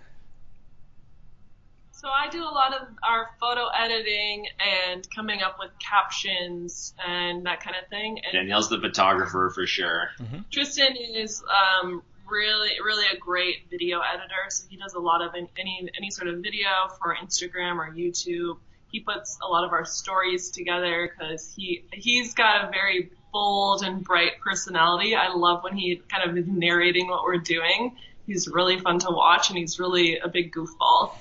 So 2.06 2.12
I 2.12 2.30
do 2.30 2.44
a 2.44 2.54
lot 2.54 2.80
of 2.80 2.88
our 3.02 3.30
photo 3.40 3.66
editing 3.76 4.46
and 4.60 5.10
coming 5.10 5.42
up 5.42 5.58
with 5.58 5.72
captions 5.80 6.94
and 7.04 7.48
that 7.48 7.62
kind 7.64 7.76
of 7.82 7.90
thing. 7.90 8.20
And 8.24 8.32
Danielle's 8.32 8.70
the 8.70 8.80
photographer 8.80 9.52
for 9.56 9.66
sure. 9.66 10.10
Mm-hmm. 10.20 10.42
Tristan 10.52 10.96
is 10.98 11.44
um, 11.50 12.04
really, 12.30 12.74
really 12.86 13.06
a 13.12 13.18
great 13.18 13.72
video 13.72 14.02
editor. 14.02 14.50
So 14.50 14.66
he 14.70 14.78
does 14.78 14.94
a 14.94 15.00
lot 15.00 15.24
of 15.24 15.34
any 15.34 15.90
any 15.98 16.12
sort 16.12 16.28
of 16.28 16.44
video 16.44 16.68
for 17.02 17.16
Instagram 17.16 17.78
or 17.78 17.92
YouTube. 17.92 18.60
He 18.92 19.00
puts 19.00 19.40
a 19.42 19.48
lot 19.48 19.66
of 19.66 19.72
our 19.72 19.86
stories 19.86 20.52
together 20.52 21.10
because 21.10 21.56
he 21.58 21.86
he's 21.92 22.36
got 22.36 22.66
a 22.66 22.70
very 22.70 23.10
bold 23.34 23.82
and 23.82 24.04
bright 24.04 24.42
personality. 24.42 25.16
I 25.16 25.34
love 25.34 25.64
when 25.64 25.76
he 25.76 26.04
kind 26.08 26.30
of 26.30 26.38
is 26.38 26.46
narrating 26.46 27.08
what 27.08 27.24
we're 27.24 27.38
doing. 27.38 27.98
He's 28.28 28.48
really 28.48 28.80
fun 28.80 29.00
to 29.00 29.10
watch 29.10 29.50
and 29.50 29.58
he's 29.58 29.80
really 29.80 30.20
a 30.20 30.28
big 30.28 30.54
goofball. 30.54 31.16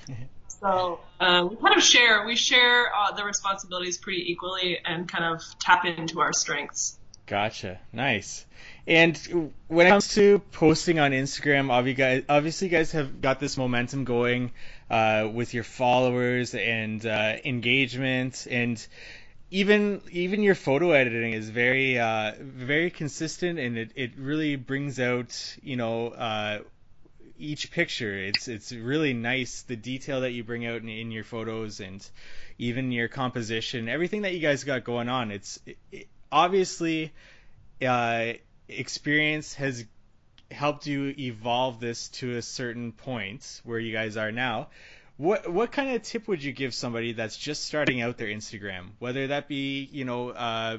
So 0.65 1.01
uh, 1.21 1.47
we 1.51 1.57
kind 1.57 1.77
of 1.77 1.83
share 1.83 2.25
we 2.25 2.37
share 2.37 2.87
uh, 2.95 3.13
the 3.13 3.23
responsibilities 3.23 3.99
pretty 3.99 4.33
equally 4.33 4.79
and 4.83 5.07
kind 5.07 5.35
of 5.35 5.43
tap 5.61 5.85
into 5.85 6.21
our 6.21 6.33
strengths. 6.33 6.99
Gotcha. 7.27 7.79
Nice. 7.93 8.47
And 8.87 9.53
when 9.69 9.87
it 9.87 9.91
comes 9.91 10.09
to 10.15 10.39
posting 10.53 10.99
on 10.99 11.11
Instagram, 11.11 11.71
obviously, 12.29 12.69
you 12.69 12.71
guys 12.71 12.93
have 12.93 13.21
got 13.21 13.41
this 13.41 13.59
momentum 13.59 14.05
going 14.05 14.53
uh, 14.89 15.29
with 15.31 15.53
your 15.53 15.65
followers 15.65 16.55
and 16.55 17.05
uh, 17.05 17.37
engagement, 17.45 18.47
and 18.51 18.87
even 19.51 20.01
even 20.13 20.43
your 20.43 20.55
photo 20.55 20.93
editing 20.93 21.35
is 21.35 21.51
very 21.51 21.99
uh, 21.99 22.33
very 22.41 22.91
consistent, 22.91 23.59
and 23.59 23.77
it, 23.77 23.91
it 23.97 24.13
really 24.17 24.57
brings 24.57 24.99
out 24.99 25.57
you 25.63 25.77
know 25.77 26.09
uh, 26.09 26.61
each 27.45 27.71
picture. 27.71 28.17
It's 28.19 28.49
it's 28.49 28.73
really 28.73 29.13
nice 29.15 29.63
the 29.63 29.77
detail 29.77 30.23
that 30.23 30.33
you 30.33 30.45
bring 30.45 30.67
out 30.67 30.83
in, 30.83 30.89
in 30.89 31.11
your 31.11 31.25
photos 31.25 31.81
and 31.81 32.07
even 32.59 32.93
your 32.93 33.09
composition, 33.09 33.89
everything 33.89 34.23
that 34.23 34.35
you 34.35 34.41
guys 34.41 34.65
got 34.65 34.85
going 34.85 35.09
on. 35.09 35.31
It's 35.31 35.61
it, 35.93 36.09
obviously 36.31 37.13
uh, 37.83 38.33
experience 38.69 39.55
has 39.55 39.85
helped 40.51 40.87
you 40.87 41.15
evolve 41.19 41.81
this 41.81 42.09
to 42.09 42.37
a 42.37 42.43
certain 42.43 42.93
point 42.93 43.61
where 43.65 43.79
you 43.79 43.93
guys 43.93 44.17
are 44.17 44.33
now. 44.33 44.69
What 45.17 45.49
what 45.49 45.71
kind 45.71 45.95
of 45.95 46.03
tip 46.03 46.27
would 46.27 46.43
you 46.43 46.51
give 46.53 46.75
somebody 46.75 47.13
that's 47.13 47.37
just 47.37 47.65
starting 47.65 48.01
out 48.01 48.19
their 48.19 48.29
Instagram? 48.29 48.91
Whether 48.99 49.29
that 49.29 49.47
be 49.47 49.89
you 49.93 50.05
know 50.05 50.31
uh, 50.31 50.79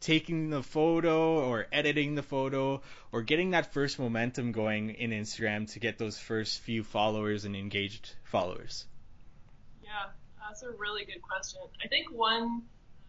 taking 0.00 0.50
the 0.50 0.62
photo 0.62 1.38
or 1.48 1.66
editing 1.70 2.16
the 2.16 2.22
photo 2.22 2.82
or 3.12 3.22
getting 3.22 3.50
that 3.50 3.72
first 3.72 4.00
momentum 4.00 4.50
going 4.50 4.90
in 4.90 5.10
Instagram 5.10 5.72
to 5.72 5.78
get 5.78 5.98
those 5.98 6.18
first 6.18 6.60
few 6.60 6.82
followers 6.82 7.44
and 7.44 7.54
engaged 7.54 8.12
followers. 8.24 8.86
Yeah, 9.84 9.90
that's 10.40 10.64
a 10.64 10.70
really 10.72 11.04
good 11.04 11.22
question. 11.22 11.60
I 11.84 11.86
think 11.86 12.10
one 12.10 12.62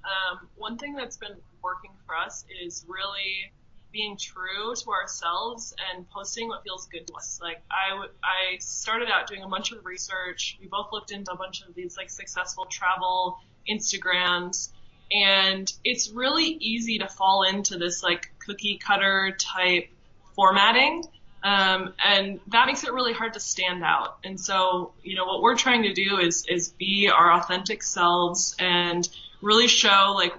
um, 0.03 0.47
one 0.55 0.77
thing 0.77 0.93
that's 0.93 1.17
been 1.17 1.37
working 1.63 1.91
for 2.05 2.15
us 2.15 2.45
is 2.63 2.85
really 2.87 3.51
being 3.91 4.17
true 4.17 4.73
to 4.75 4.91
ourselves 4.91 5.73
and 5.93 6.09
posting 6.09 6.47
what 6.47 6.63
feels 6.63 6.87
good 6.87 7.07
to 7.07 7.13
us. 7.13 7.39
Like 7.41 7.61
I, 7.69 7.91
w- 7.91 8.11
I 8.23 8.57
started 8.59 9.09
out 9.09 9.27
doing 9.27 9.43
a 9.43 9.47
bunch 9.47 9.71
of 9.71 9.85
research. 9.85 10.57
We 10.59 10.67
both 10.67 10.87
looked 10.91 11.11
into 11.11 11.31
a 11.31 11.37
bunch 11.37 11.61
of 11.61 11.75
these 11.75 11.97
like 11.97 12.09
successful 12.09 12.65
travel 12.65 13.39
Instagrams 13.69 14.69
and 15.11 15.71
it's 15.83 16.11
really 16.11 16.45
easy 16.45 16.99
to 16.99 17.07
fall 17.07 17.43
into 17.43 17.77
this 17.77 18.01
like 18.01 18.31
cookie 18.39 18.79
cutter 18.83 19.35
type 19.37 19.89
formatting. 20.35 21.03
Um, 21.43 21.93
and 22.03 22.39
that 22.47 22.67
makes 22.67 22.83
it 22.83 22.93
really 22.93 23.13
hard 23.13 23.33
to 23.33 23.39
stand 23.39 23.83
out. 23.83 24.19
And 24.23 24.39
so, 24.39 24.93
you 25.03 25.15
know, 25.15 25.25
what 25.25 25.41
we're 25.41 25.57
trying 25.57 25.83
to 25.83 25.93
do 25.93 26.19
is, 26.19 26.45
is 26.47 26.69
be 26.69 27.09
our 27.09 27.33
authentic 27.33 27.83
selves 27.83 28.55
and 28.59 29.07
really 29.41 29.67
show 29.67 30.13
like 30.15 30.33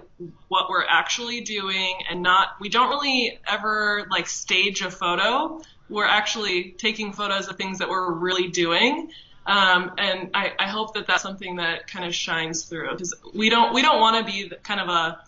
what 0.47 0.69
we're 0.69 0.85
actually 0.85 1.41
doing 1.41 1.95
and 2.09 2.21
not, 2.21 2.49
we 2.59 2.69
don't 2.69 2.89
really 2.89 3.39
ever 3.47 4.05
like 4.09 4.27
stage 4.27 4.81
a 4.81 4.91
photo. 4.91 5.61
We're 5.89 6.05
actually 6.05 6.71
taking 6.71 7.13
photos 7.13 7.47
of 7.47 7.57
things 7.57 7.79
that 7.79 7.89
we're 7.89 8.11
really 8.11 8.49
doing. 8.49 9.11
Um, 9.45 9.91
and 9.97 10.29
I, 10.33 10.53
I 10.57 10.67
hope 10.67 10.93
that 10.93 11.07
that's 11.07 11.23
something 11.23 11.57
that 11.57 11.87
kind 11.87 12.05
of 12.05 12.15
shines 12.15 12.63
through 12.63 12.91
because 12.91 13.13
we 13.33 13.49
don't, 13.49 13.73
we 13.73 13.81
don't 13.81 13.99
want 13.99 14.25
to 14.25 14.31
be 14.31 14.51
kind 14.63 14.79
of 14.79 14.87
a, 14.87 15.23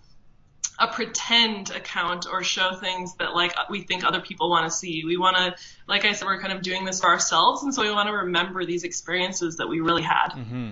a 0.79 0.87
pretend 0.87 1.69
account 1.71 2.25
or 2.29 2.43
show 2.43 2.75
things 2.75 3.15
that 3.15 3.33
like 3.33 3.53
we 3.69 3.81
think 3.81 4.03
other 4.03 4.21
people 4.21 4.49
want 4.49 4.69
to 4.69 4.75
see. 4.75 5.03
We 5.05 5.17
want 5.17 5.37
to, 5.37 5.55
like 5.87 6.05
I 6.05 6.13
said, 6.13 6.25
we're 6.25 6.39
kind 6.39 6.53
of 6.53 6.61
doing 6.61 6.85
this 6.85 7.01
for 7.01 7.07
ourselves, 7.07 7.63
and 7.63 7.73
so 7.73 7.81
we 7.81 7.91
want 7.91 8.07
to 8.07 8.13
remember 8.13 8.65
these 8.65 8.83
experiences 8.83 9.57
that 9.57 9.67
we 9.67 9.79
really 9.79 10.01
had. 10.01 10.29
Mm-hmm. 10.29 10.71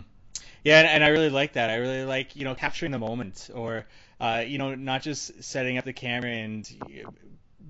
Yeah, 0.63 0.79
and, 0.79 0.87
and 0.87 1.03
I 1.03 1.09
really 1.09 1.29
like 1.29 1.53
that. 1.53 1.69
I 1.69 1.75
really 1.75 2.05
like 2.05 2.35
you 2.35 2.43
know 2.43 2.55
capturing 2.55 2.91
the 2.91 2.99
moment, 2.99 3.49
or 3.53 3.85
uh, 4.19 4.43
you 4.45 4.57
know 4.57 4.75
not 4.75 5.01
just 5.01 5.43
setting 5.43 5.77
up 5.77 5.85
the 5.85 5.93
camera 5.93 6.31
and 6.31 6.69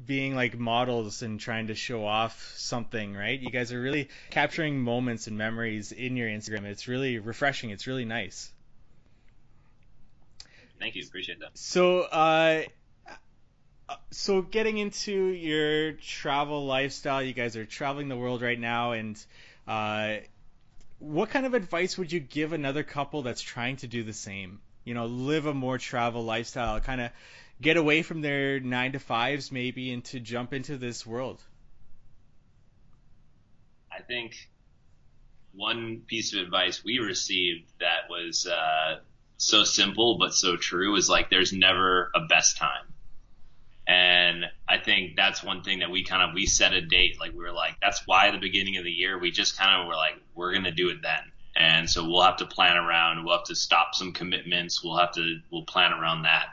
being 0.06 0.36
like 0.36 0.58
models 0.58 1.22
and 1.22 1.40
trying 1.40 1.68
to 1.68 1.76
show 1.76 2.06
off 2.06 2.54
something, 2.58 3.16
right? 3.16 3.40
You 3.40 3.50
guys 3.50 3.72
are 3.72 3.82
really 3.82 4.10
capturing 4.30 4.80
moments 4.80 5.28
and 5.28 5.38
memories 5.38 5.92
in 5.92 6.18
your 6.18 6.28
Instagram. 6.28 6.66
It's 6.66 6.88
really 6.88 7.20
refreshing. 7.20 7.70
It's 7.70 7.88
really 7.88 8.06
nice. 8.06 8.52
Thank 10.80 10.96
you. 10.96 11.04
Appreciate 11.08 11.40
that. 11.40 11.58
So, 11.58 12.02
uh, 12.02 12.64
so 14.12 14.42
getting 14.42 14.78
into 14.78 15.14
your 15.14 15.94
travel 15.94 16.66
lifestyle, 16.66 17.24
you 17.24 17.34
guys 17.34 17.56
are 17.56 17.66
traveling 17.66 18.10
the 18.10 18.18
world 18.18 18.42
right 18.42 18.60
now, 18.60 18.92
and 18.92 19.24
uh, 19.68 20.16
what 21.00 21.30
kind 21.30 21.46
of 21.46 21.54
advice 21.54 21.98
would 21.98 22.12
you 22.12 22.20
give 22.20 22.54
another 22.54 22.84
couple 22.84 23.22
that's 23.22 23.42
trying 23.42 23.78
to 23.78 23.88
do 23.88 24.04
the 24.04 24.14
same? 24.14 24.60
You 24.84 24.94
know, 24.94 25.06
live 25.06 25.46
a 25.46 25.54
more 25.54 25.78
travel 25.78 26.24
lifestyle, 26.24 26.80
kind 26.80 27.02
of 27.02 27.12
get 27.62 27.78
away 27.78 28.02
from 28.02 28.22
their 28.22 28.60
nine 28.60 28.92
to 28.94 29.00
fives 29.00 29.52
maybe, 29.52 29.94
and 29.94 30.04
to 30.06 30.20
jump 30.20 30.54
into 30.54 30.78
this 30.78 31.06
world. 31.06 31.42
I 33.92 34.02
think 34.02 34.36
one 35.54 36.02
piece 36.08 36.34
of 36.34 36.42
advice 36.42 36.84
we 36.84 37.00
received 37.00 37.72
that 37.80 38.10
was 38.10 38.48
uh, 38.48 39.00
so 39.38 39.64
simple 39.64 40.18
but 40.18 40.34
so 40.34 40.58
true 40.58 40.96
is 40.96 41.10
like 41.10 41.30
there's 41.30 41.54
never 41.54 42.12
a 42.16 42.22
best 42.28 42.58
time. 42.58 42.86
And 43.86 44.46
I 44.68 44.78
think 44.78 45.18
that's 45.18 45.44
one 45.44 45.62
thing 45.62 45.80
that 45.80 45.92
we 45.92 46.04
kind 46.04 46.24
of 46.24 46.34
we 46.34 46.46
set 46.46 46.74
a 46.74 46.82
date 46.82 47.20
like 47.20 47.32
we 47.34 47.40
were 47.40 47.52
like 47.52 47.76
that's 47.82 48.08
why 48.08 48.32
the 48.32 48.38
beginning 48.38 48.78
of 48.78 48.84
the 48.84 48.92
year 48.92 49.20
we 49.20 49.32
just 49.32 49.58
kind 49.58 49.82
of 49.82 49.88
were 49.88 49.96
like 49.96 50.16
we're 50.34 50.54
gonna 50.54 50.72
do 50.72 50.90
it 50.90 51.02
then. 51.02 51.33
And 51.56 51.90
so 51.90 52.04
we'll 52.08 52.24
have 52.24 52.38
to 52.38 52.46
plan 52.46 52.78
around. 52.78 53.24
We'll 53.24 53.38
have 53.38 53.46
to 53.46 53.56
stop 53.56 53.94
some 53.94 54.12
commitments. 54.12 54.84
We'll 54.84 54.98
have 54.98 55.12
to 55.14 55.40
we'll 55.52 55.66
plan 55.66 55.94
around 55.94 56.24
that. 56.24 56.48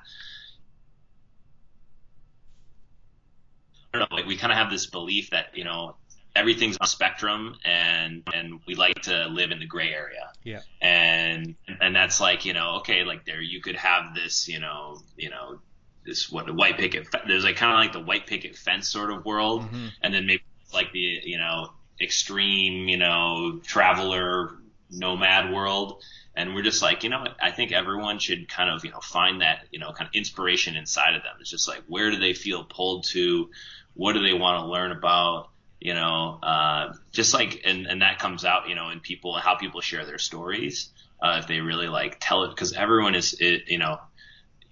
I 3.93 3.99
don't 3.99 4.11
know, 4.11 4.17
like 4.17 4.27
we 4.27 4.37
kind 4.37 4.53
of 4.53 4.59
have 4.59 4.71
this 4.71 4.87
belief 4.87 5.31
that 5.31 5.47
you 5.55 5.65
know 5.65 5.97
everything's 6.37 6.77
on 6.77 6.85
a 6.85 6.89
spectrum 6.89 7.57
and 7.65 8.23
and 8.33 8.61
we 8.67 8.75
like 8.75 8.95
to 9.03 9.27
live 9.29 9.51
in 9.51 9.59
the 9.59 9.67
gray 9.67 9.93
area 9.93 10.31
yeah 10.45 10.61
and 10.81 11.55
and 11.81 11.95
that's 11.95 12.21
like 12.21 12.45
you 12.45 12.53
know 12.53 12.77
okay 12.77 13.05
like 13.05 13.25
there 13.25 13.41
you 13.41 13.61
could 13.61 13.77
have 13.77 14.15
this 14.15 14.49
you 14.49 14.61
know 14.61 15.03
you 15.17 15.29
know 15.29 15.59
this 16.05 16.31
what 16.31 16.47
the 16.47 16.53
white 16.53 16.79
picket 16.79 17.07
there's 17.27 17.45
like 17.45 17.57
kind 17.57 17.73
of 17.73 17.79
like 17.79 17.93
the 17.93 18.07
white 18.07 18.27
picket 18.27 18.57
fence 18.57 18.89
sort 18.89 19.11
of 19.11 19.25
world 19.25 19.63
mm-hmm. 19.63 19.87
and 20.03 20.15
then 20.15 20.27
maybe 20.27 20.43
like 20.73 20.93
the 20.93 21.21
you 21.25 21.39
know 21.39 21.69
extreme 22.01 22.89
you 22.89 22.97
know 22.97 23.61
traveler 23.65 24.53
nomad 24.91 25.53
world. 25.53 26.03
And 26.35 26.55
we're 26.55 26.63
just 26.63 26.81
like 26.81 27.03
you 27.03 27.11
know 27.11 27.25
i 27.43 27.51
think 27.51 27.73
everyone 27.73 28.21
should 28.21 28.49
kind 28.49 28.71
of 28.71 28.85
you 28.85 28.93
know 28.93 29.01
find 29.01 29.41
that 29.43 29.65
you 29.73 29.81
know 29.81 29.91
kind 29.93 30.09
of 30.09 30.15
inspiration 30.15 30.77
inside 30.77 31.15
of 31.17 31.23
them. 31.23 31.35
It's 31.41 31.51
just 31.51 31.69
like 31.69 31.83
where 31.89 32.11
do 32.11 32.19
they 32.19 32.35
feel 32.35 32.65
pulled 32.65 33.05
to? 33.09 33.51
What 33.95 34.15
do 34.15 34.23
they 34.23 34.33
want 34.33 34.65
to 34.65 34.71
learn 34.71 34.93
about? 34.93 35.51
You 35.81 35.95
know, 35.95 36.39
uh, 36.43 36.93
just 37.11 37.33
like, 37.33 37.63
and, 37.65 37.87
and 37.87 38.03
that 38.03 38.19
comes 38.19 38.45
out, 38.45 38.69
you 38.69 38.75
know, 38.75 38.91
in 38.91 39.01
people, 39.01 39.35
how 39.39 39.57
people 39.57 39.81
share 39.81 40.05
their 40.05 40.19
stories. 40.19 40.91
Uh, 41.23 41.37
if 41.41 41.47
they 41.47 41.61
really 41.61 41.89
like 41.89 42.19
tell 42.21 42.45
it, 42.45 42.51
because 42.51 42.75
everyone 42.75 43.15
is, 43.15 43.35
it, 43.41 43.63
you 43.69 43.79
know, 43.79 43.99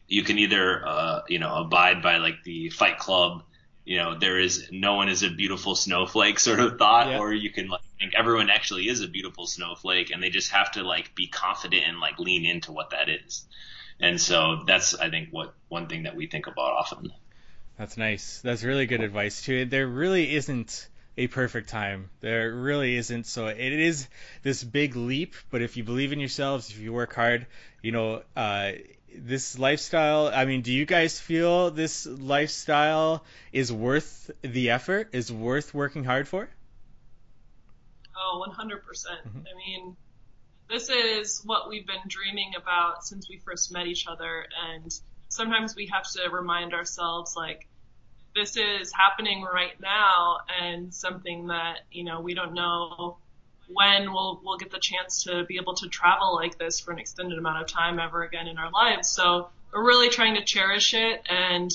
you 0.07 0.23
can 0.23 0.39
either, 0.39 0.87
uh, 0.87 1.21
you 1.29 1.39
know, 1.39 1.55
abide 1.55 2.03
by 2.03 2.19
like 2.19 2.43
the 2.45 2.71
Fight 2.71 2.99
Club, 2.99 3.43
you 3.89 3.97
know, 3.97 4.19
there 4.19 4.39
is 4.39 4.69
no 4.71 4.97
one 4.97 5.09
is 5.09 5.23
a 5.23 5.31
beautiful 5.31 5.75
snowflake 5.75 6.39
sort 6.49 6.61
of 6.61 6.77
thought, 6.77 7.09
yeah. 7.09 7.19
or 7.19 7.33
you 7.33 7.51
can 7.51 7.69
like 7.69 7.81
think 7.99 8.15
everyone 8.15 8.51
actually 8.51 8.87
is 8.87 9.01
a 9.01 9.09
beautiful 9.09 9.47
snowflake, 9.47 10.11
and 10.11 10.23
they 10.23 10.29
just 10.29 10.51
have 10.51 10.71
to 10.73 10.83
like 10.83 11.15
be 11.15 11.27
confident 11.27 11.85
and 11.87 11.99
like 11.99 12.19
lean 12.19 12.45
into 12.45 12.71
what 12.71 12.91
that 12.91 13.09
is. 13.09 13.47
And 13.99 14.21
so 14.21 14.63
that's, 14.67 14.95
I 14.95 15.09
think, 15.09 15.31
what 15.31 15.55
one 15.69 15.89
thing 15.89 16.03
that 16.03 16.15
we 16.15 16.27
think 16.27 16.47
about 16.47 16.73
often. 16.73 17.11
That's 17.79 17.97
nice. 17.97 18.43
That's 18.43 18.63
really 18.63 18.85
good 18.85 19.01
advice 19.01 19.41
too. 19.41 19.65
There 19.65 19.87
really 19.87 20.35
isn't 20.35 20.89
a 21.17 21.27
perfect 21.27 21.71
time. 21.71 22.11
There 22.21 22.55
really 22.55 22.95
isn't. 22.95 23.25
So 23.25 23.47
it 23.47 23.59
is 23.59 24.07
this 24.43 24.63
big 24.63 24.97
leap, 24.97 25.35
but 25.51 25.63
if 25.63 25.79
you 25.79 25.83
believe 25.83 26.13
in 26.13 26.21
yourselves, 26.21 26.71
if 26.71 26.79
you 26.79 26.93
work 26.93 27.15
hard, 27.15 27.47
you 27.81 27.93
know, 27.93 28.23
uh, 28.37 28.73
this 29.15 29.59
lifestyle, 29.59 30.31
I 30.33 30.45
mean, 30.45 30.63
do 30.63 30.73
you 30.73 30.85
guys 30.85 31.21
feel 31.21 31.71
this 31.71 32.07
lifestyle 32.07 33.25
is 33.53 33.73
worth 33.73 34.31
the 34.43 34.71
effort, 34.71 35.11
is 35.13 35.33
worth 35.33 35.75
working 35.75 36.05
hard 36.05 36.29
for? 36.29 36.49
Oh, 38.17 38.45
100%. 38.49 38.85
percent 38.85 39.21
mm 39.27 39.33
hmm 39.33 39.39
I 39.39 39.57
mean, 39.57 39.97
this 40.69 40.91
is 40.91 41.41
what 41.45 41.69
we've 41.69 41.87
been 41.87 42.07
dreaming 42.09 42.53
about 42.61 43.05
since 43.05 43.29
we 43.29 43.39
first 43.39 43.73
met 43.73 43.87
each 43.87 44.07
other. 44.07 44.47
And 44.71 44.93
sometimes 45.29 45.75
we 45.75 45.87
have 45.87 46.05
to 46.13 46.29
remind 46.31 46.75
ourselves, 46.75 47.35
like, 47.37 47.67
this 48.35 48.57
is 48.57 48.93
happening 48.93 49.43
right 49.43 49.79
now 49.81 50.39
and 50.61 50.95
something 50.95 51.49
that, 51.49 51.79
you 51.91 52.05
know, 52.05 52.21
we 52.21 52.35
don't 52.35 52.55
know 52.55 53.19
when 53.69 54.13
we'll, 54.13 54.41
we'll 54.45 54.57
get 54.57 54.71
the 54.71 54.79
chance 54.79 55.25
to 55.25 55.45
be 55.45 55.57
able 55.57 55.75
to 55.75 55.89
travel 55.89 56.35
like 56.35 56.59
this 56.59 56.81
for 56.81 56.93
an 56.93 56.99
extended 56.99 57.39
amount 57.39 57.63
of 57.63 57.69
time 57.69 57.99
ever 57.99 58.23
again 58.23 58.49
in 58.49 58.59
our 58.59 58.71
lives. 58.71 59.09
So 59.09 59.51
we're 59.73 59.85
really 59.85 60.09
trying 60.09 60.35
to 60.37 60.45
cherish 60.45 60.95
it 60.95 61.23
and, 61.29 61.71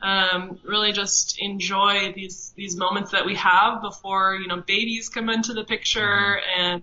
um, 0.00 0.58
really 0.64 0.92
just 0.92 1.38
enjoy 1.38 2.12
these, 2.12 2.52
these 2.56 2.76
moments 2.76 3.12
that 3.12 3.24
we 3.24 3.36
have 3.36 3.82
before, 3.82 4.34
you 4.34 4.48
know, 4.48 4.60
babies 4.60 5.08
come 5.08 5.28
into 5.28 5.52
the 5.52 5.64
picture 5.64 6.40
and, 6.56 6.82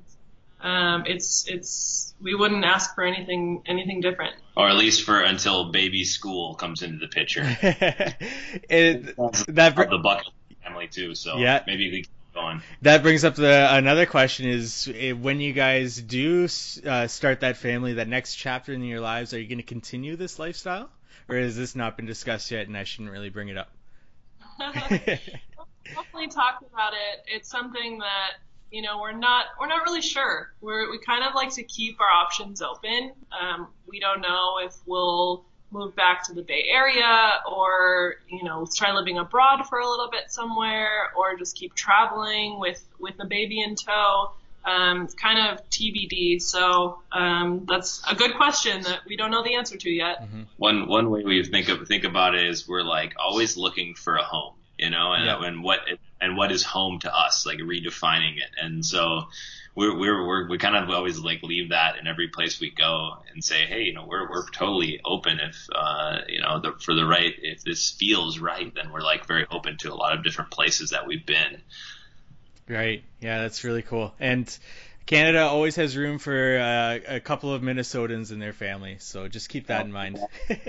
um, 0.61 1.03
it's 1.07 1.47
it's 1.47 2.13
we 2.21 2.35
wouldn't 2.35 2.65
ask 2.65 2.93
for 2.93 3.03
anything 3.03 3.61
anything 3.65 4.01
different. 4.01 4.35
Or 4.57 4.67
at 4.67 4.75
least 4.75 5.03
for 5.03 5.21
until 5.21 5.71
baby 5.71 6.03
school 6.03 6.55
comes 6.55 6.81
into 6.81 6.97
the 6.97 7.07
picture. 7.07 7.43
it, 8.69 9.15
that 9.47 9.75
br- 9.75 9.85
the 9.85 9.99
bucket 9.99 10.27
family 10.61 10.87
too. 10.87 11.15
So 11.15 11.37
yeah. 11.37 11.63
maybe 11.65 11.89
we 11.91 12.05
going. 12.39 12.61
That 12.81 13.03
brings 13.03 13.23
up 13.23 13.35
the 13.35 13.67
another 13.75 14.05
question: 14.05 14.47
is 14.47 14.91
eh, 14.93 15.11
when 15.11 15.39
you 15.39 15.53
guys 15.53 16.01
do 16.01 16.47
uh, 16.85 17.07
start 17.07 17.41
that 17.41 17.57
family, 17.57 17.93
that 17.93 18.07
next 18.07 18.35
chapter 18.35 18.73
in 18.73 18.83
your 18.83 19.01
lives, 19.01 19.33
are 19.33 19.39
you 19.39 19.47
going 19.47 19.57
to 19.57 19.63
continue 19.63 20.15
this 20.15 20.39
lifestyle, 20.39 20.89
or 21.27 21.37
has 21.37 21.55
this 21.55 21.75
not 21.75 21.97
been 21.97 22.05
discussed 22.05 22.51
yet, 22.51 22.67
and 22.67 22.77
I 22.77 22.83
shouldn't 22.83 23.11
really 23.11 23.29
bring 23.29 23.49
it 23.49 23.57
up? 23.57 23.71
definitely 24.59 26.27
talk 26.27 26.63
about 26.71 26.93
it. 26.93 27.23
It's 27.27 27.49
something 27.49 27.99
that 27.99 28.31
you 28.71 28.81
know, 28.81 28.99
we're 28.99 29.13
not 29.13 29.45
we're 29.59 29.67
not 29.67 29.83
really 29.83 30.01
sure. 30.01 30.53
We're 30.61 30.89
we 30.91 30.99
kind 30.99 31.23
of 31.23 31.33
like 31.33 31.53
to 31.55 31.63
keep 31.63 31.99
our 31.99 32.09
options 32.09 32.61
open. 32.61 33.13
Um, 33.39 33.67
we 33.87 33.99
don't 33.99 34.21
know 34.21 34.59
if 34.63 34.75
we'll 34.85 35.45
move 35.71 35.95
back 35.95 36.25
to 36.25 36.33
the 36.33 36.41
Bay 36.41 36.65
Area 36.71 37.33
or 37.49 38.15
you 38.27 38.43
know 38.43 38.67
try 38.73 38.91
living 38.93 39.17
abroad 39.17 39.63
for 39.67 39.79
a 39.79 39.87
little 39.87 40.09
bit 40.09 40.31
somewhere 40.31 41.11
or 41.17 41.37
just 41.37 41.55
keep 41.55 41.73
traveling 41.75 42.59
with 42.59 42.83
with 42.99 43.17
the 43.17 43.25
baby 43.25 43.61
in 43.61 43.75
tow. 43.75 44.31
Um, 44.65 45.03
it's 45.03 45.13
kind 45.13 45.39
of 45.39 45.67
TBD. 45.69 46.41
So 46.41 46.99
um, 47.11 47.65
that's 47.67 48.03
a 48.09 48.13
good 48.13 48.35
question 48.35 48.81
that 48.83 48.99
we 49.07 49.15
don't 49.15 49.31
know 49.31 49.41
the 49.41 49.55
answer 49.55 49.77
to 49.77 49.89
yet. 49.89 50.21
Mm-hmm. 50.21 50.41
One 50.57 50.87
one 50.87 51.09
way 51.09 51.23
we 51.23 51.43
think 51.43 51.69
of 51.69 51.87
think 51.87 52.03
about 52.03 52.35
it 52.35 52.45
is 52.45 52.67
we're 52.67 52.83
like 52.83 53.15
always 53.17 53.57
looking 53.57 53.95
for 53.95 54.15
a 54.15 54.23
home 54.23 54.53
you 54.79 54.89
know, 54.89 55.13
and, 55.13 55.25
yeah. 55.25 55.47
and 55.47 55.63
what 55.63 55.79
and 56.21 56.37
what 56.37 56.51
is 56.51 56.63
home 56.63 56.99
to 56.99 57.15
us, 57.15 57.45
like 57.45 57.59
redefining 57.59 58.37
it. 58.37 58.49
And 58.61 58.85
so 58.85 59.27
we're 59.75 59.97
we're, 59.97 60.25
we're 60.25 60.49
we 60.49 60.57
kind 60.57 60.75
of 60.75 60.89
always 60.89 61.19
like 61.19 61.43
leave 61.43 61.69
that 61.69 61.97
in 61.97 62.07
every 62.07 62.29
place 62.29 62.59
we 62.59 62.71
go 62.71 63.17
and 63.33 63.43
say, 63.43 63.65
hey, 63.65 63.81
you 63.81 63.93
know, 63.93 64.05
we're 64.07 64.29
we're 64.29 64.47
totally 64.49 65.01
open 65.03 65.39
if 65.39 65.67
uh, 65.73 66.19
you 66.27 66.41
know 66.41 66.59
the, 66.59 66.73
for 66.79 66.93
the 66.93 67.05
right 67.05 67.33
if 67.41 67.63
this 67.63 67.91
feels 67.91 68.39
right, 68.39 68.73
then 68.73 68.91
we're 68.91 69.01
like 69.01 69.25
very 69.27 69.45
open 69.51 69.77
to 69.79 69.93
a 69.93 69.95
lot 69.95 70.13
of 70.13 70.23
different 70.23 70.51
places 70.51 70.91
that 70.91 71.07
we've 71.07 71.25
been. 71.25 71.61
Right. 72.67 73.03
Yeah, 73.19 73.41
that's 73.41 73.63
really 73.63 73.81
cool. 73.81 74.13
And 74.19 74.55
Canada 75.07 75.41
always 75.41 75.75
has 75.77 75.97
room 75.97 76.19
for 76.19 76.59
uh, 76.59 76.99
a 77.15 77.19
couple 77.19 77.51
of 77.51 77.63
Minnesotans 77.63 78.31
in 78.31 78.37
their 78.37 78.53
family, 78.53 78.97
so 78.99 79.27
just 79.27 79.49
keep 79.49 79.67
that 79.67 79.85
in 79.85 79.91
mind. 79.91 80.19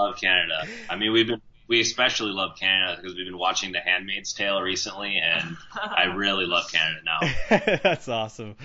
love 0.00 0.16
Canada. 0.20 0.66
I 0.88 0.96
mean, 0.96 1.12
we've 1.12 1.26
been 1.26 1.42
we 1.70 1.80
especially 1.80 2.32
love 2.32 2.56
Canada 2.58 2.96
because 2.96 3.16
we've 3.16 3.24
been 3.24 3.38
watching 3.38 3.70
The 3.70 3.78
Handmaid's 3.78 4.32
Tale 4.32 4.60
recently, 4.60 5.18
and 5.18 5.56
I 5.72 6.04
really 6.16 6.44
love 6.44 6.70
Canada 6.70 7.00
now. 7.04 7.78
That's 7.82 8.08
awesome. 8.08 8.56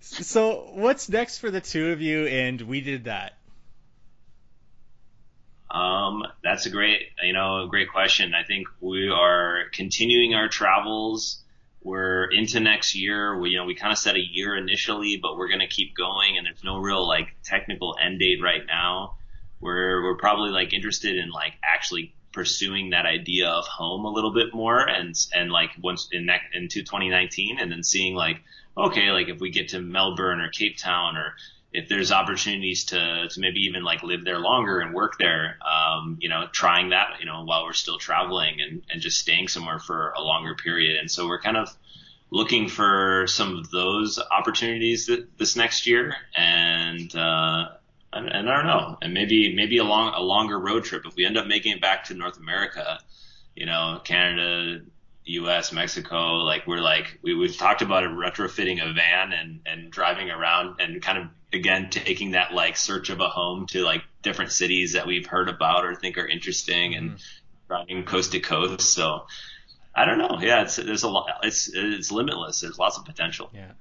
So, 0.00 0.68
what's 0.74 1.08
next 1.08 1.38
for 1.38 1.50
the 1.50 1.62
two 1.62 1.92
of 1.92 2.02
you? 2.02 2.26
And 2.26 2.60
we 2.60 2.82
did 2.82 3.04
that. 3.04 3.38
Um, 5.70 6.24
that's 6.44 6.66
a 6.66 6.70
great, 6.70 7.00
you 7.22 7.32
know, 7.32 7.66
great 7.68 7.90
question. 7.90 8.34
I 8.34 8.44
think 8.44 8.66
we 8.82 9.08
are 9.08 9.70
continuing 9.72 10.34
our 10.34 10.48
travels. 10.48 11.42
We're 11.82 12.24
into 12.30 12.60
next 12.60 12.94
year. 12.94 13.38
We, 13.38 13.50
you 13.50 13.56
know, 13.56 13.64
we 13.64 13.74
kind 13.74 13.92
of 13.92 13.96
set 13.96 14.16
a 14.16 14.20
year 14.20 14.54
initially, 14.56 15.18
but 15.22 15.38
we're 15.38 15.48
going 15.48 15.60
to 15.60 15.68
keep 15.68 15.96
going, 15.96 16.36
and 16.36 16.46
there's 16.46 16.62
no 16.62 16.76
real 16.76 17.08
like 17.08 17.28
technical 17.42 17.96
end 17.98 18.18
date 18.18 18.42
right 18.42 18.66
now. 18.66 19.14
We're 19.60 20.02
we're 20.02 20.18
probably 20.18 20.50
like 20.50 20.74
interested 20.74 21.16
in 21.16 21.30
like 21.30 21.54
actually 21.64 22.14
pursuing 22.32 22.90
that 22.90 23.06
idea 23.06 23.48
of 23.48 23.66
home 23.66 24.04
a 24.04 24.10
little 24.10 24.32
bit 24.32 24.54
more 24.54 24.80
and 24.80 25.14
and 25.34 25.50
like 25.50 25.70
once 25.82 26.08
in 26.12 26.26
that 26.26 26.40
into 26.54 26.80
2019 26.80 27.58
and 27.58 27.70
then 27.70 27.82
seeing 27.82 28.14
like 28.14 28.40
okay 28.76 29.10
like 29.10 29.28
if 29.28 29.40
we 29.40 29.50
get 29.50 29.68
to 29.68 29.80
Melbourne 29.80 30.40
or 30.40 30.48
Cape 30.48 30.78
Town 30.78 31.16
or 31.16 31.34
if 31.72 31.88
there's 31.88 32.12
opportunities 32.12 32.84
to 32.86 33.28
to 33.28 33.40
maybe 33.40 33.60
even 33.60 33.82
like 33.82 34.02
live 34.02 34.24
there 34.24 34.38
longer 34.38 34.80
and 34.80 34.94
work 34.94 35.18
there 35.18 35.58
um, 35.66 36.18
you 36.20 36.28
know 36.28 36.46
trying 36.52 36.90
that 36.90 37.20
you 37.20 37.26
know 37.26 37.44
while 37.44 37.64
we're 37.64 37.72
still 37.72 37.98
traveling 37.98 38.60
and 38.60 38.82
and 38.90 39.00
just 39.00 39.18
staying 39.18 39.48
somewhere 39.48 39.78
for 39.78 40.10
a 40.10 40.20
longer 40.20 40.54
period. 40.54 40.98
And 40.98 41.10
so 41.10 41.26
we're 41.26 41.40
kind 41.40 41.56
of 41.56 41.68
looking 42.30 42.68
for 42.68 43.26
some 43.28 43.58
of 43.58 43.70
those 43.70 44.18
opportunities 44.30 45.06
th- 45.06 45.26
this 45.38 45.54
next 45.56 45.86
year. 45.86 46.14
And 46.34 47.14
uh, 47.14 47.68
and, 48.12 48.28
and 48.28 48.50
I 48.50 48.56
don't 48.56 48.66
know, 48.66 48.98
and 49.00 49.14
maybe 49.14 49.54
maybe 49.54 49.78
a 49.78 49.84
long 49.84 50.12
a 50.14 50.20
longer 50.20 50.58
road 50.58 50.84
trip 50.84 51.04
if 51.06 51.14
we 51.16 51.24
end 51.24 51.36
up 51.36 51.46
making 51.46 51.72
it 51.72 51.80
back 51.80 52.04
to 52.04 52.14
North 52.14 52.38
America, 52.38 52.98
you 53.54 53.66
know, 53.66 54.00
Canada, 54.04 54.80
U.S., 55.24 55.72
Mexico. 55.72 56.36
Like 56.36 56.66
we're 56.66 56.80
like 56.80 57.18
we 57.22 57.34
we've 57.34 57.56
talked 57.56 57.82
about 57.82 58.04
retrofitting 58.04 58.82
a 58.82 58.92
van 58.92 59.32
and 59.32 59.60
and 59.66 59.90
driving 59.90 60.30
around 60.30 60.80
and 60.80 61.00
kind 61.00 61.18
of 61.18 61.24
again 61.52 61.88
taking 61.90 62.32
that 62.32 62.52
like 62.52 62.76
search 62.76 63.10
of 63.10 63.20
a 63.20 63.28
home 63.28 63.66
to 63.68 63.82
like 63.82 64.02
different 64.22 64.52
cities 64.52 64.92
that 64.92 65.06
we've 65.06 65.26
heard 65.26 65.48
about 65.48 65.84
or 65.84 65.94
think 65.94 66.18
are 66.18 66.26
interesting 66.26 66.94
and 66.94 67.10
mm-hmm. 67.12 67.16
driving 67.68 68.04
coast 68.04 68.32
to 68.32 68.40
coast. 68.40 68.92
So 68.92 69.26
I 69.94 70.04
don't 70.04 70.18
know. 70.18 70.38
Yeah, 70.40 70.62
it's 70.62 70.76
there's 70.76 71.02
a 71.02 71.08
lot. 71.08 71.28
It's 71.42 71.70
it's 71.72 72.10
limitless. 72.10 72.60
There's 72.60 72.78
lots 72.78 72.98
of 72.98 73.04
potential. 73.04 73.50
Yeah. 73.54 73.72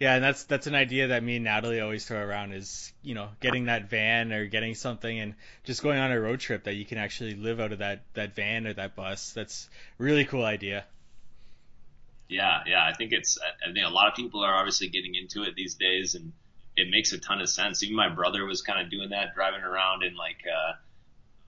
Yeah, 0.00 0.14
and 0.14 0.24
that's 0.24 0.44
that's 0.44 0.66
an 0.66 0.74
idea 0.74 1.08
that 1.08 1.22
me 1.22 1.36
and 1.36 1.44
Natalie 1.44 1.80
always 1.80 2.06
throw 2.06 2.18
around 2.18 2.54
is 2.54 2.90
you 3.02 3.14
know 3.14 3.28
getting 3.40 3.66
that 3.66 3.90
van 3.90 4.32
or 4.32 4.46
getting 4.46 4.74
something 4.74 5.20
and 5.20 5.34
just 5.64 5.82
going 5.82 5.98
on 5.98 6.10
a 6.10 6.18
road 6.18 6.40
trip 6.40 6.64
that 6.64 6.74
you 6.74 6.86
can 6.86 6.96
actually 6.96 7.34
live 7.34 7.60
out 7.60 7.72
of 7.72 7.80
that 7.80 8.00
that 8.14 8.34
van 8.34 8.66
or 8.66 8.72
that 8.72 8.96
bus. 8.96 9.34
That's 9.34 9.68
a 9.98 10.02
really 10.02 10.24
cool 10.24 10.42
idea. 10.42 10.86
Yeah, 12.30 12.60
yeah, 12.66 12.82
I 12.82 12.94
think 12.94 13.12
it's 13.12 13.38
I 13.38 13.72
think 13.72 13.86
a 13.86 13.90
lot 13.90 14.08
of 14.08 14.14
people 14.14 14.42
are 14.42 14.54
obviously 14.54 14.88
getting 14.88 15.14
into 15.14 15.42
it 15.42 15.54
these 15.54 15.74
days, 15.74 16.14
and 16.14 16.32
it 16.78 16.88
makes 16.90 17.12
a 17.12 17.18
ton 17.18 17.42
of 17.42 17.50
sense. 17.50 17.82
Even 17.82 17.94
my 17.94 18.08
brother 18.08 18.46
was 18.46 18.62
kind 18.62 18.80
of 18.80 18.90
doing 18.90 19.10
that, 19.10 19.34
driving 19.34 19.62
around 19.62 20.02
in 20.02 20.16
like. 20.16 20.42
Uh, 20.46 20.72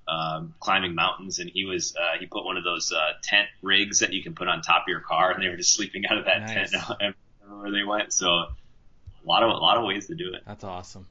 um, 0.08 0.52
climbing 0.58 0.96
mountains, 0.96 1.38
and 1.38 1.48
he 1.48 1.64
was 1.64 1.94
uh, 1.94 2.18
he 2.18 2.26
put 2.26 2.44
one 2.44 2.56
of 2.56 2.64
those 2.64 2.92
uh, 2.92 3.12
tent 3.22 3.46
rigs 3.62 4.00
that 4.00 4.12
you 4.12 4.20
can 4.20 4.34
put 4.34 4.48
on 4.48 4.60
top 4.60 4.82
of 4.82 4.88
your 4.88 4.98
car, 4.98 5.30
and 5.30 5.40
they 5.40 5.48
were 5.48 5.56
just 5.56 5.72
sleeping 5.72 6.04
out 6.10 6.18
of 6.18 6.24
that 6.24 6.40
nice. 6.40 6.72
tent 6.72 6.90
where 7.60 7.70
they 7.70 7.84
went. 7.84 8.12
So 8.12 8.26
a 8.26 8.48
lot 9.24 9.42
of 9.42 9.50
a 9.50 9.54
lot 9.54 9.78
of 9.78 9.84
ways 9.84 10.06
to 10.08 10.14
do 10.14 10.32
it. 10.34 10.42
That's 10.46 10.64
awesome. 10.64 11.06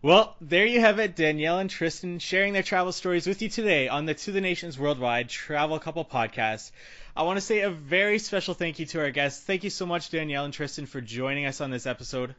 Well, 0.00 0.36
there 0.40 0.64
you 0.64 0.80
have 0.80 1.00
it, 1.00 1.16
Danielle 1.16 1.58
and 1.58 1.68
Tristan 1.68 2.20
sharing 2.20 2.52
their 2.52 2.62
travel 2.62 2.92
stories 2.92 3.26
with 3.26 3.42
you 3.42 3.48
today 3.48 3.88
on 3.88 4.06
the 4.06 4.14
To 4.14 4.30
the 4.30 4.40
Nations 4.40 4.78
Worldwide 4.78 5.28
Travel 5.28 5.80
Couple 5.80 6.04
podcast. 6.04 6.70
I 7.16 7.24
want 7.24 7.36
to 7.36 7.40
say 7.40 7.62
a 7.62 7.70
very 7.70 8.20
special 8.20 8.54
thank 8.54 8.78
you 8.78 8.86
to 8.86 9.00
our 9.00 9.10
guests. 9.10 9.42
Thank 9.44 9.64
you 9.64 9.70
so 9.70 9.86
much, 9.86 10.10
Danielle 10.10 10.44
and 10.44 10.54
Tristan, 10.54 10.86
for 10.86 11.00
joining 11.00 11.46
us 11.46 11.60
on 11.60 11.72
this 11.72 11.84
episode. 11.84 12.36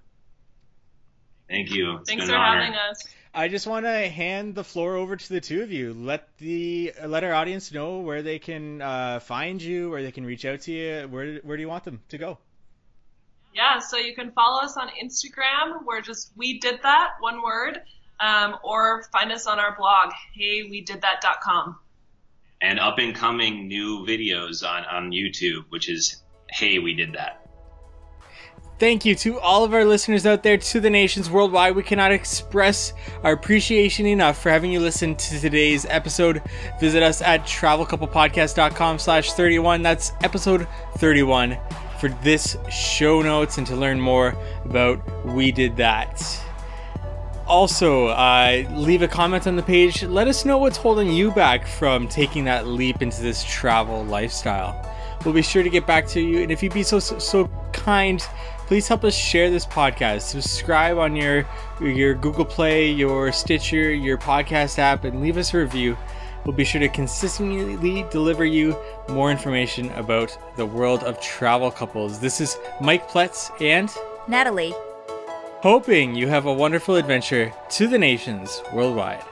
Thank 1.49 1.71
you. 1.71 1.97
It's 1.97 2.09
Thanks 2.09 2.29
for 2.29 2.37
having 2.37 2.75
us. 2.75 3.03
I 3.33 3.49
just 3.49 3.67
want 3.67 3.85
to 3.85 4.07
hand 4.07 4.55
the 4.55 4.63
floor 4.63 4.95
over 4.95 5.17
to 5.17 5.29
the 5.29 5.41
two 5.41 5.61
of 5.61 5.71
you. 5.71 5.93
Let 5.93 6.29
the 6.37 6.93
let 7.05 7.25
our 7.25 7.33
audience 7.33 7.73
know 7.73 7.99
where 7.99 8.21
they 8.21 8.39
can 8.39 8.81
uh, 8.81 9.19
find 9.19 9.61
you, 9.61 9.89
where 9.89 10.01
they 10.01 10.11
can 10.11 10.25
reach 10.25 10.45
out 10.45 10.61
to 10.61 10.71
you. 10.71 11.07
Where 11.09 11.39
where 11.39 11.57
do 11.57 11.61
you 11.61 11.67
want 11.67 11.83
them 11.83 11.99
to 12.09 12.17
go? 12.17 12.37
Yeah, 13.53 13.79
so 13.79 13.97
you 13.97 14.15
can 14.15 14.31
follow 14.31 14.61
us 14.61 14.77
on 14.77 14.89
Instagram. 15.01 15.85
We're 15.85 16.01
just 16.01 16.31
we 16.35 16.59
did 16.59 16.79
that 16.83 17.13
one 17.19 17.41
word, 17.41 17.81
um, 18.19 18.57
or 18.63 19.03
find 19.11 19.31
us 19.31 19.47
on 19.47 19.59
our 19.59 19.75
blog, 19.75 20.11
heywedidthat.com. 20.39 21.77
And 22.61 22.79
up 22.79 22.99
and 22.99 23.15
coming 23.15 23.67
new 23.67 24.05
videos 24.05 24.67
on 24.67 24.85
on 24.85 25.11
YouTube, 25.11 25.65
which 25.69 25.89
is 25.89 26.23
Hey 26.49 26.79
We 26.79 26.93
Did 26.93 27.13
That. 27.13 27.45
Thank 28.77 29.03
you 29.03 29.13
to 29.15 29.37
all 29.41 29.65
of 29.65 29.73
our 29.73 29.83
listeners 29.83 30.25
out 30.25 30.41
there, 30.41 30.57
to 30.57 30.79
the 30.79 30.89
nations 30.89 31.29
worldwide. 31.29 31.75
We 31.75 31.83
cannot 31.83 32.13
express 32.13 32.93
our 33.23 33.33
appreciation 33.33 34.05
enough 34.05 34.41
for 34.41 34.49
having 34.49 34.71
you 34.71 34.79
listen 34.79 35.17
to 35.17 35.39
today's 35.41 35.85
episode. 35.85 36.41
Visit 36.79 37.03
us 37.03 37.21
at 37.21 37.43
travelcouplepodcast.com 37.45 38.99
slash 38.99 39.33
31. 39.33 39.81
That's 39.81 40.13
episode 40.23 40.65
31 40.97 41.57
for 41.99 42.09
this 42.23 42.57
show 42.69 43.21
notes 43.21 43.57
and 43.57 43.67
to 43.67 43.75
learn 43.75 43.99
more 43.99 44.35
about 44.65 44.99
We 45.25 45.51
Did 45.51 45.75
That. 45.77 46.41
Also, 47.45 48.07
uh, 48.07 48.63
leave 48.73 49.01
a 49.01 49.07
comment 49.07 49.47
on 49.47 49.55
the 49.55 49.63
page. 49.63 50.03
Let 50.03 50.27
us 50.27 50.45
know 50.45 50.59
what's 50.59 50.77
holding 50.77 51.11
you 51.11 51.31
back 51.31 51.65
from 51.65 52.07
taking 52.07 52.45
that 52.45 52.67
leap 52.67 53.01
into 53.01 53.21
this 53.21 53.43
travel 53.43 54.05
lifestyle. 54.05 54.85
We'll 55.25 55.33
be 55.33 55.41
sure 55.41 55.63
to 55.63 55.69
get 55.69 55.85
back 55.85 56.07
to 56.09 56.21
you. 56.21 56.41
And 56.43 56.51
if 56.51 56.63
you'd 56.63 56.73
be 56.73 56.83
so, 56.83 56.99
so, 56.99 57.19
so 57.19 57.49
kind, 57.73 58.23
please 58.67 58.87
help 58.87 59.03
us 59.03 59.15
share 59.15 59.49
this 59.49 59.65
podcast. 59.65 60.21
Subscribe 60.21 60.97
on 60.97 61.15
your 61.15 61.45
your 61.81 62.13
Google 62.13 62.45
Play, 62.45 62.91
your 62.91 63.31
Stitcher, 63.31 63.91
your 63.91 64.17
podcast 64.17 64.77
app, 64.77 65.03
and 65.03 65.21
leave 65.21 65.37
us 65.37 65.53
a 65.53 65.57
review. 65.57 65.97
We'll 66.45 66.55
be 66.55 66.63
sure 66.63 66.81
to 66.81 66.89
consistently 66.89 68.05
deliver 68.09 68.45
you 68.45 68.77
more 69.09 69.29
information 69.29 69.91
about 69.91 70.37
the 70.55 70.65
world 70.65 71.03
of 71.03 71.19
travel 71.21 71.69
couples. 71.69 72.19
This 72.19 72.39
is 72.41 72.57
Mike 72.81 73.09
Pletz 73.09 73.51
and 73.61 73.89
Natalie. 74.27 74.73
Hoping 75.61 76.15
you 76.15 76.27
have 76.27 76.45
a 76.45 76.53
wonderful 76.53 76.95
adventure 76.95 77.51
to 77.71 77.87
the 77.87 77.99
nations 77.99 78.61
worldwide. 78.73 79.23